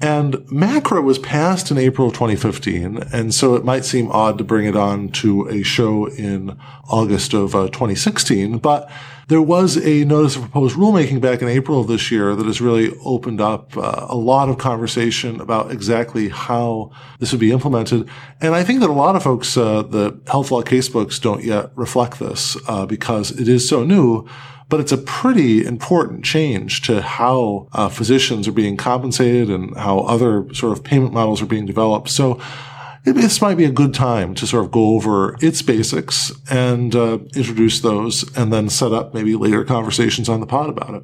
And 0.00 0.34
MACRA 0.52 1.02
was 1.02 1.18
passed 1.18 1.70
in 1.70 1.78
April 1.78 2.08
of 2.08 2.14
2015, 2.14 2.98
and 3.12 3.34
so 3.34 3.56
it 3.56 3.64
might 3.64 3.84
seem 3.84 4.10
odd 4.12 4.38
to 4.38 4.44
bring 4.44 4.66
it 4.66 4.76
on 4.76 5.08
to 5.12 5.48
a 5.48 5.62
show 5.62 6.06
in 6.06 6.56
August 6.88 7.32
of 7.32 7.54
uh, 7.56 7.66
2016, 7.68 8.58
but 8.58 8.88
there 9.28 9.42
was 9.42 9.76
a 9.76 10.04
notice 10.04 10.36
of 10.36 10.42
proposed 10.42 10.76
rulemaking 10.76 11.20
back 11.20 11.42
in 11.42 11.48
April 11.48 11.80
of 11.80 11.86
this 11.86 12.10
year 12.10 12.34
that 12.34 12.46
has 12.46 12.60
really 12.60 12.96
opened 13.04 13.40
up 13.40 13.76
uh, 13.76 14.06
a 14.08 14.16
lot 14.16 14.48
of 14.48 14.56
conversation 14.56 15.40
about 15.40 15.70
exactly 15.70 16.30
how 16.30 16.90
this 17.18 17.30
would 17.30 17.40
be 17.40 17.52
implemented. 17.52 18.08
And 18.40 18.54
I 18.54 18.64
think 18.64 18.80
that 18.80 18.88
a 18.88 18.92
lot 18.92 19.16
of 19.16 19.22
folks, 19.22 19.54
uh, 19.56 19.82
the 19.82 20.18
health 20.26 20.50
law 20.50 20.62
casebooks 20.62 21.20
don't 21.20 21.44
yet 21.44 21.70
reflect 21.76 22.18
this 22.18 22.56
uh, 22.66 22.86
because 22.86 23.30
it 23.30 23.48
is 23.48 23.68
so 23.68 23.84
new 23.84 24.28
but 24.70 24.80
it's 24.80 24.92
a 24.92 24.98
pretty 24.98 25.64
important 25.64 26.24
change 26.24 26.82
to 26.82 27.00
how 27.00 27.66
uh, 27.72 27.88
physicians 27.88 28.46
are 28.46 28.52
being 28.52 28.76
compensated 28.76 29.48
and 29.48 29.74
how 29.76 30.00
other 30.00 30.52
sort 30.52 30.76
of 30.76 30.84
payment 30.84 31.12
models 31.12 31.40
are 31.40 31.46
being 31.46 31.64
developed. 31.64 32.10
So 32.10 32.38
this 33.04 33.40
might 33.40 33.56
be 33.56 33.64
a 33.64 33.70
good 33.70 33.94
time 33.94 34.34
to 34.34 34.46
sort 34.46 34.64
of 34.64 34.70
go 34.70 34.94
over 34.94 35.36
its 35.40 35.62
basics 35.62 36.32
and 36.50 36.94
uh, 36.94 37.18
introduce 37.34 37.80
those 37.80 38.36
and 38.36 38.52
then 38.52 38.68
set 38.68 38.92
up 38.92 39.14
maybe 39.14 39.34
later 39.34 39.64
conversations 39.64 40.28
on 40.28 40.40
the 40.40 40.46
pod 40.46 40.70
about 40.70 40.94
it. 40.94 41.02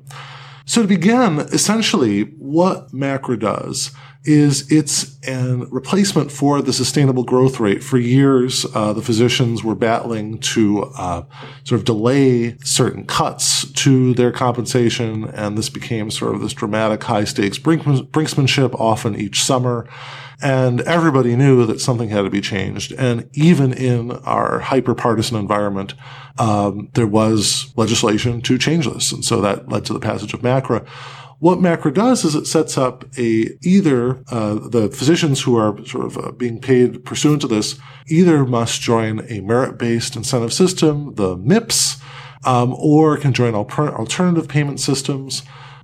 So 0.67 0.83
to 0.83 0.89
begin, 0.89 1.41
essentially 1.41 2.23
what 2.23 2.93
MACRA 2.93 3.39
does 3.39 3.91
is 4.25 4.71
it's 4.73 5.19
a 5.29 5.57
replacement 5.71 6.33
for 6.33 6.63
the 6.63 6.73
sustainable 6.73 7.25
growth 7.25 7.61
rate. 7.61 7.85
For 7.85 7.99
years, 7.99 8.65
uh, 8.75 8.95
the 8.95 9.03
physicians 9.03 9.63
were 9.63 9.75
battling 9.75 10.39
to 10.39 10.85
uh, 10.97 11.25
sort 11.65 11.79
of 11.79 11.85
delay 11.85 12.57
certain 12.65 13.05
cuts 13.05 13.71
to 13.73 14.15
their 14.15 14.33
compensation, 14.33 15.25
and 15.25 15.59
this 15.59 15.69
became 15.69 16.11
sort 16.11 16.35
of 16.35 16.41
this 16.41 16.55
dramatic 16.55 17.03
high 17.05 17.25
stakes 17.25 17.59
brinksmanship 17.59 18.75
often 18.81 19.15
each 19.15 19.45
summer. 19.45 19.87
And 20.43 20.81
everybody 20.83 21.37
knew 21.37 21.65
that 21.67 21.81
something 21.81 22.09
had 22.09 22.23
to 22.23 22.31
be 22.31 22.41
changed. 22.41 22.93
And 22.93 23.29
even 23.33 23.73
in 23.73 24.11
our 24.11 24.61
hyper 24.61 24.95
partisan 24.95 25.37
environment, 25.37 25.95
um, 26.39 26.89
there 26.95 27.07
was 27.07 27.73
legislation 27.77 28.41
to 28.43 28.59
change 28.59 28.87
this. 28.87 29.13
And 29.13 29.25
so 29.25 29.41
that 29.41 29.69
led 29.69 29.85
to 29.87 29.93
the 29.93 30.01
passage 30.01 30.35
of 30.35 30.43
MACRA. 30.43 30.87
What 31.39 31.59
MACRA 31.59 31.93
does 31.93 32.25
is 32.25 32.35
it 32.35 32.47
sets 32.47 32.79
up 32.79 33.05
a 33.19 33.51
either 33.63 34.23
uh, 34.31 34.55
the 34.69 34.89
physicians 34.91 35.43
who 35.43 35.57
are 35.57 35.85
sort 35.85 36.07
of 36.07 36.17
uh, 36.17 36.33
being 36.33 36.61
paid 36.61 37.05
pursuant 37.05 37.43
to 37.43 37.49
this 37.49 37.79
either 38.07 38.45
must 38.45 38.81
join 38.81 39.21
a 39.29 39.41
merit-based 39.41 40.17
incentive 40.17 40.53
system, 40.53 41.15
the 41.17 41.37
MIPS, 41.37 42.01
um, 42.45 42.75
or 42.79 43.17
can 43.17 43.33
join 43.33 43.55
alter- 43.55 43.95
alternative 43.95 44.49
payment 44.49 44.81
systems. 44.81 45.43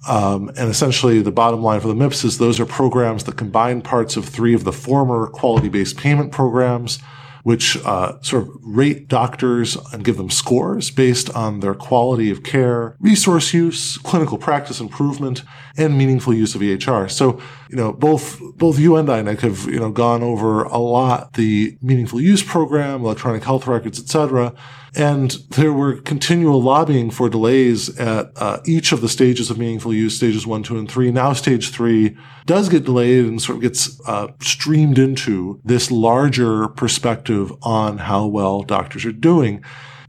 Um, 0.09 0.49
and 0.57 0.71
essentially, 0.71 1.21
the 1.21 1.33
bottom 1.33 1.63
line 1.63 1.81
for 1.81 1.89
the 1.89 1.95
MIPS 1.95 2.25
is 2.25 2.39
those 2.39 2.59
are 2.59 2.67
programs 2.67 3.25
that 3.25 3.37
combine 3.37 3.83
parts 3.83 4.17
of 4.17 4.25
three 4.25 4.55
of 4.55 4.65
the 4.65 4.73
former 4.73 5.27
quality-based 5.27 5.97
payment 5.97 6.33
programs 6.33 6.99
which 7.43 7.77
uh, 7.85 8.21
sort 8.21 8.43
of 8.43 8.51
rate 8.63 9.09
doctors 9.09 9.77
and 9.93 10.05
give 10.05 10.17
them 10.17 10.31
scores 10.31 10.91
based 10.91 11.31
on 11.31 11.61
their 11.61 11.75
quality 11.75 12.31
of 12.31 12.43
care, 12.43 12.97
resource 13.01 13.55
use, 13.55 13.99
clinical 13.99 14.39
practice 14.39 14.81
improvement, 14.81 15.43
and 15.77 15.97
meaningful 15.97 16.35
use 16.35 16.55
of 16.55 16.61
EHR. 16.61 17.11
So, 17.11 17.41
you 17.69 17.77
know, 17.77 17.93
both 17.93 18.41
both 18.57 18.79
you 18.79 18.97
and 18.97 19.09
I, 19.09 19.23
Nick, 19.23 19.41
have 19.41 19.65
you 19.67 19.81
know 19.81 19.91
gone 19.91 20.23
over 20.23 20.65
a 20.65 20.79
lot 20.79 21.35
the 21.35 21.79
meaningful 21.81 22.21
use 22.21 22.43
program, 22.43 23.03
electronic 23.03 23.45
health 23.45 23.67
records, 23.67 23.99
etc. 23.99 24.55
And 24.95 25.31
there 25.51 25.73
were 25.73 26.01
continual 26.01 26.61
lobbying 26.61 27.11
for 27.11 27.29
delays 27.29 27.97
at 27.99 28.33
uh, 28.37 28.59
each 28.65 28.93
of 28.93 29.01
the 29.01 29.09
stages 29.09 29.51
of 29.51 29.59
meaningful 29.59 29.95
use, 29.95 30.17
stages 30.17 30.47
one, 30.47 30.63
two, 30.63 30.79
and 30.79 30.91
three. 30.91 31.13
Now 31.13 31.33
stage 31.33 31.71
three 31.71 32.17
does 32.47 32.69
get 32.69 32.85
delayed 32.85 33.25
and 33.25 33.41
sort 33.41 33.57
of 33.57 33.63
gets 33.63 34.01
uh, 34.09 34.29
streamed 34.41 34.99
into 34.99 35.61
this 35.65 35.91
larger 35.91 36.69
perspective 36.69 37.53
on 37.63 37.99
how 37.99 38.27
well 38.27 38.63
doctors 38.63 39.05
are 39.05 39.13
doing. 39.13 39.63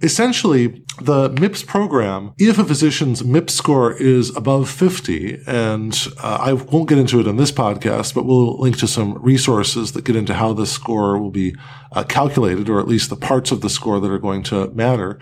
Essentially, 0.03 0.83
the 0.99 1.29
MIPS 1.29 1.65
program, 1.65 2.33
if 2.39 2.57
a 2.57 2.65
physician's 2.65 3.21
MIPS 3.21 3.51
score 3.51 3.93
is 3.93 4.35
above 4.35 4.67
50, 4.67 5.43
and 5.45 6.07
uh, 6.17 6.37
I 6.41 6.53
won't 6.53 6.89
get 6.89 6.97
into 6.97 7.19
it 7.19 7.27
in 7.27 7.37
this 7.37 7.51
podcast, 7.51 8.15
but 8.15 8.25
we'll 8.25 8.57
link 8.57 8.77
to 8.79 8.87
some 8.87 9.21
resources 9.21 9.91
that 9.91 10.03
get 10.03 10.15
into 10.15 10.33
how 10.33 10.53
this 10.53 10.71
score 10.71 11.19
will 11.19 11.29
be 11.29 11.55
uh, 11.91 12.03
calculated, 12.03 12.67
or 12.67 12.79
at 12.79 12.87
least 12.87 13.11
the 13.11 13.15
parts 13.15 13.51
of 13.51 13.61
the 13.61 13.69
score 13.69 13.99
that 13.99 14.09
are 14.09 14.17
going 14.17 14.41
to 14.43 14.71
matter. 14.71 15.19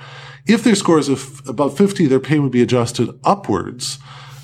If 0.48 0.64
their 0.64 0.76
score 0.76 1.00
is 1.00 1.10
above 1.48 1.78
50, 1.78 2.08
their 2.08 2.22
pay 2.22 2.40
would 2.40 2.52
be 2.52 2.62
adjusted 2.62 3.10
upwards. 3.26 4.00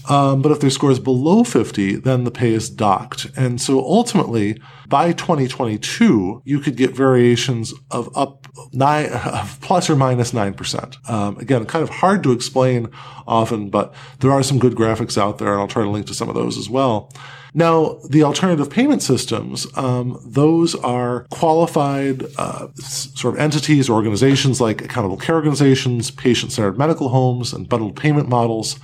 Um, 0.10 0.42
but 0.42 0.52
if 0.52 0.60
their 0.60 0.70
score 0.70 0.92
is 0.92 1.00
below 1.00 1.44
50, 1.44 1.98
then 1.98 2.24
the 2.24 2.32
pay 2.32 2.54
is 2.54 2.70
docked. 2.70 3.28
And 3.36 3.60
so 3.60 3.80
ultimately, 3.80 4.62
by 4.88 5.14
2022, 5.14 6.44
you 6.46 6.60
could 6.60 6.76
get 6.76 6.92
variations 6.92 7.74
of 7.92 8.16
up 8.16 8.48
nine, 8.72 9.12
of 9.12 9.60
plus 9.62 9.90
or 9.90 9.96
minus 9.96 10.32
9%. 10.32 11.10
Um, 11.10 11.38
again, 11.38 11.66
kind 11.66 11.84
of 11.84 11.90
hard 11.90 12.24
to 12.24 12.32
explain 12.32 12.90
often, 13.28 13.70
but 13.70 13.94
there 14.20 14.32
are 14.32 14.44
some 14.44 14.60
good 14.60 14.76
graphics 14.76 15.18
out 15.18 15.40
there, 15.40 15.54
and 15.54 15.62
I'll 15.62 15.68
try 15.68 15.84
to 15.84 15.90
link 15.90 16.06
to 16.08 16.14
some 16.14 16.30
of 16.30 16.36
those 16.36 16.58
as 16.58 16.70
well. 16.70 17.12
Now, 17.58 18.00
the 18.10 18.24
alternative 18.24 18.70
payment 18.70 19.02
systems, 19.02 19.66
um, 19.78 20.20
those 20.26 20.76
are 20.76 21.26
qualified 21.32 22.26
uh, 22.38 22.68
sort 22.76 23.36
of 23.36 23.40
entities, 23.40 23.90
or 23.90 23.94
organizations 23.94 24.60
like 24.60 24.84
accountable 24.84 25.16
care 25.16 25.36
organizations, 25.36 26.12
patient-centered 26.12 26.78
medical 26.78 27.10
homes, 27.10 27.54
and 27.54 27.70
bundled 27.70 27.96
payment 27.96 28.28
models 28.28 28.78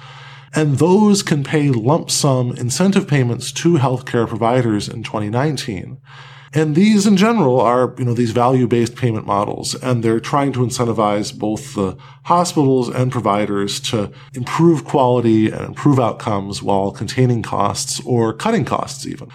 and 0.54 0.78
those 0.78 1.24
can 1.24 1.44
pay 1.44 1.70
lump 1.70 2.12
sum 2.12 2.52
incentive 2.52 3.08
payments 3.08 3.52
to 3.54 3.74
healthcare 3.76 4.28
providers 4.28 4.88
in 4.90 5.04
2019. 5.04 6.00
And 6.54 6.76
these 6.76 7.08
in 7.08 7.16
general 7.16 7.62
are, 7.62 7.96
you 7.98 8.04
know, 8.04 8.14
these 8.14 8.32
value-based 8.32 8.96
payment 8.98 9.26
models, 9.26 9.74
and 9.76 10.04
they're 10.04 10.20
trying 10.20 10.52
to 10.54 10.60
incentivize 10.60 11.38
both 11.38 11.76
the 11.76 11.98
hospitals 12.24 12.90
and 12.90 13.10
providers 13.10 13.80
to 13.82 14.12
improve 14.34 14.84
quality 14.84 15.50
and 15.50 15.62
improve 15.62 15.98
outcomes 15.98 16.62
while 16.62 16.92
containing 16.92 17.42
costs 17.42 18.02
or 18.06 18.34
cutting 18.34 18.66
costs 18.66 19.08
even. 19.08 19.30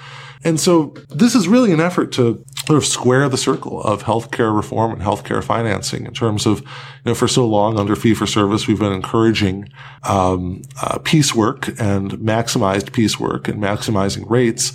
And 0.45 0.61
so 0.61 0.95
this 1.09 1.35
is 1.35 1.49
really 1.49 1.73
an 1.73 1.81
effort 1.81 2.13
to 2.13 2.45
sort 2.67 2.77
of 2.77 2.85
square 2.85 3.29
the 3.29 3.37
circle 3.37 3.81
of 3.83 4.03
healthcare 4.03 4.55
reform 4.55 4.93
and 4.93 5.01
healthcare 5.01 5.43
financing 5.43 6.05
in 6.05 6.13
terms 6.13 6.47
of, 6.47 6.61
you 6.61 6.67
know, 7.07 7.15
for 7.15 7.29
so 7.29 7.47
long 7.47 7.79
under 7.79 7.95
fee 7.95 8.13
for 8.13 8.27
service, 8.27 8.67
we've 8.67 8.81
been 8.81 8.93
encouraging 8.93 9.69
um, 10.03 10.63
uh, 10.83 10.99
piecework 10.99 11.69
and 11.81 12.13
maximized 12.13 12.93
piecework 12.93 13.47
and 13.47 13.63
maximizing 13.63 14.29
rates. 14.29 14.73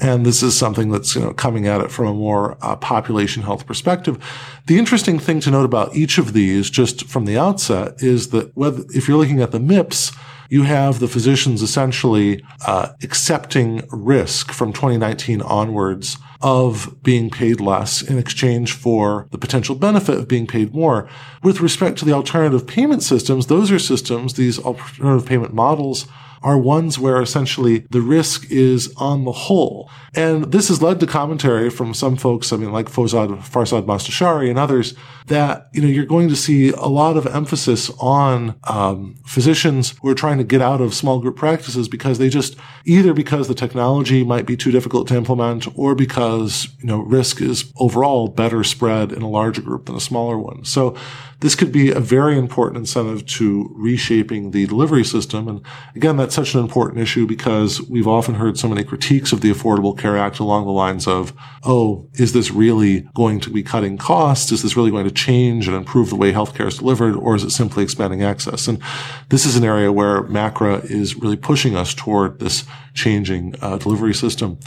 And 0.00 0.24
this 0.24 0.42
is 0.42 0.56
something 0.56 0.90
that's, 0.90 1.16
you 1.16 1.20
know, 1.20 1.32
coming 1.32 1.66
at 1.66 1.80
it 1.80 1.90
from 1.90 2.06
a 2.06 2.14
more 2.14 2.56
uh, 2.62 2.76
population 2.76 3.42
health 3.42 3.66
perspective. 3.66 4.18
The 4.66 4.78
interesting 4.78 5.18
thing 5.18 5.40
to 5.40 5.50
note 5.50 5.64
about 5.64 5.96
each 5.96 6.18
of 6.18 6.34
these, 6.34 6.70
just 6.70 7.08
from 7.08 7.24
the 7.24 7.36
outset, 7.36 8.02
is 8.02 8.30
that 8.30 8.56
whether, 8.56 8.84
if 8.90 9.08
you're 9.08 9.18
looking 9.18 9.42
at 9.42 9.50
the 9.50 9.60
MIPS, 9.60 10.16
you 10.48 10.62
have 10.62 11.00
the 11.00 11.08
physicians 11.08 11.62
essentially 11.62 12.44
uh, 12.66 12.92
accepting 13.02 13.82
risk 13.90 14.52
from 14.52 14.72
2019 14.72 15.42
onwards 15.42 16.18
of 16.42 17.02
being 17.02 17.30
paid 17.30 17.60
less 17.60 18.02
in 18.02 18.18
exchange 18.18 18.72
for 18.72 19.28
the 19.30 19.38
potential 19.38 19.74
benefit 19.74 20.18
of 20.18 20.28
being 20.28 20.46
paid 20.46 20.74
more. 20.74 21.08
With 21.42 21.60
respect 21.60 21.98
to 21.98 22.04
the 22.04 22.12
alternative 22.12 22.66
payment 22.66 23.02
systems, 23.02 23.46
those 23.46 23.70
are 23.70 23.78
systems, 23.78 24.34
these 24.34 24.58
alternative 24.58 25.26
payment 25.26 25.54
models 25.54 26.06
are 26.42 26.58
ones 26.58 26.98
where 26.98 27.20
essentially 27.20 27.86
the 27.90 28.00
risk 28.00 28.50
is 28.50 28.92
on 28.96 29.24
the 29.24 29.32
whole. 29.32 29.90
And 30.14 30.52
this 30.52 30.68
has 30.68 30.82
led 30.82 31.00
to 31.00 31.06
commentary 31.06 31.70
from 31.70 31.94
some 31.94 32.16
folks, 32.16 32.52
I 32.52 32.56
mean, 32.56 32.72
like 32.72 32.86
Farzad, 32.86 33.28
Farzad 33.44 33.86
Mostashari 33.86 34.50
and 34.50 34.58
others, 34.58 34.94
that, 35.28 35.68
you 35.72 35.80
know, 35.80 35.88
you're 35.88 36.04
going 36.04 36.28
to 36.28 36.36
see 36.36 36.70
a 36.70 36.86
lot 36.86 37.16
of 37.16 37.26
emphasis 37.26 37.90
on 37.98 38.54
um, 38.64 39.16
physicians 39.24 39.94
who 40.02 40.08
are 40.08 40.14
trying 40.14 40.38
to 40.38 40.44
get 40.44 40.60
out 40.60 40.80
of 40.80 40.92
small 40.92 41.18
group 41.18 41.36
practices 41.36 41.88
because 41.88 42.18
they 42.18 42.28
just, 42.28 42.56
either 42.84 43.14
because 43.14 43.48
the 43.48 43.54
technology 43.54 44.24
might 44.24 44.44
be 44.44 44.56
too 44.56 44.70
difficult 44.70 45.08
to 45.08 45.16
implement 45.16 45.66
or 45.78 45.94
because, 45.94 46.68
you 46.80 46.86
know, 46.86 46.98
risk 46.98 47.40
is 47.40 47.72
overall 47.76 48.28
better 48.28 48.62
spread 48.64 49.12
in 49.12 49.22
a 49.22 49.28
larger 49.28 49.62
group 49.62 49.86
than 49.86 49.96
a 49.96 50.00
smaller 50.00 50.38
one. 50.38 50.64
So 50.64 50.94
this 51.42 51.56
could 51.56 51.72
be 51.72 51.90
a 51.90 51.98
very 51.98 52.38
important 52.38 52.78
incentive 52.78 53.26
to 53.26 53.68
reshaping 53.74 54.52
the 54.52 54.64
delivery 54.66 55.02
system. 55.02 55.48
And 55.48 55.60
again, 55.96 56.16
that's 56.16 56.36
such 56.36 56.54
an 56.54 56.60
important 56.60 57.00
issue 57.00 57.26
because 57.26 57.82
we've 57.82 58.06
often 58.06 58.36
heard 58.36 58.56
so 58.56 58.68
many 58.68 58.84
critiques 58.84 59.32
of 59.32 59.40
the 59.40 59.50
Affordable 59.50 59.98
Care 59.98 60.16
Act 60.16 60.38
along 60.38 60.66
the 60.66 60.70
lines 60.70 61.08
of, 61.08 61.32
oh, 61.64 62.08
is 62.14 62.32
this 62.32 62.52
really 62.52 63.00
going 63.14 63.40
to 63.40 63.50
be 63.50 63.64
cutting 63.64 63.98
costs? 63.98 64.52
Is 64.52 64.62
this 64.62 64.76
really 64.76 64.92
going 64.92 65.04
to 65.04 65.10
change 65.10 65.66
and 65.66 65.76
improve 65.76 66.10
the 66.10 66.16
way 66.16 66.32
healthcare 66.32 66.68
is 66.68 66.78
delivered? 66.78 67.16
Or 67.16 67.34
is 67.34 67.42
it 67.42 67.50
simply 67.50 67.82
expanding 67.82 68.22
access? 68.22 68.68
And 68.68 68.80
this 69.28 69.44
is 69.44 69.56
an 69.56 69.64
area 69.64 69.90
where 69.90 70.22
MACRA 70.22 70.84
is 70.84 71.16
really 71.16 71.36
pushing 71.36 71.74
us 71.74 71.92
toward 71.92 72.38
this 72.38 72.64
changing 72.94 73.56
uh, 73.60 73.78
delivery 73.78 74.14
system. 74.14 74.60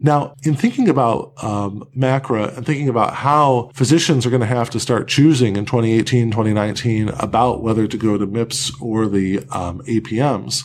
Now, 0.00 0.34
in 0.44 0.54
thinking 0.54 0.88
about 0.88 1.32
um, 1.42 1.88
MACRA 1.96 2.56
and 2.56 2.64
thinking 2.64 2.88
about 2.88 3.14
how 3.14 3.70
physicians 3.74 4.24
are 4.24 4.30
going 4.30 4.40
to 4.40 4.46
have 4.46 4.70
to 4.70 4.80
start 4.80 5.08
choosing 5.08 5.56
in 5.56 5.64
2018, 5.64 6.30
2019 6.30 7.08
about 7.08 7.62
whether 7.62 7.88
to 7.88 7.96
go 7.96 8.16
to 8.16 8.26
MIPS 8.26 8.80
or 8.80 9.08
the 9.08 9.40
um, 9.50 9.80
APMs, 9.82 10.64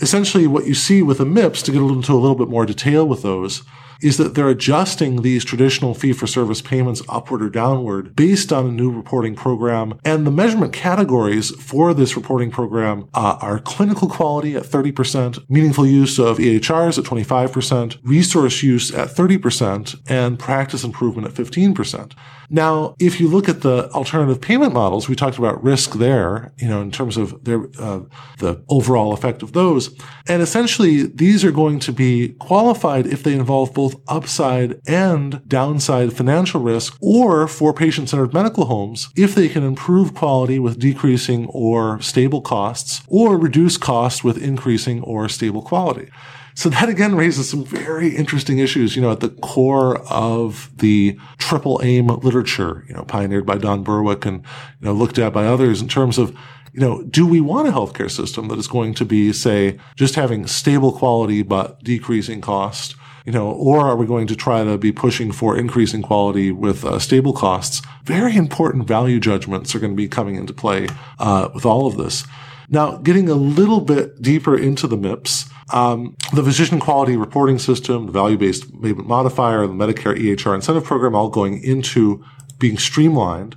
essentially 0.00 0.46
what 0.46 0.66
you 0.66 0.74
see 0.74 1.00
with 1.00 1.18
the 1.18 1.24
MIPS, 1.24 1.62
to 1.62 1.72
get 1.72 1.80
into 1.80 2.12
a 2.12 2.20
little 2.20 2.36
bit 2.36 2.48
more 2.48 2.66
detail 2.66 3.06
with 3.06 3.22
those, 3.22 3.62
is 4.02 4.16
that 4.16 4.34
they're 4.34 4.48
adjusting 4.48 5.22
these 5.22 5.44
traditional 5.44 5.94
fee 5.94 6.12
for 6.12 6.26
service 6.26 6.60
payments 6.60 7.02
upward 7.08 7.42
or 7.42 7.50
downward 7.50 8.14
based 8.16 8.52
on 8.52 8.66
a 8.66 8.72
new 8.72 8.90
reporting 8.90 9.34
program. 9.34 9.98
And 10.04 10.26
the 10.26 10.30
measurement 10.30 10.72
categories 10.72 11.50
for 11.62 11.94
this 11.94 12.16
reporting 12.16 12.50
program 12.50 13.08
uh, 13.14 13.38
are 13.40 13.58
clinical 13.58 14.08
quality 14.08 14.56
at 14.56 14.64
30%, 14.64 15.48
meaningful 15.48 15.86
use 15.86 16.18
of 16.18 16.38
EHRs 16.38 16.98
at 16.98 17.04
25%, 17.04 17.98
resource 18.02 18.62
use 18.62 18.92
at 18.92 19.08
30%, 19.08 20.00
and 20.08 20.38
practice 20.38 20.84
improvement 20.84 21.28
at 21.28 21.34
15%. 21.34 22.12
Now, 22.50 22.94
if 22.98 23.20
you 23.20 23.28
look 23.28 23.48
at 23.48 23.62
the 23.62 23.90
alternative 23.90 24.40
payment 24.40 24.72
models, 24.72 25.08
we 25.08 25.14
talked 25.14 25.38
about 25.38 25.62
risk 25.62 25.94
there, 25.94 26.52
you 26.56 26.68
know, 26.68 26.80
in 26.82 26.90
terms 26.90 27.16
of 27.16 27.44
their, 27.44 27.68
uh, 27.78 28.00
the 28.38 28.62
overall 28.68 29.12
effect 29.12 29.42
of 29.42 29.52
those. 29.52 29.94
And 30.28 30.42
essentially, 30.42 31.06
these 31.06 31.44
are 31.44 31.52
going 31.52 31.80
to 31.80 31.92
be 31.92 32.30
qualified 32.40 33.06
if 33.06 33.22
they 33.22 33.34
involve 33.34 33.74
both 33.74 33.94
upside 34.08 34.80
and 34.86 35.46
downside 35.48 36.12
financial 36.12 36.60
risk 36.60 36.96
or 37.00 37.48
for 37.48 37.72
patient-centered 37.72 38.32
medical 38.34 38.66
homes 38.66 39.08
if 39.16 39.34
they 39.34 39.48
can 39.48 39.62
improve 39.62 40.14
quality 40.14 40.58
with 40.58 40.78
decreasing 40.78 41.46
or 41.46 42.00
stable 42.00 42.40
costs 42.40 43.02
or 43.08 43.38
reduce 43.38 43.76
costs 43.76 44.22
with 44.22 44.42
increasing 44.42 45.02
or 45.02 45.28
stable 45.28 45.62
quality. 45.62 46.08
So 46.54 46.68
that 46.68 46.88
again 46.88 47.16
raises 47.16 47.50
some 47.50 47.64
very 47.64 48.14
interesting 48.14 48.58
issues, 48.58 48.94
you 48.94 49.02
know, 49.02 49.10
at 49.10 49.20
the 49.20 49.30
core 49.30 49.98
of 50.10 50.70
the 50.78 51.18
triple 51.38 51.80
aim 51.82 52.06
literature, 52.06 52.84
you 52.88 52.94
know, 52.94 53.04
pioneered 53.04 53.44
by 53.44 53.58
Don 53.58 53.82
Berwick 53.82 54.24
and, 54.24 54.38
you 54.80 54.86
know, 54.86 54.92
looked 54.92 55.18
at 55.18 55.32
by 55.32 55.46
others 55.46 55.82
in 55.82 55.88
terms 55.88 56.16
of, 56.16 56.30
you 56.72 56.80
know, 56.80 57.02
do 57.02 57.26
we 57.26 57.40
want 57.40 57.68
a 57.68 57.72
healthcare 57.72 58.10
system 58.10 58.48
that 58.48 58.58
is 58.58 58.68
going 58.68 58.94
to 58.94 59.04
be, 59.04 59.32
say, 59.32 59.78
just 59.96 60.14
having 60.14 60.46
stable 60.46 60.92
quality 60.92 61.42
but 61.42 61.82
decreasing 61.82 62.40
cost? 62.40 62.94
You 63.26 63.32
know, 63.32 63.50
or 63.50 63.80
are 63.80 63.96
we 63.96 64.06
going 64.06 64.26
to 64.26 64.36
try 64.36 64.64
to 64.64 64.76
be 64.76 64.92
pushing 64.92 65.32
for 65.32 65.56
increasing 65.56 66.02
quality 66.02 66.52
with 66.52 66.84
uh, 66.84 66.98
stable 66.98 67.32
costs? 67.32 67.80
Very 68.04 68.36
important 68.36 68.86
value 68.86 69.18
judgments 69.18 69.74
are 69.74 69.78
going 69.78 69.92
to 69.92 69.96
be 69.96 70.08
coming 70.08 70.34
into 70.36 70.52
play 70.52 70.88
uh, 71.18 71.48
with 71.54 71.64
all 71.64 71.86
of 71.86 71.96
this. 71.96 72.24
Now, 72.68 72.98
getting 72.98 73.28
a 73.28 73.34
little 73.34 73.80
bit 73.80 74.20
deeper 74.20 74.56
into 74.56 74.86
the 74.86 74.96
MIPS, 74.96 75.50
um, 75.72 76.16
the 76.32 76.42
physician 76.42 76.78
quality 76.78 77.16
reporting 77.16 77.58
system, 77.58 78.06
the 78.06 78.12
value-based 78.12 78.82
payment 78.82 79.06
modifier, 79.06 79.66
the 79.66 79.72
Medicare 79.72 80.16
EHR 80.16 80.54
incentive 80.54 80.84
program, 80.84 81.14
all 81.14 81.28
going 81.28 81.62
into 81.62 82.24
being 82.58 82.78
streamlined. 82.78 83.56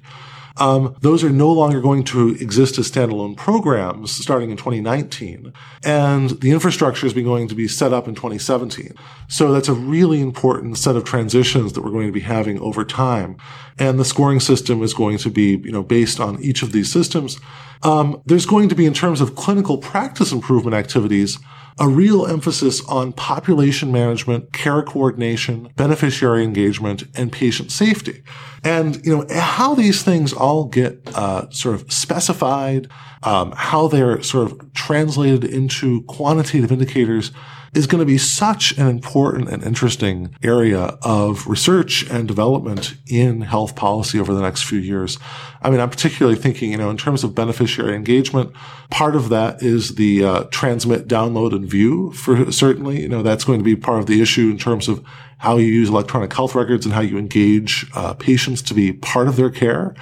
Um, 0.59 0.95
those 1.01 1.23
are 1.23 1.29
no 1.29 1.51
longer 1.51 1.81
going 1.81 2.03
to 2.05 2.29
exist 2.29 2.77
as 2.79 2.89
standalone 2.89 3.37
programs 3.37 4.11
starting 4.11 4.49
in 4.49 4.57
2019. 4.57 5.53
And 5.83 6.31
the 6.41 6.51
infrastructure 6.51 7.05
is 7.05 7.13
going 7.13 7.47
to 7.47 7.55
be 7.55 7.67
set 7.67 7.93
up 7.93 8.07
in 8.07 8.15
2017. 8.15 8.93
So 9.27 9.51
that's 9.51 9.67
a 9.67 9.73
really 9.73 10.19
important 10.19 10.77
set 10.77 10.95
of 10.95 11.03
transitions 11.03 11.73
that 11.73 11.81
we're 11.81 11.91
going 11.91 12.07
to 12.07 12.13
be 12.13 12.21
having 12.21 12.59
over 12.59 12.83
time. 12.83 13.37
And 13.77 13.99
the 13.99 14.05
scoring 14.05 14.39
system 14.39 14.81
is 14.81 14.93
going 14.93 15.19
to 15.19 15.29
be, 15.29 15.57
you 15.57 15.71
know, 15.71 15.83
based 15.83 16.19
on 16.19 16.41
each 16.41 16.63
of 16.63 16.71
these 16.71 16.91
systems. 16.91 17.39
Um, 17.83 18.21
there's 18.25 18.47
going 18.47 18.69
to 18.69 18.75
be, 18.75 18.87
in 18.87 18.93
terms 18.93 19.21
of 19.21 19.35
clinical 19.35 19.77
practice 19.77 20.31
improvement 20.31 20.75
activities, 20.75 21.37
a 21.79 21.87
real 21.87 22.25
emphasis 22.25 22.83
on 22.85 23.13
population 23.13 23.91
management, 23.91 24.51
care 24.51 24.81
coordination, 24.81 25.69
beneficiary 25.75 26.43
engagement, 26.43 27.03
and 27.15 27.31
patient 27.31 27.71
safety. 27.71 28.23
And, 28.63 29.05
you 29.05 29.15
know, 29.15 29.25
how 29.39 29.75
these 29.75 30.03
things 30.03 30.33
all 30.33 30.65
get 30.65 30.99
uh, 31.15 31.49
sort 31.51 31.75
of 31.75 31.91
specified, 31.91 32.89
um, 33.23 33.53
how 33.55 33.87
they're 33.87 34.21
sort 34.21 34.51
of 34.51 34.73
translated 34.73 35.43
into 35.43 36.01
quantitative 36.03 36.71
indicators 36.71 37.31
is 37.73 37.87
going 37.87 37.99
to 37.99 38.05
be 38.05 38.17
such 38.17 38.77
an 38.77 38.87
important 38.87 39.49
and 39.49 39.63
interesting 39.63 40.33
area 40.41 40.97
of 41.01 41.45
research 41.47 42.09
and 42.09 42.27
development 42.27 42.95
in 43.07 43.41
health 43.41 43.75
policy 43.75 44.19
over 44.19 44.33
the 44.33 44.41
next 44.41 44.63
few 44.63 44.79
years. 44.79 45.19
I 45.61 45.69
mean, 45.69 45.79
I'm 45.79 45.89
particularly 45.89 46.37
thinking, 46.37 46.71
you 46.71 46.77
know, 46.77 46.89
in 46.89 46.97
terms 46.97 47.23
of 47.23 47.35
beneficiary 47.35 47.95
engagement, 47.95 48.53
part 48.89 49.15
of 49.15 49.29
that 49.29 49.61
is 49.61 49.95
the 49.95 50.23
uh, 50.23 50.43
transmit, 50.45 51.07
download, 51.07 51.53
and 51.53 51.69
view 51.69 52.11
for 52.13 52.51
certainly, 52.51 53.01
you 53.01 53.09
know, 53.09 53.21
that's 53.21 53.43
going 53.43 53.59
to 53.59 53.65
be 53.65 53.75
part 53.75 53.99
of 53.99 54.05
the 54.07 54.21
issue 54.21 54.49
in 54.49 54.57
terms 54.57 54.87
of 54.87 55.03
how 55.37 55.57
you 55.57 55.67
use 55.67 55.89
electronic 55.89 56.33
health 56.33 56.55
records 56.55 56.85
and 56.85 56.93
how 56.93 57.01
you 57.01 57.17
engage 57.17 57.85
uh, 57.93 58.13
patients 58.15 58.61
to 58.63 58.73
be 58.73 58.93
part 58.93 59.27
of 59.27 59.35
their 59.35 59.49
care. 59.49 59.93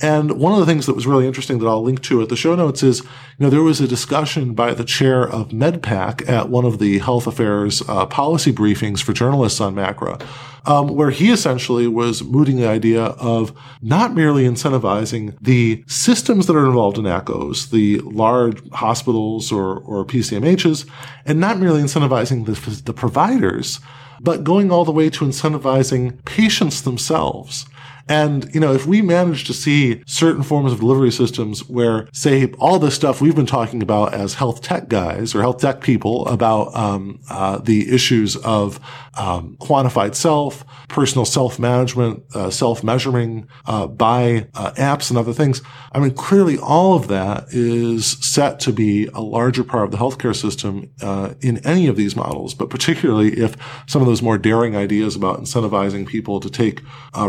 And 0.00 0.32
one 0.32 0.52
of 0.52 0.60
the 0.60 0.66
things 0.66 0.84
that 0.86 0.94
was 0.94 1.06
really 1.06 1.26
interesting 1.26 1.58
that 1.58 1.66
I'll 1.66 1.82
link 1.82 2.02
to 2.02 2.20
at 2.20 2.28
the 2.28 2.36
show 2.36 2.54
notes 2.54 2.82
is, 2.82 3.00
you 3.00 3.08
know, 3.38 3.50
there 3.50 3.62
was 3.62 3.80
a 3.80 3.88
discussion 3.88 4.52
by 4.54 4.74
the 4.74 4.84
chair 4.84 5.26
of 5.26 5.48
MedPAC 5.48 6.28
at 6.28 6.50
one 6.50 6.66
of 6.66 6.78
the 6.78 6.98
health 6.98 7.26
affairs 7.26 7.82
uh, 7.88 8.04
policy 8.04 8.52
briefings 8.52 9.02
for 9.02 9.14
journalists 9.14 9.58
on 9.58 9.74
MACRA, 9.74 10.22
um, 10.66 10.88
where 10.88 11.10
he 11.10 11.30
essentially 11.30 11.86
was 11.88 12.22
mooting 12.22 12.56
the 12.56 12.68
idea 12.68 13.04
of 13.04 13.56
not 13.80 14.12
merely 14.12 14.44
incentivizing 14.44 15.34
the 15.40 15.82
systems 15.86 16.46
that 16.46 16.56
are 16.56 16.66
involved 16.66 16.98
in 16.98 17.04
ACOs, 17.04 17.70
the 17.70 17.98
large 18.00 18.68
hospitals 18.72 19.50
or, 19.50 19.78
or 19.78 20.04
PCMHs, 20.04 20.86
and 21.24 21.40
not 21.40 21.58
merely 21.58 21.80
incentivizing 21.80 22.44
the, 22.44 22.82
the 22.82 22.92
providers, 22.92 23.80
but 24.20 24.44
going 24.44 24.70
all 24.70 24.84
the 24.84 24.92
way 24.92 25.10
to 25.10 25.24
incentivizing 25.24 26.24
patients 26.24 26.82
themselves. 26.82 27.66
And, 28.08 28.52
you 28.54 28.60
know, 28.60 28.72
if 28.72 28.86
we 28.86 29.02
manage 29.02 29.44
to 29.44 29.54
see 29.54 30.02
certain 30.06 30.42
forms 30.42 30.72
of 30.72 30.80
delivery 30.80 31.10
systems 31.10 31.68
where, 31.68 32.08
say, 32.12 32.52
all 32.58 32.78
this 32.78 32.94
stuff 32.94 33.20
we've 33.20 33.34
been 33.34 33.46
talking 33.46 33.82
about 33.82 34.14
as 34.14 34.34
health 34.34 34.62
tech 34.62 34.88
guys 34.88 35.34
or 35.34 35.40
health 35.40 35.60
tech 35.60 35.80
people 35.80 36.26
about 36.28 36.74
um, 36.76 37.20
uh, 37.28 37.58
the 37.58 37.92
issues 37.92 38.36
of 38.36 38.78
um, 39.16 39.56
quantified 39.60 40.14
self, 40.14 40.64
personal 40.88 41.24
self 41.24 41.58
management, 41.58 42.22
uh, 42.34 42.50
self 42.50 42.84
measuring 42.84 43.48
uh, 43.66 43.86
by 43.86 44.46
uh, 44.54 44.72
apps 44.72 45.10
and 45.10 45.18
other 45.18 45.32
things. 45.32 45.62
I 45.92 45.98
mean, 45.98 46.12
clearly 46.12 46.58
all 46.58 46.94
of 46.94 47.08
that 47.08 47.46
is 47.50 48.12
set 48.24 48.60
to 48.60 48.72
be 48.72 49.06
a 49.14 49.20
larger 49.20 49.64
part 49.64 49.84
of 49.84 49.90
the 49.90 49.96
healthcare 49.96 50.36
system 50.36 50.90
uh, 51.02 51.34
in 51.40 51.64
any 51.66 51.86
of 51.86 51.96
these 51.96 52.14
models, 52.14 52.54
but 52.54 52.70
particularly 52.70 53.38
if 53.38 53.56
some 53.86 54.02
of 54.02 54.06
those 54.06 54.22
more 54.22 54.38
daring 54.38 54.76
ideas 54.76 55.16
about 55.16 55.40
incentivizing 55.40 56.06
people 56.06 56.38
to 56.40 56.50
take 56.50 56.82
uh, 57.16 57.28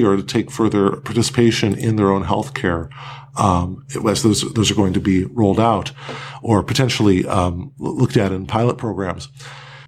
or 0.00 0.16
to 0.16 0.22
take 0.22 0.50
further 0.50 0.96
participation 0.96 1.74
in 1.74 1.96
their 1.96 2.10
own 2.10 2.24
healthcare 2.24 2.88
um, 3.36 3.84
as 4.06 4.22
those 4.22 4.52
those 4.54 4.70
are 4.70 4.74
going 4.74 4.92
to 4.92 5.00
be 5.00 5.24
rolled 5.24 5.60
out 5.60 5.92
or 6.42 6.62
potentially 6.62 7.26
um, 7.26 7.72
looked 7.78 8.16
at 8.16 8.32
in 8.32 8.46
pilot 8.46 8.78
programs. 8.78 9.28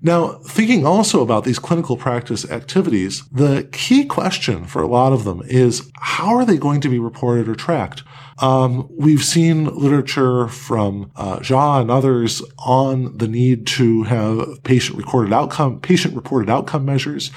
Now, 0.04 0.34
thinking 0.46 0.84
also 0.84 1.22
about 1.22 1.44
these 1.44 1.58
clinical 1.58 1.96
practice 1.96 2.50
activities, 2.50 3.22
the 3.32 3.66
key 3.72 4.04
question 4.04 4.66
for 4.66 4.82
a 4.82 4.86
lot 4.86 5.14
of 5.14 5.24
them 5.24 5.40
is 5.46 5.90
how 5.94 6.36
are 6.36 6.44
they 6.44 6.58
going 6.58 6.82
to 6.82 6.90
be 6.90 6.98
reported 6.98 7.48
or 7.48 7.54
tracked? 7.54 8.02
Um, 8.38 8.86
we've 8.90 9.24
seen 9.24 9.64
literature 9.64 10.46
from 10.48 11.10
uh, 11.16 11.38
Jha 11.38 11.80
and 11.80 11.90
others 11.90 12.42
on 12.58 13.16
the 13.16 13.28
need 13.28 13.66
to 13.68 14.02
have 14.02 14.62
patient 14.62 14.98
recorded 14.98 15.32
outcome, 15.32 15.80
patient 15.80 16.14
reported 16.14 16.50
outcome 16.50 16.84
measures. 16.84 17.30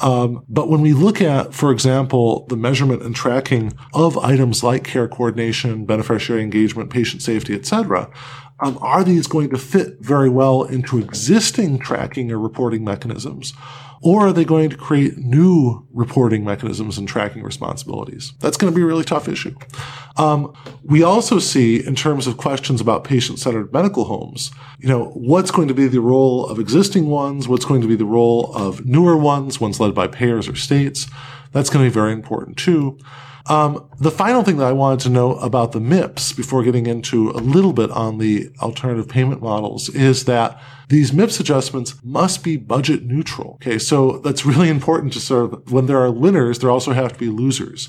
Um, 0.00 0.44
but 0.48 0.68
when 0.68 0.82
we 0.82 0.92
look 0.92 1.22
at, 1.22 1.54
for 1.54 1.72
example, 1.72 2.46
the 2.48 2.56
measurement 2.56 3.02
and 3.02 3.16
tracking 3.16 3.72
of 3.94 4.18
items 4.18 4.62
like 4.62 4.84
care 4.84 5.08
coordination, 5.08 5.86
beneficiary 5.86 6.42
engagement, 6.42 6.90
patient 6.90 7.22
safety, 7.22 7.54
etc., 7.54 8.10
Um, 8.58 8.78
are 8.80 9.04
these 9.04 9.26
going 9.26 9.50
to 9.50 9.58
fit 9.58 9.98
very 10.00 10.30
well 10.30 10.62
into 10.62 10.98
existing 10.98 11.78
tracking 11.78 12.32
or 12.32 12.38
reporting 12.38 12.84
mechanisms? 12.84 13.52
Or 14.02 14.28
are 14.28 14.32
they 14.32 14.44
going 14.44 14.70
to 14.70 14.76
create 14.76 15.16
new 15.16 15.86
reporting 15.92 16.44
mechanisms 16.44 16.98
and 16.98 17.08
tracking 17.08 17.42
responsibilities? 17.42 18.32
That's 18.40 18.56
going 18.56 18.72
to 18.72 18.76
be 18.76 18.82
a 18.82 18.86
really 18.86 19.04
tough 19.04 19.28
issue. 19.28 19.56
Um, 20.16 20.52
we 20.82 21.02
also 21.02 21.38
see, 21.38 21.84
in 21.84 21.94
terms 21.94 22.26
of 22.26 22.36
questions 22.36 22.80
about 22.80 23.04
patient-centered 23.04 23.72
medical 23.72 24.04
homes, 24.04 24.50
you 24.78 24.88
know, 24.88 25.06
what's 25.14 25.50
going 25.50 25.68
to 25.68 25.74
be 25.74 25.88
the 25.88 26.00
role 26.00 26.46
of 26.46 26.58
existing 26.58 27.06
ones? 27.06 27.48
What's 27.48 27.64
going 27.64 27.80
to 27.80 27.88
be 27.88 27.96
the 27.96 28.04
role 28.04 28.54
of 28.54 28.84
newer 28.84 29.16
ones, 29.16 29.60
ones 29.60 29.80
led 29.80 29.94
by 29.94 30.06
payers 30.06 30.48
or 30.48 30.54
states? 30.54 31.06
That's 31.52 31.70
going 31.70 31.84
to 31.84 31.90
be 31.90 31.94
very 31.94 32.12
important 32.12 32.56
too. 32.56 32.98
Um, 33.48 33.88
the 34.00 34.10
final 34.10 34.42
thing 34.42 34.56
that 34.56 34.66
I 34.66 34.72
wanted 34.72 35.00
to 35.00 35.08
know 35.08 35.36
about 35.36 35.72
the 35.72 35.80
MIPS 35.80 36.32
before 36.36 36.64
getting 36.64 36.86
into 36.86 37.30
a 37.30 37.38
little 37.38 37.72
bit 37.72 37.90
on 37.90 38.18
the 38.18 38.50
alternative 38.60 39.08
payment 39.08 39.40
models 39.40 39.88
is 39.88 40.24
that 40.24 40.60
these 40.88 41.12
MIPS 41.12 41.40
adjustments 41.40 41.94
must 42.04 42.44
be 42.44 42.56
budget 42.56 43.04
neutral. 43.04 43.54
Okay. 43.54 43.78
So 43.78 44.18
that's 44.18 44.46
really 44.46 44.68
important 44.68 45.12
to 45.14 45.20
sort 45.20 45.52
of, 45.52 45.72
when 45.72 45.86
there 45.86 46.00
are 46.00 46.12
winners, 46.12 46.60
there 46.60 46.70
also 46.70 46.92
have 46.92 47.12
to 47.12 47.18
be 47.18 47.28
losers. 47.28 47.88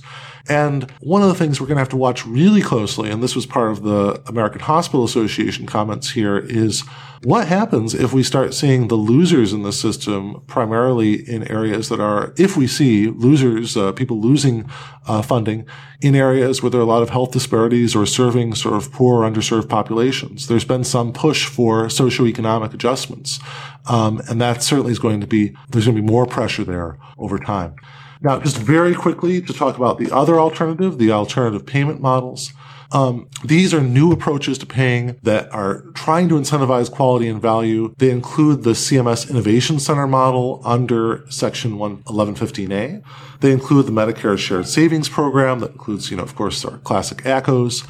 And 0.50 0.90
one 1.00 1.22
of 1.22 1.28
the 1.28 1.36
things 1.36 1.60
we're 1.60 1.68
going 1.68 1.78
to 1.78 1.82
have 1.82 1.90
to 1.90 1.98
watch 1.98 2.26
really 2.26 2.62
closely, 2.62 3.10
and 3.10 3.22
this 3.22 3.36
was 3.36 3.46
part 3.46 3.72
of 3.72 3.84
the 3.84 4.22
American 4.28 4.62
Hospital 4.62 5.04
Association 5.04 5.66
comments 5.66 6.12
here, 6.12 6.38
is 6.38 6.84
what 7.24 7.48
happens 7.48 7.94
if 7.94 8.14
we 8.14 8.24
start 8.24 8.54
seeing 8.54 8.88
the 8.88 8.96
losers 8.96 9.52
in 9.52 9.64
the 9.64 9.74
system 9.74 10.42
primarily 10.48 11.28
in 11.28 11.48
areas 11.50 11.90
that 11.90 12.00
are, 12.00 12.34
if 12.38 12.56
we 12.56 12.68
see 12.68 13.08
losers, 13.08 13.76
uh, 13.76 13.92
people 13.92 14.22
losing 14.22 14.70
uh, 15.08 15.22
funding 15.22 15.66
in 16.02 16.16
areas 16.16 16.62
where 16.62 16.70
there 16.70 16.80
are 16.80 16.84
a 16.84 16.88
lot 16.88 17.02
of 17.02 17.10
health 17.10 17.32
disparities 17.32 17.96
or 17.96 18.06
serving 18.06 18.54
sort 18.54 18.76
of 18.76 18.92
poor 18.92 19.24
or 19.24 19.30
underserved 19.30 19.68
populations. 19.68 20.48
There's 20.48 20.66
been 20.66 20.84
some 20.84 21.12
push 21.12 21.46
for 21.46 21.86
socioeconomic 21.86 22.74
adjustments. 22.74 23.40
Um, 23.88 24.22
and 24.30 24.42
that 24.42 24.64
certainly 24.64 24.92
is 24.92 25.00
going 25.00 25.22
to 25.22 25.28
be, 25.28 25.56
there's 25.70 25.86
going 25.86 25.96
to 25.96 26.02
be 26.02 26.08
more 26.08 26.26
pressure 26.26 26.64
there 26.64 26.98
over 27.18 27.40
time. 27.40 27.76
Now, 28.22 28.40
just 28.40 28.58
very 28.58 28.96
quickly 28.96 29.42
to 29.42 29.54
talk 29.54 29.78
about 29.78 30.00
the 30.00 30.12
other 30.12 30.40
alternative, 30.40 30.98
the 30.98 31.12
alternative 31.12 31.66
payment 31.66 32.02
models. 32.02 32.52
Um, 32.92 33.28
these 33.44 33.74
are 33.74 33.82
new 33.82 34.12
approaches 34.12 34.58
to 34.60 34.66
paying 34.66 35.18
that 35.24 35.54
are 35.54 35.82
trying 35.94 36.30
to 36.30 36.36
incentivize 36.36 36.90
quality 36.90 37.28
and 37.28 37.42
value. 37.42 37.94
They 37.98 38.10
include 38.10 38.64
the 38.64 38.72
CMS 38.72 39.30
Innovation 39.30 39.80
Center 39.80 40.08
model 40.08 40.62
under 40.64 41.26
Section 41.30 41.78
1115A. 41.78 43.04
They 43.42 43.52
include 43.52 43.88
the 43.88 43.92
Medicare 43.92 44.38
Shared 44.38 44.68
Savings 44.68 45.10
Program 45.10 45.60
that 45.60 45.72
includes, 45.72 46.10
you 46.10 46.18
know, 46.18 46.24
of 46.24 46.36
course, 46.36 46.64
our 46.64 46.78
classic 46.80 47.20
ACOs 47.20 47.86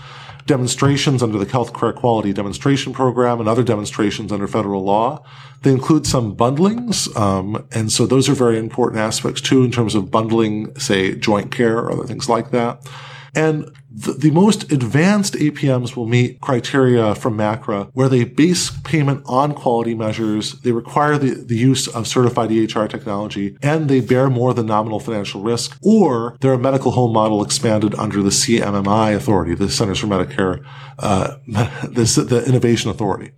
demonstrations 0.48 1.22
under 1.22 1.38
the 1.38 1.45
Healthcare 1.45 1.93
Quality 1.93 2.34
Demonstration 2.34 2.93
Program 2.93 3.39
and 3.39 3.48
other 3.48 3.64
demonstrations 3.64 4.32
under 4.32 4.48
federal 4.48 4.84
law. 4.84 5.24
They 5.62 5.72
include 5.72 6.08
some 6.08 6.36
bundlings, 6.36 7.16
um, 7.16 7.68
and 7.72 7.91
so 7.91 8.08
those 8.08 8.28
are 8.30 8.34
very 8.34 8.58
important 8.58 9.00
aspects 9.00 9.41
too 9.41 9.64
in 9.64 9.72
terms 9.72 9.93
of 9.93 10.10
bundling, 10.10 10.74
say, 10.80 11.16
joint 11.16 11.52
care 11.52 11.78
or 11.78 11.91
other 11.91 12.06
things 12.06 12.28
like 12.28 12.52
that. 12.52 12.88
And 13.36 13.72
the, 13.98 14.14
the, 14.14 14.32
most 14.32 14.72
advanced 14.72 15.34
APMs 15.34 15.95
will 15.95 16.06
meet 16.06 16.39
criteria 16.39 17.16
from 17.16 17.36
MACRA 17.36 17.89
where 17.93 18.08
they 18.08 18.24
base 18.26 18.70
payment 18.82 19.24
on 19.26 19.56
quality 19.56 19.95
measures, 19.95 20.54
they 20.62 20.72
require 20.72 21.18
the, 21.18 21.32
the 21.32 21.56
use 21.56 21.88
of 21.88 22.08
certified 22.08 22.52
EHR 22.52 22.88
technology, 22.88 23.58
and 23.64 23.89
they 23.89 24.00
bear 24.00 24.30
more 24.30 24.54
than 24.54 24.68
nominal 24.68 25.00
financial 25.00 25.41
risk, 25.41 25.78
or 25.82 26.38
they're 26.41 26.54
a 26.54 26.60
medical 26.60 26.91
home 26.91 27.12
model 27.12 27.43
expanded 27.43 27.95
under 27.95 28.22
the 28.22 28.30
CMMI 28.30 29.16
authority, 29.16 29.56
the 29.56 29.70
Centers 29.70 30.00
for 30.00 30.08
Medicare, 30.08 30.64
uh, 31.00 31.38
the, 31.48 32.26
the 32.30 32.45
Innovation 32.48 32.91
Authority. 32.91 33.32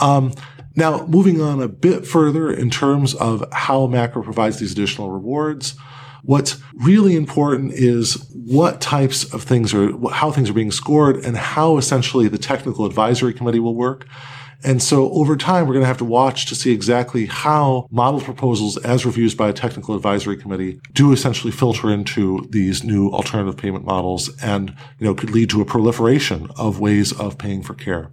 Um, 0.00 0.32
now, 0.76 1.04
moving 1.06 1.42
on 1.42 1.60
a 1.60 1.68
bit 1.68 2.06
further 2.06 2.50
in 2.50 2.70
terms 2.70 3.14
of 3.14 3.44
how 3.52 3.86
MACRA 3.86 4.24
provides 4.24 4.60
these 4.60 4.72
additional 4.72 5.10
rewards, 5.10 5.74
What's 6.22 6.60
really 6.74 7.16
important 7.16 7.72
is 7.72 8.26
what 8.32 8.80
types 8.80 9.32
of 9.32 9.42
things 9.42 9.72
are, 9.74 9.92
how 10.10 10.30
things 10.30 10.50
are 10.50 10.54
being 10.54 10.70
scored 10.70 11.16
and 11.16 11.36
how 11.36 11.78
essentially 11.78 12.28
the 12.28 12.38
technical 12.38 12.84
advisory 12.86 13.32
committee 13.32 13.60
will 13.60 13.74
work. 13.74 14.06
And 14.62 14.82
so 14.82 15.10
over 15.12 15.36
time, 15.36 15.66
we're 15.66 15.72
going 15.72 15.84
to 15.84 15.88
have 15.88 15.98
to 15.98 16.04
watch 16.04 16.46
to 16.46 16.54
see 16.54 16.70
exactly 16.70 17.26
how 17.26 17.86
model 17.90 18.20
proposals 18.20 18.76
as 18.78 19.06
reviewed 19.06 19.34
by 19.36 19.48
a 19.48 19.52
technical 19.54 19.94
advisory 19.94 20.36
committee 20.36 20.80
do 20.92 21.12
essentially 21.12 21.50
filter 21.50 21.90
into 21.90 22.46
these 22.50 22.84
new 22.84 23.10
alternative 23.10 23.56
payment 23.56 23.86
models 23.86 24.30
and, 24.42 24.76
you 24.98 25.06
know, 25.06 25.14
could 25.14 25.30
lead 25.30 25.48
to 25.50 25.62
a 25.62 25.64
proliferation 25.64 26.50
of 26.56 26.78
ways 26.78 27.18
of 27.18 27.38
paying 27.38 27.62
for 27.62 27.74
care. 27.74 28.12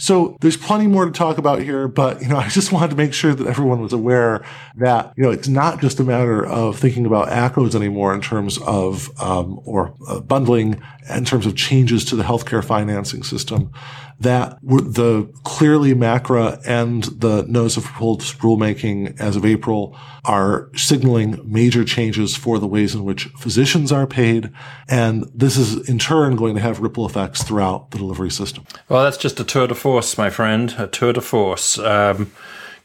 So 0.00 0.36
there's 0.40 0.56
plenty 0.56 0.86
more 0.86 1.04
to 1.04 1.10
talk 1.10 1.38
about 1.38 1.60
here, 1.60 1.88
but 1.88 2.22
you 2.22 2.28
know, 2.28 2.36
I 2.38 2.48
just 2.48 2.72
wanted 2.72 2.90
to 2.90 2.96
make 2.96 3.12
sure 3.12 3.34
that 3.34 3.46
everyone 3.46 3.80
was 3.82 3.92
aware 3.92 4.44
that 4.76 5.12
you 5.16 5.24
know 5.24 5.30
it's 5.30 5.48
not 5.48 5.80
just 5.80 6.00
a 6.00 6.04
matter 6.04 6.46
of 6.46 6.78
thinking 6.78 7.04
about 7.04 7.28
ACOs 7.28 7.74
anymore 7.74 8.14
in 8.14 8.22
terms 8.22 8.58
of 8.58 9.10
um, 9.20 9.60
or 9.64 9.92
uh, 10.06 10.20
bundling 10.20 10.80
in 11.10 11.24
terms 11.24 11.46
of 11.46 11.56
changes 11.56 12.04
to 12.06 12.16
the 12.16 12.22
healthcare 12.22 12.64
financing 12.64 13.22
system 13.22 13.72
that 14.20 14.58
the 14.62 15.32
clearly 15.44 15.94
MACRA 15.94 16.60
and 16.66 17.04
the 17.04 17.44
notice 17.44 17.76
of 17.76 17.84
proposed 17.84 18.38
rulemaking 18.38 19.18
as 19.20 19.36
of 19.36 19.44
April 19.44 19.96
are 20.24 20.70
signaling 20.74 21.40
major 21.44 21.84
changes 21.84 22.36
for 22.36 22.58
the 22.58 22.66
ways 22.66 22.94
in 22.94 23.04
which 23.04 23.26
physicians 23.38 23.92
are 23.92 24.06
paid. 24.06 24.50
And 24.88 25.30
this 25.32 25.56
is 25.56 25.88
in 25.88 25.98
turn 25.98 26.34
going 26.34 26.56
to 26.56 26.60
have 26.60 26.80
ripple 26.80 27.06
effects 27.06 27.44
throughout 27.44 27.92
the 27.92 27.98
delivery 27.98 28.30
system. 28.30 28.64
Well, 28.88 29.04
that's 29.04 29.16
just 29.16 29.38
a 29.38 29.44
tour 29.44 29.68
de 29.68 29.74
force, 29.74 30.18
my 30.18 30.30
friend, 30.30 30.74
a 30.78 30.88
tour 30.88 31.12
de 31.12 31.20
force. 31.20 31.78
Um, 31.78 32.32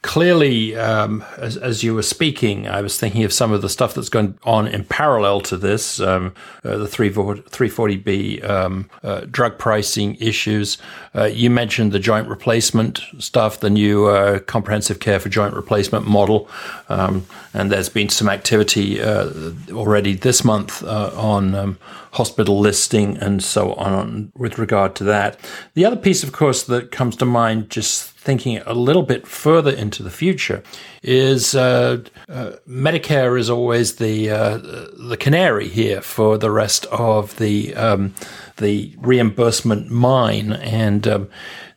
clearly, 0.04 0.76
um, 0.76 1.24
as, 1.38 1.56
as, 1.56 1.82
you 1.82 1.96
were 1.96 2.04
speaking, 2.04 2.68
I 2.68 2.82
was 2.82 3.00
thinking 3.00 3.24
of 3.24 3.32
some 3.32 3.54
of 3.54 3.62
the 3.62 3.70
stuff 3.70 3.94
that's 3.96 4.10
going 4.10 4.38
on 4.44 4.68
in 4.68 4.84
parallel 4.84 5.40
to 5.42 5.58
this, 5.58 6.00
um, 6.02 6.36
uh, 6.64 6.78
the 6.78 6.86
340B 6.86 8.48
um, 8.48 8.90
uh, 9.02 9.22
drug 9.22 9.58
pricing 9.58 10.16
issues. 10.16 10.78
Uh, 11.16 11.24
you 11.24 11.50
mentioned 11.50 11.94
the 11.94 12.00
joint 12.00 12.28
replacement 12.28 13.02
stuff, 13.18 13.62
the 13.62 13.70
new 13.70 14.08
uh, 14.08 14.40
comprehensive 14.40 15.00
care 15.00 15.22
for 15.22 15.30
joint 15.30 15.56
replacement 15.56 16.06
model. 16.06 16.50
Um, 16.90 17.26
and 17.54 17.72
there's 17.72 17.90
been 17.90 18.10
some 18.10 18.28
activity 18.28 19.02
uh, 19.02 19.32
already 19.72 20.16
this 20.16 20.44
month 20.44 20.84
uh, 20.84 21.12
on 21.16 21.56
um, 21.56 21.78
hospital 22.12 22.60
listing 22.60 23.18
and 23.18 23.42
so 23.42 23.74
on 23.76 24.34
with 24.36 24.60
regard 24.60 24.96
to 24.96 25.06
that. 25.06 25.40
The 25.76 25.86
other 25.86 25.96
piece, 25.96 26.24
of 26.24 26.34
course, 26.34 26.64
that 26.64 26.92
comes 26.92 27.16
to 27.18 27.26
mind 27.26 27.70
just 27.70 28.13
thinking 28.24 28.58
a 28.66 28.74
little 28.74 29.04
bit 29.04 29.28
further 29.28 29.72
into 29.72 30.02
the 30.02 30.10
future 30.10 30.64
is 31.02 31.54
uh, 31.56 32.02
uh, 32.30 32.52
Medicare 32.68 33.38
is 33.38 33.50
always 33.50 33.98
the 33.98 34.30
uh, 34.30 34.58
the 34.58 35.18
canary 35.20 35.68
here 35.68 36.02
for 36.02 36.38
the 36.38 36.50
rest 36.50 36.86
of 36.86 37.36
the 37.38 37.76
um, 37.76 38.14
the 38.58 38.96
reimbursement 39.00 39.90
mine 39.92 40.54
and 40.54 41.08
um, 41.08 41.30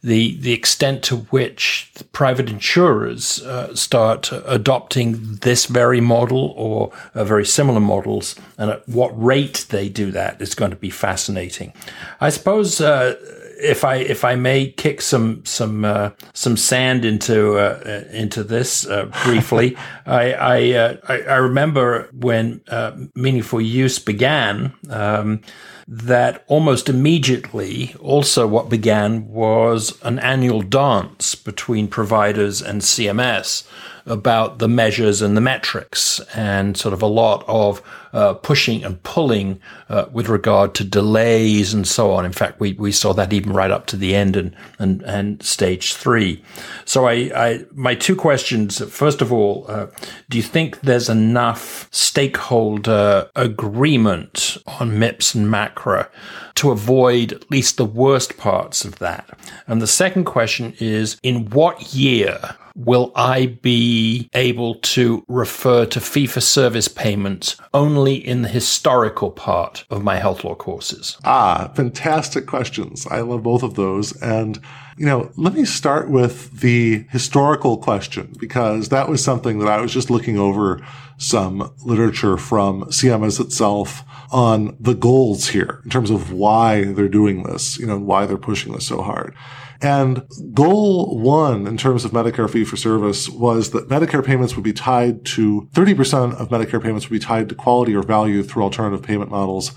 the 0.02 0.36
the 0.36 0.52
extent 0.52 1.02
to 1.02 1.16
which 1.16 1.90
private 2.12 2.48
insurers 2.48 3.42
uh, 3.42 3.74
start 3.74 4.30
adopting 4.46 5.36
this 5.42 5.66
very 5.66 6.00
model 6.00 6.54
or 6.56 6.92
uh, 7.14 7.24
very 7.24 7.44
similar 7.44 7.80
models 7.80 8.36
and 8.56 8.70
at 8.70 8.88
what 8.88 9.10
rate 9.20 9.66
they 9.70 9.88
do 9.88 10.12
that 10.12 10.40
is 10.40 10.54
going 10.54 10.70
to 10.70 10.76
be 10.76 10.90
fascinating. 10.90 11.72
I 12.20 12.30
suppose 12.30 12.80
uh, 12.80 13.16
if 13.58 13.84
I 13.84 13.96
if 13.96 14.24
I 14.24 14.34
may 14.34 14.68
kick 14.68 15.00
some 15.00 15.44
some 15.44 15.84
uh, 15.84 16.10
some 16.32 16.56
sand 16.56 17.04
into 17.04 17.58
uh, 17.58 18.04
into 18.10 18.44
this 18.44 18.86
uh, 18.86 19.06
briefly, 19.24 19.76
I 20.06 20.32
I, 20.32 20.72
uh, 20.72 20.96
I, 21.08 21.20
I 21.22 21.36
remember 21.36 22.08
when 22.12 22.60
uh, 22.68 22.96
meaningful 23.14 23.60
use 23.60 23.98
began. 23.98 24.72
Um, 24.90 25.42
that 25.88 26.44
almost 26.48 26.88
immediately, 26.88 27.94
also 28.00 28.44
what 28.44 28.68
began 28.68 29.28
was 29.28 29.96
an 30.02 30.18
annual 30.18 30.60
dance 30.60 31.36
between 31.36 31.86
providers 31.86 32.60
and 32.60 32.82
CMS 32.82 33.64
about 34.06 34.58
the 34.58 34.68
measures 34.68 35.20
and 35.20 35.36
the 35.36 35.40
metrics, 35.40 36.20
and 36.34 36.76
sort 36.76 36.94
of 36.94 37.02
a 37.02 37.06
lot 37.06 37.44
of 37.46 37.82
uh, 38.12 38.34
pushing 38.34 38.82
and 38.82 39.02
pulling 39.02 39.60
uh, 39.88 40.06
with 40.10 40.28
regard 40.28 40.74
to 40.74 40.84
delays 40.84 41.74
and 41.74 41.86
so 41.86 42.12
on. 42.12 42.24
In 42.24 42.32
fact, 42.32 42.60
we, 42.60 42.72
we 42.74 42.90
saw 42.90 43.12
that 43.12 43.32
even 43.32 43.52
right 43.52 43.70
up 43.70 43.86
to 43.86 43.96
the 43.96 44.14
end 44.14 44.36
and 44.36 44.56
and, 44.78 45.02
and 45.02 45.42
stage 45.42 45.94
three. 45.94 46.42
So 46.84 47.06
I, 47.06 47.30
I 47.34 47.64
my 47.72 47.94
two 47.94 48.16
questions. 48.16 48.78
First 48.90 49.20
of 49.20 49.32
all, 49.32 49.66
uh, 49.68 49.88
do 50.30 50.38
you 50.38 50.42
think 50.42 50.80
there's 50.80 51.08
enough 51.08 51.88
stakeholder 51.90 53.28
agreement 53.34 54.56
on 54.80 54.98
MIPS 54.98 55.34
and 55.34 55.48
MACRA 55.48 56.08
to 56.54 56.70
avoid 56.70 57.32
at 57.32 57.50
least 57.50 57.76
the 57.76 57.84
worst 57.84 58.36
parts 58.36 58.84
of 58.84 58.98
that? 58.98 59.38
And 59.66 59.82
the 59.82 59.86
second 59.86 60.24
question 60.24 60.74
is, 60.78 61.18
in 61.22 61.50
what 61.50 61.94
year 61.94 62.56
will 62.76 63.10
I 63.16 63.46
be 63.46 64.28
able 64.34 64.76
to 64.76 65.24
refer 65.28 65.86
to 65.86 66.00
fee 66.00 66.26
for 66.26 66.40
service 66.40 66.88
payments 66.88 67.56
only 67.72 68.14
in 68.14 68.42
the 68.42 68.48
historical 68.48 69.30
part 69.30 69.84
of 69.90 70.04
my 70.04 70.16
health 70.16 70.44
law 70.44 70.54
courses? 70.54 71.16
Ah, 71.24 71.72
fantastic 71.74 72.46
questions. 72.46 73.06
I 73.06 73.20
love 73.20 73.42
both 73.42 73.62
of 73.62 73.74
those. 73.74 74.14
And 74.20 74.60
you 74.98 75.04
know, 75.04 75.30
let 75.36 75.52
me 75.52 75.64
start 75.66 76.08
with 76.08 76.60
the 76.60 77.04
historical 77.10 77.76
question 77.76 78.34
because 78.38 78.88
that 78.88 79.08
was 79.10 79.22
something 79.22 79.58
that 79.58 79.68
I 79.68 79.80
was 79.80 79.92
just 79.92 80.10
looking 80.10 80.38
over 80.38 80.80
some 81.18 81.70
literature 81.84 82.38
from 82.38 82.84
CMS 82.84 83.38
itself 83.38 84.02
on 84.32 84.74
the 84.80 84.94
goals 84.94 85.48
here 85.48 85.80
in 85.84 85.90
terms 85.90 86.10
of 86.10 86.32
why 86.32 86.84
they're 86.84 87.08
doing 87.08 87.42
this, 87.42 87.78
you 87.78 87.86
know, 87.86 87.98
why 87.98 88.24
they're 88.24 88.38
pushing 88.38 88.72
this 88.72 88.86
so 88.86 89.02
hard. 89.02 89.34
And 89.80 90.22
goal 90.52 91.18
one 91.18 91.66
in 91.66 91.76
terms 91.76 92.04
of 92.04 92.12
Medicare 92.12 92.48
fee 92.48 92.64
for 92.64 92.76
service 92.76 93.28
was 93.28 93.70
that 93.70 93.88
Medicare 93.88 94.24
payments 94.24 94.56
would 94.56 94.64
be 94.64 94.72
tied 94.72 95.24
to 95.26 95.68
30% 95.72 96.40
of 96.40 96.48
Medicare 96.48 96.82
payments 96.82 97.08
would 97.08 97.14
be 97.14 97.24
tied 97.24 97.48
to 97.48 97.54
quality 97.54 97.94
or 97.94 98.02
value 98.02 98.42
through 98.42 98.62
alternative 98.62 99.02
payment 99.02 99.30
models 99.30 99.72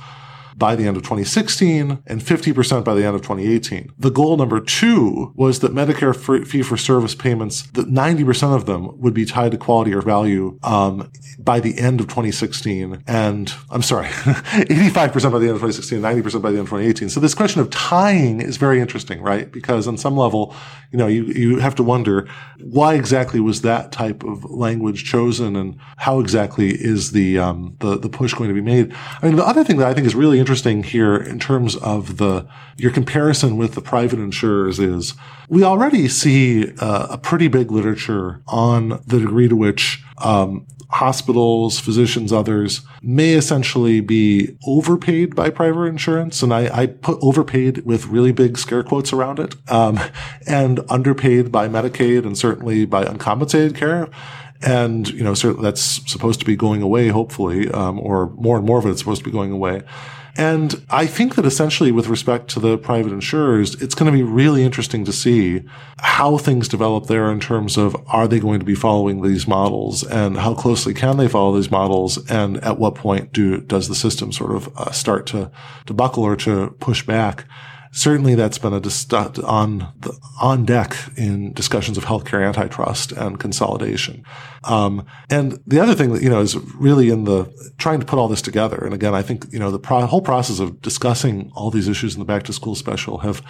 by 0.60 0.76
the 0.76 0.86
end 0.86 0.98
of 0.98 1.04
2016 1.04 2.04
and 2.06 2.22
50% 2.22 2.84
by 2.84 2.94
the 2.94 3.06
end 3.06 3.16
of 3.16 3.22
2018. 3.22 3.94
The 3.98 4.12
goal 4.12 4.36
number 4.36 4.60
two 4.60 5.32
was 5.36 5.60
that 5.60 5.74
Medicare 5.74 6.16
fee 6.46 6.62
for 6.62 6.76
service 6.78 7.16
payments, 7.16 7.64
that 7.72 7.88
90% 7.88 8.56
of 8.56 8.66
them 8.66 9.00
would 9.00 9.14
be 9.14 9.26
tied 9.26 9.52
to 9.52 9.58
quality 9.58 9.94
or 9.94 10.02
value 10.02 10.60
um, 10.62 11.10
by 11.40 11.62
the 11.62 11.80
end 11.80 12.02
of 12.02 12.08
2016. 12.08 13.02
And 13.08 13.54
I'm 13.72 13.82
sorry, 13.82 14.08
85% 14.08 15.32
by 15.32 15.40
the 15.40 15.48
end 15.48 15.56
of 15.56 15.62
2016, 15.62 16.02
90% 16.02 16.42
by 16.42 16.52
the 16.52 16.58
end 16.58 16.68
of 16.68 16.70
2018. 16.70 17.10
So 17.10 17.20
this 17.22 17.34
question 17.34 17.62
of 17.62 17.70
tying 17.70 18.42
is 18.42 18.58
very 18.58 18.82
interesting, 18.82 19.22
right? 19.22 19.50
Because 19.50 19.88
on 19.88 19.98
some 19.98 20.18
level, 20.18 20.54
you 20.92 20.98
know, 20.98 21.08
you, 21.08 21.24
you 21.26 21.60
have 21.60 21.76
to 21.76 21.84
wonder 21.84 22.28
why 22.60 22.96
exactly 22.96 23.40
was 23.40 23.62
that 23.62 23.94
type 23.94 24.24
of 24.24 24.44
language 24.44 25.06
chosen 25.06 25.56
and 25.56 25.78
how 25.98 26.20
exactly 26.20 26.72
is 26.72 27.14
the, 27.14 27.40
um, 27.40 27.78
the, 27.80 27.98
the 27.98 28.10
push 28.10 28.34
going 28.34 28.50
to 28.50 28.54
be 28.54 28.62
made? 28.62 28.94
I 29.22 29.28
mean, 29.28 29.38
the 29.38 29.48
other 29.48 29.64
thing 29.64 29.78
that 29.78 29.88
I 29.88 29.94
think 29.94 30.06
is 30.06 30.16
really 30.16 30.38
interesting 30.38 30.49
here 30.56 31.16
in 31.16 31.40
terms 31.40 31.76
of 31.78 32.18
the, 32.18 32.48
your 32.78 32.92
comparison 32.92 33.58
with 33.58 33.76
the 33.76 33.82
private 33.82 34.20
insurers 34.20 34.80
is 34.80 35.14
we 35.48 35.64
already 35.64 36.08
see 36.08 36.72
uh, 36.80 37.08
a 37.10 37.18
pretty 37.18 37.48
big 37.48 37.72
literature 37.72 38.42
on 38.48 39.02
the 39.06 39.20
degree 39.20 39.48
to 39.48 39.56
which 39.56 40.04
um, 40.18 40.66
hospitals, 40.90 41.80
physicians, 41.80 42.34
others 42.34 42.82
may 43.02 43.34
essentially 43.34 44.02
be 44.02 44.58
overpaid 44.66 45.36
by 45.36 45.50
private 45.50 45.84
insurance. 45.84 46.42
And 46.42 46.54
I, 46.54 46.82
I 46.82 46.88
put 46.88 47.20
overpaid 47.22 47.86
with 47.86 48.08
really 48.08 48.32
big 48.32 48.58
scare 48.58 48.84
quotes 48.84 49.14
around 49.14 49.40
it, 49.40 49.56
um, 49.72 50.00
and 50.48 50.80
underpaid 50.90 51.52
by 51.52 51.68
Medicaid 51.68 52.26
and 52.26 52.38
certainly 52.38 52.86
by 52.86 53.06
uncompensated 53.06 53.76
care. 53.76 54.10
And, 54.62 55.08
you 55.10 55.24
know, 55.24 55.36
certainly 55.36 55.64
that's 55.64 55.82
supposed 56.12 56.40
to 56.42 56.46
be 56.46 56.56
going 56.56 56.82
away, 56.82 57.08
hopefully, 57.10 57.70
um, 57.72 58.00
or 58.00 58.32
more 58.32 58.58
and 58.58 58.66
more 58.66 58.80
of 58.80 58.86
it 58.86 58.90
is 58.90 59.00
supposed 59.00 59.20
to 59.20 59.26
be 59.26 59.32
going 59.32 59.52
away. 59.52 59.84
And 60.36 60.84
I 60.90 61.06
think 61.06 61.36
that 61.36 61.46
essentially 61.46 61.92
with 61.92 62.08
respect 62.08 62.50
to 62.52 62.60
the 62.60 62.78
private 62.78 63.12
insurers, 63.12 63.76
it's 63.82 63.96
going 63.96 64.12
to 64.12 64.18
be 64.18 64.24
really 64.24 64.64
interesting 64.64 65.06
to 65.06 65.12
see 65.12 65.64
how 65.98 66.38
things 66.38 66.68
develop 66.68 67.08
there 67.08 67.32
in 67.32 67.40
terms 67.40 67.78
of 67.78 67.96
are 68.08 68.28
they 68.28 68.40
going 68.40 68.60
to 68.60 68.66
be 68.66 68.76
following 68.76 69.22
these 69.22 69.48
models 69.48 70.04
and 70.04 70.38
how 70.38 70.54
closely 70.54 70.94
can 70.94 71.18
they 71.18 71.28
follow 71.28 71.56
these 71.56 71.72
models 71.72 72.18
and 72.30 72.58
at 72.58 72.80
what 72.80 72.96
point 72.96 73.34
do 73.34 73.60
does 73.62 73.88
the 73.88 73.96
system 73.96 74.32
sort 74.32 74.56
of 74.56 74.76
uh, 74.78 74.92
start 74.92 75.26
to 75.28 75.52
to 75.86 75.94
buckle 75.94 76.24
or 76.24 76.36
to 76.36 76.76
push 76.80 77.06
back 77.06 77.46
certainly 77.92 78.36
that's 78.36 78.58
been 78.58 78.74
a 78.74 78.80
dis- 78.80 79.12
on 79.12 79.92
the, 80.00 80.18
on 80.42 80.66
deck 80.66 80.96
in 81.18 81.54
discussions 81.54 81.98
of 81.98 82.06
healthcare 82.06 82.46
antitrust 82.46 83.12
and 83.12 83.40
consolidation. 83.40 84.24
Um, 84.64 85.06
and 85.30 85.60
the 85.66 85.80
other 85.80 85.96
thing 85.96 86.14
that 86.14 86.22
you 86.22 86.30
know 86.30 86.42
is 86.42 86.58
really 86.76 87.10
in 87.10 87.24
the 87.24 87.52
trying 87.78 88.00
to 88.00 88.06
put 88.06 88.20
all 88.20 88.28
this 88.28 88.42
together. 88.42 88.78
And 88.78 88.94
again, 88.94 89.16
I 89.16 89.22
think 89.22 89.46
you 89.52 89.60
know 89.60 89.72
the 89.72 89.80
pro- 89.80 90.06
whole 90.06 90.22
process 90.22 90.60
of 90.60 90.82
discussing 90.82 91.52
all 91.56 91.72
these 91.72 91.88
issues 91.88 92.14
in 92.14 92.20
the 92.20 92.26
back 92.26 92.44
to 92.44 92.54
school 92.54 92.76
special 92.76 93.20
have 93.20 93.42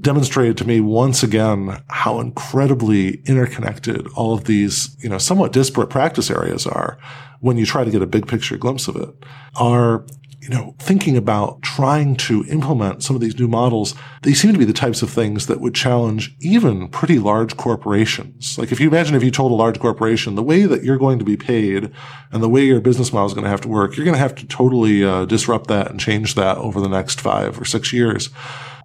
demonstrated 0.00 0.56
to 0.58 0.66
me 0.66 0.80
once 0.80 1.22
again 1.22 1.82
how 1.88 2.20
incredibly 2.20 3.22
interconnected 3.24 4.06
all 4.14 4.34
of 4.34 4.44
these, 4.44 4.96
you 5.00 5.08
know, 5.08 5.18
somewhat 5.18 5.52
disparate 5.52 5.90
practice 5.90 6.30
areas 6.30 6.66
are 6.66 6.98
when 7.40 7.56
you 7.56 7.64
try 7.64 7.84
to 7.84 7.90
get 7.90 8.02
a 8.02 8.06
big 8.06 8.26
picture 8.26 8.56
glimpse 8.56 8.88
of 8.88 8.96
it 8.96 9.08
are 9.56 10.04
you 10.48 10.54
know, 10.54 10.74
thinking 10.78 11.16
about 11.16 11.60
trying 11.60 12.16
to 12.16 12.42
implement 12.46 13.02
some 13.02 13.14
of 13.14 13.20
these 13.20 13.38
new 13.38 13.48
models, 13.48 13.94
they 14.22 14.32
seem 14.32 14.52
to 14.52 14.58
be 14.58 14.64
the 14.64 14.72
types 14.72 15.02
of 15.02 15.10
things 15.10 15.46
that 15.46 15.60
would 15.60 15.74
challenge 15.74 16.34
even 16.40 16.88
pretty 16.88 17.18
large 17.18 17.58
corporations. 17.58 18.58
Like 18.58 18.72
if 18.72 18.80
you 18.80 18.88
imagine 18.88 19.14
if 19.14 19.22
you 19.22 19.30
told 19.30 19.52
a 19.52 19.56
large 19.56 19.78
corporation 19.78 20.36
the 20.36 20.42
way 20.42 20.62
that 20.62 20.82
you're 20.82 20.96
going 20.96 21.18
to 21.18 21.24
be 21.24 21.36
paid 21.36 21.92
and 22.32 22.42
the 22.42 22.48
way 22.48 22.64
your 22.64 22.80
business 22.80 23.12
model 23.12 23.26
is 23.26 23.34
going 23.34 23.44
to 23.44 23.50
have 23.50 23.60
to 23.60 23.68
work, 23.68 23.96
you're 23.96 24.06
going 24.06 24.14
to 24.14 24.20
have 24.20 24.34
to 24.36 24.46
totally 24.46 25.04
uh, 25.04 25.26
disrupt 25.26 25.66
that 25.66 25.90
and 25.90 26.00
change 26.00 26.34
that 26.34 26.56
over 26.56 26.80
the 26.80 26.88
next 26.88 27.20
five 27.20 27.60
or 27.60 27.66
six 27.66 27.92
years. 27.92 28.30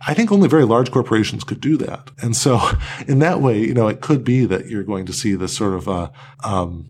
I 0.05 0.13
think 0.13 0.31
only 0.31 0.49
very 0.49 0.65
large 0.65 0.91
corporations 0.91 1.43
could 1.43 1.61
do 1.61 1.77
that. 1.77 2.11
And 2.21 2.35
so 2.35 2.59
in 3.07 3.19
that 3.19 3.41
way, 3.41 3.59
you 3.59 3.73
know, 3.73 3.87
it 3.87 4.01
could 4.01 4.23
be 4.23 4.45
that 4.45 4.67
you're 4.67 4.83
going 4.83 5.05
to 5.05 5.13
see 5.13 5.35
this 5.35 5.55
sort 5.55 5.73
of, 5.73 5.87
uh, 5.87 6.09
um, 6.43 6.87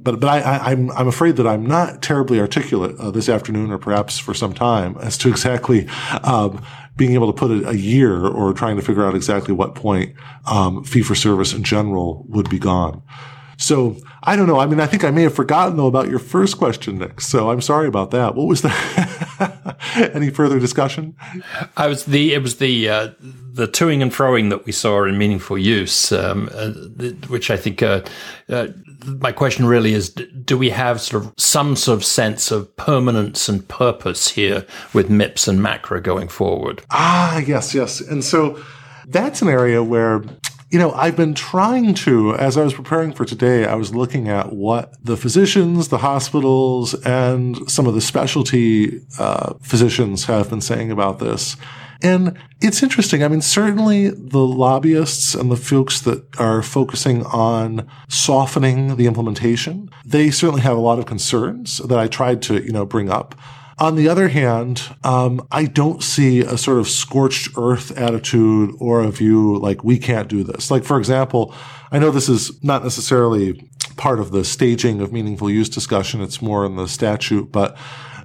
but, 0.00 0.20
but 0.20 0.24
I, 0.24 0.72
am 0.72 0.90
I'm, 0.90 0.98
I'm 0.98 1.08
afraid 1.08 1.36
that 1.36 1.46
I'm 1.46 1.64
not 1.64 2.02
terribly 2.02 2.40
articulate 2.40 2.96
uh, 2.98 3.10
this 3.10 3.28
afternoon 3.28 3.70
or 3.70 3.78
perhaps 3.78 4.18
for 4.18 4.34
some 4.34 4.52
time 4.52 4.96
as 4.98 5.16
to 5.18 5.28
exactly, 5.28 5.88
um, 6.22 6.62
being 6.96 7.12
able 7.12 7.32
to 7.32 7.38
put 7.38 7.50
a, 7.50 7.68
a, 7.68 7.74
year 7.74 8.26
or 8.26 8.54
trying 8.54 8.76
to 8.76 8.82
figure 8.82 9.04
out 9.04 9.14
exactly 9.14 9.52
what 9.52 9.74
point, 9.74 10.14
um, 10.46 10.82
fee 10.82 11.02
for 11.02 11.14
service 11.14 11.52
in 11.52 11.62
general 11.62 12.24
would 12.28 12.48
be 12.48 12.58
gone. 12.58 13.02
So 13.58 13.96
I 14.22 14.36
don't 14.36 14.46
know. 14.46 14.58
I 14.58 14.66
mean, 14.66 14.80
I 14.80 14.86
think 14.86 15.04
I 15.04 15.10
may 15.10 15.22
have 15.22 15.34
forgotten 15.34 15.76
though 15.76 15.86
about 15.86 16.08
your 16.08 16.18
first 16.18 16.58
question, 16.58 16.98
Nick. 16.98 17.20
So 17.20 17.50
I'm 17.50 17.60
sorry 17.60 17.88
about 17.88 18.10
that. 18.10 18.34
What 18.34 18.46
was 18.46 18.62
that? 18.62 19.22
Any 20.14 20.30
further 20.30 20.58
discussion? 20.58 21.16
I 21.76 21.86
was 21.86 22.04
the 22.04 22.34
it 22.34 22.42
was 22.42 22.56
the 22.56 22.88
uh, 22.88 23.08
the 23.20 23.66
toing 23.66 24.02
and 24.02 24.12
froing 24.12 24.50
that 24.50 24.66
we 24.66 24.72
saw 24.72 25.04
in 25.04 25.18
meaningful 25.18 25.58
use, 25.58 26.12
um, 26.12 26.48
uh, 26.52 26.70
which 27.28 27.50
I 27.50 27.56
think. 27.56 27.82
Uh, 27.82 28.02
uh, 28.48 28.68
my 29.04 29.32
question 29.32 29.66
really 29.66 29.92
is: 29.92 30.10
Do 30.10 30.56
we 30.58 30.70
have 30.70 31.00
sort 31.00 31.24
of 31.24 31.34
some 31.36 31.76
sort 31.76 31.96
of 31.96 32.04
sense 32.04 32.50
of 32.50 32.74
permanence 32.76 33.48
and 33.48 33.66
purpose 33.68 34.28
here 34.28 34.66
with 34.92 35.08
MIPS 35.08 35.48
and 35.48 35.60
MACRA 35.60 36.02
going 36.02 36.28
forward? 36.28 36.82
Ah, 36.90 37.38
yes, 37.38 37.74
yes, 37.74 38.00
and 38.00 38.24
so 38.24 38.58
that's 39.06 39.42
an 39.42 39.48
area 39.48 39.82
where 39.82 40.24
you 40.70 40.78
know, 40.78 40.92
I've 40.92 41.16
been 41.16 41.34
trying 41.34 41.94
to, 41.94 42.34
as 42.34 42.56
I 42.56 42.64
was 42.64 42.74
preparing 42.74 43.12
for 43.12 43.24
today, 43.24 43.66
I 43.66 43.76
was 43.76 43.94
looking 43.94 44.28
at 44.28 44.52
what 44.52 44.94
the 45.04 45.16
physicians, 45.16 45.88
the 45.88 45.98
hospitals, 45.98 46.94
and 47.04 47.70
some 47.70 47.86
of 47.86 47.94
the 47.94 48.00
specialty 48.00 49.00
uh, 49.18 49.54
physicians 49.62 50.24
have 50.24 50.50
been 50.50 50.60
saying 50.60 50.90
about 50.90 51.20
this. 51.20 51.56
And 52.02 52.36
it's 52.60 52.82
interesting. 52.82 53.22
I 53.22 53.28
mean, 53.28 53.40
certainly 53.40 54.10
the 54.10 54.40
lobbyists 54.40 55.34
and 55.34 55.50
the 55.50 55.56
folks 55.56 56.00
that 56.02 56.24
are 56.38 56.62
focusing 56.62 57.24
on 57.26 57.88
softening 58.08 58.96
the 58.96 59.06
implementation, 59.06 59.88
they 60.04 60.30
certainly 60.30 60.62
have 60.62 60.76
a 60.76 60.80
lot 60.80 60.98
of 60.98 61.06
concerns 61.06 61.78
that 61.78 61.98
I 61.98 62.06
tried 62.08 62.42
to, 62.42 62.62
you 62.62 62.72
know, 62.72 62.84
bring 62.84 63.08
up. 63.08 63.34
On 63.78 63.94
the 63.94 64.08
other 64.08 64.28
hand, 64.28 64.82
um, 65.04 65.46
I 65.52 65.66
don't 65.66 66.02
see 66.02 66.40
a 66.40 66.56
sort 66.56 66.78
of 66.78 66.88
scorched 66.88 67.50
earth 67.58 67.96
attitude 67.96 68.74
or 68.78 69.02
a 69.02 69.10
view 69.10 69.58
like 69.58 69.84
we 69.84 69.98
can't 69.98 70.28
do 70.28 70.42
this. 70.42 70.70
Like, 70.70 70.82
for 70.82 70.96
example, 70.96 71.54
I 71.92 71.98
know 71.98 72.10
this 72.10 72.30
is 72.30 72.62
not 72.64 72.82
necessarily 72.82 73.68
part 73.98 74.18
of 74.18 74.30
the 74.30 74.44
staging 74.44 75.02
of 75.02 75.12
meaningful 75.12 75.50
use 75.50 75.68
discussion. 75.68 76.22
It's 76.22 76.40
more 76.40 76.64
in 76.64 76.76
the 76.76 76.88
statute, 76.88 77.52
but 77.52 77.76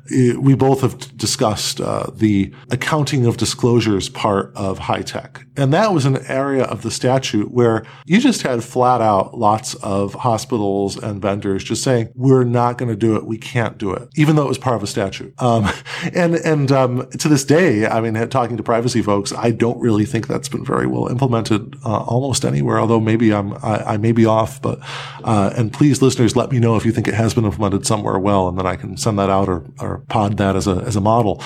we 0.09 0.55
both 0.55 0.81
have 0.81 1.17
discussed 1.17 1.79
uh, 1.79 2.07
the 2.13 2.53
accounting 2.69 3.25
of 3.25 3.37
disclosures 3.37 4.09
part 4.09 4.51
of 4.55 4.79
HITECH. 4.79 5.45
And 5.57 5.73
that 5.73 5.93
was 5.93 6.05
an 6.05 6.17
area 6.27 6.63
of 6.63 6.81
the 6.81 6.91
statute 6.91 7.51
where 7.51 7.85
you 8.05 8.19
just 8.19 8.41
had 8.41 8.63
flat 8.63 9.01
out 9.01 9.37
lots 9.37 9.75
of 9.75 10.13
hospitals 10.13 10.97
and 10.97 11.21
vendors 11.21 11.63
just 11.63 11.83
saying, 11.83 12.09
we're 12.15 12.43
not 12.43 12.77
going 12.77 12.89
to 12.89 12.95
do 12.95 13.15
it. 13.15 13.25
We 13.25 13.37
can't 13.37 13.77
do 13.77 13.93
it, 13.93 14.09
even 14.15 14.35
though 14.35 14.45
it 14.45 14.49
was 14.49 14.57
part 14.57 14.75
of 14.75 14.83
a 14.83 14.87
statute. 14.87 15.33
Um, 15.41 15.69
and, 16.13 16.35
and, 16.35 16.71
um, 16.71 17.09
to 17.11 17.27
this 17.27 17.43
day, 17.43 17.85
I 17.85 18.01
mean, 18.01 18.13
talking 18.29 18.57
to 18.57 18.63
privacy 18.63 19.01
folks, 19.01 19.33
I 19.33 19.51
don't 19.51 19.79
really 19.79 20.05
think 20.05 20.27
that's 20.27 20.49
been 20.49 20.65
very 20.65 20.87
well 20.87 21.07
implemented, 21.07 21.75
uh, 21.85 22.03
almost 22.03 22.45
anywhere, 22.45 22.79
although 22.79 22.99
maybe 22.99 23.33
I'm, 23.33 23.53
I, 23.55 23.93
I 23.93 23.97
may 23.97 24.11
be 24.11 24.25
off, 24.25 24.61
but, 24.61 24.79
uh, 25.23 25.53
and 25.55 25.71
please 25.71 26.01
listeners, 26.01 26.35
let 26.35 26.51
me 26.51 26.59
know 26.59 26.75
if 26.75 26.85
you 26.85 26.91
think 26.91 27.07
it 27.07 27.13
has 27.13 27.33
been 27.33 27.45
implemented 27.45 27.85
somewhere 27.85 28.17
well, 28.17 28.47
and 28.47 28.57
then 28.57 28.65
I 28.65 28.75
can 28.75 28.97
send 28.97 29.19
that 29.19 29.29
out 29.29 29.49
or, 29.49 29.65
or 29.91 29.97
pod 30.09 30.37
that 30.37 30.55
as 30.55 30.67
a, 30.67 30.83
as 30.85 30.95
a 30.95 31.01
model. 31.01 31.43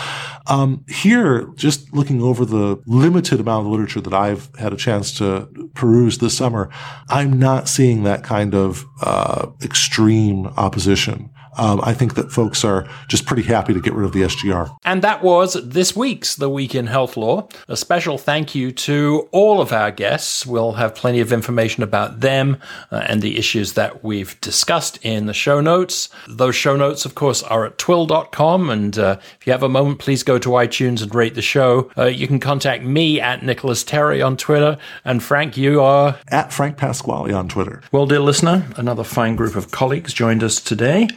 Um, 0.48 0.86
here, 0.88 1.48
just 1.56 1.94
looking 1.94 2.22
over 2.22 2.46
the 2.46 2.82
limited 2.86 3.40
amount 3.40 3.66
of 3.66 3.72
literature 3.72 4.02
that 4.02 4.14
I've 4.14 4.50
had 4.58 4.74
a 4.74 4.78
chance 4.78 5.18
to 5.18 5.48
peruse 5.74 6.20
this 6.20 6.38
summer, 6.38 6.70
I'm 7.10 7.40
not 7.40 7.68
seeing 7.68 8.04
that 8.04 8.24
kind 8.24 8.54
of 8.54 8.86
uh, 9.02 9.48
extreme 9.64 10.48
opposition 10.58 11.32
um, 11.58 11.82
I 11.84 11.94
think 11.94 12.16
that 12.16 12.32
folks 12.32 12.64
are 12.64 12.88
just 13.08 13.26
pretty 13.26 13.44
happy 13.44 13.74
to 13.74 13.80
get 13.80 13.94
rid 13.94 14.06
of 14.06 14.14
the 14.14 14.22
SGR. 14.22 14.76
And 14.84 15.02
that 15.02 15.24
was 15.24 15.54
this 15.64 15.96
week's 15.96 16.36
The 16.36 16.50
Week 16.50 16.76
in 16.76 16.88
Health 16.88 17.18
Law. 17.18 17.48
A 17.68 17.78
special 17.78 18.18
thank 18.18 18.56
you 18.56 18.72
to 18.72 19.28
all 19.32 19.62
of 19.62 19.72
our 19.72 19.92
guests. 19.92 20.46
We'll 20.46 20.74
have 20.74 20.96
plenty 20.96 21.20
of 21.20 21.32
information 21.32 21.84
about 21.84 22.20
them 22.20 22.58
uh, 22.92 23.06
and 23.08 23.22
the 23.22 23.38
issues 23.38 23.74
that 23.74 24.04
we've 24.04 24.40
discussed 24.42 25.00
in 25.04 25.26
the 25.26 25.34
show 25.34 25.62
notes. 25.62 26.10
Those 26.28 26.56
show 26.56 26.76
notes, 26.76 27.06
of 27.06 27.16
course, 27.16 27.44
are 27.44 27.66
at 27.66 27.78
twill.com. 27.78 28.70
And 28.70 28.98
uh, 28.98 29.18
if 29.40 29.48
you 29.48 29.52
have 29.52 29.64
a 29.64 29.70
moment, 29.70 30.00
please 30.00 30.24
go 30.24 30.38
to 30.40 30.50
iTunes 30.50 31.02
and 31.02 31.14
rate 31.14 31.36
the 31.36 31.42
show. 31.42 31.92
Uh, 31.98 32.06
you 32.06 32.28
can 32.28 32.40
contact 32.40 32.84
me 32.84 33.22
at 33.22 33.44
Nicholas 33.44 33.84
Terry 33.84 34.22
on 34.22 34.38
Twitter. 34.38 34.78
And 35.04 35.22
Frank, 35.22 35.58
you 35.58 35.82
are 35.82 36.18
at 36.30 36.52
Frank 36.52 36.78
Pasquale 36.78 37.34
on 37.34 37.48
Twitter. 37.48 37.82
Well, 37.92 38.06
dear 38.06 38.20
listener, 38.20 38.68
another 38.78 39.04
fine 39.04 39.36
group 39.36 39.56
of 39.56 39.72
colleagues 39.72 40.14
joined 40.14 40.44
us 40.44 40.60
today. 40.60 41.08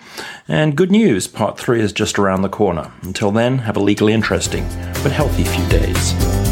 And 0.49 0.77
good 0.77 0.91
news, 0.91 1.27
part 1.27 1.59
three 1.59 1.81
is 1.81 1.93
just 1.93 2.19
around 2.19 2.43
the 2.43 2.49
corner. 2.49 2.93
Until 3.03 3.31
then, 3.31 3.59
have 3.59 3.77
a 3.77 3.81
legally 3.81 4.13
interesting 4.13 4.67
but 5.03 5.13
healthy 5.13 5.45
few 5.45 5.67
days. 5.69 6.48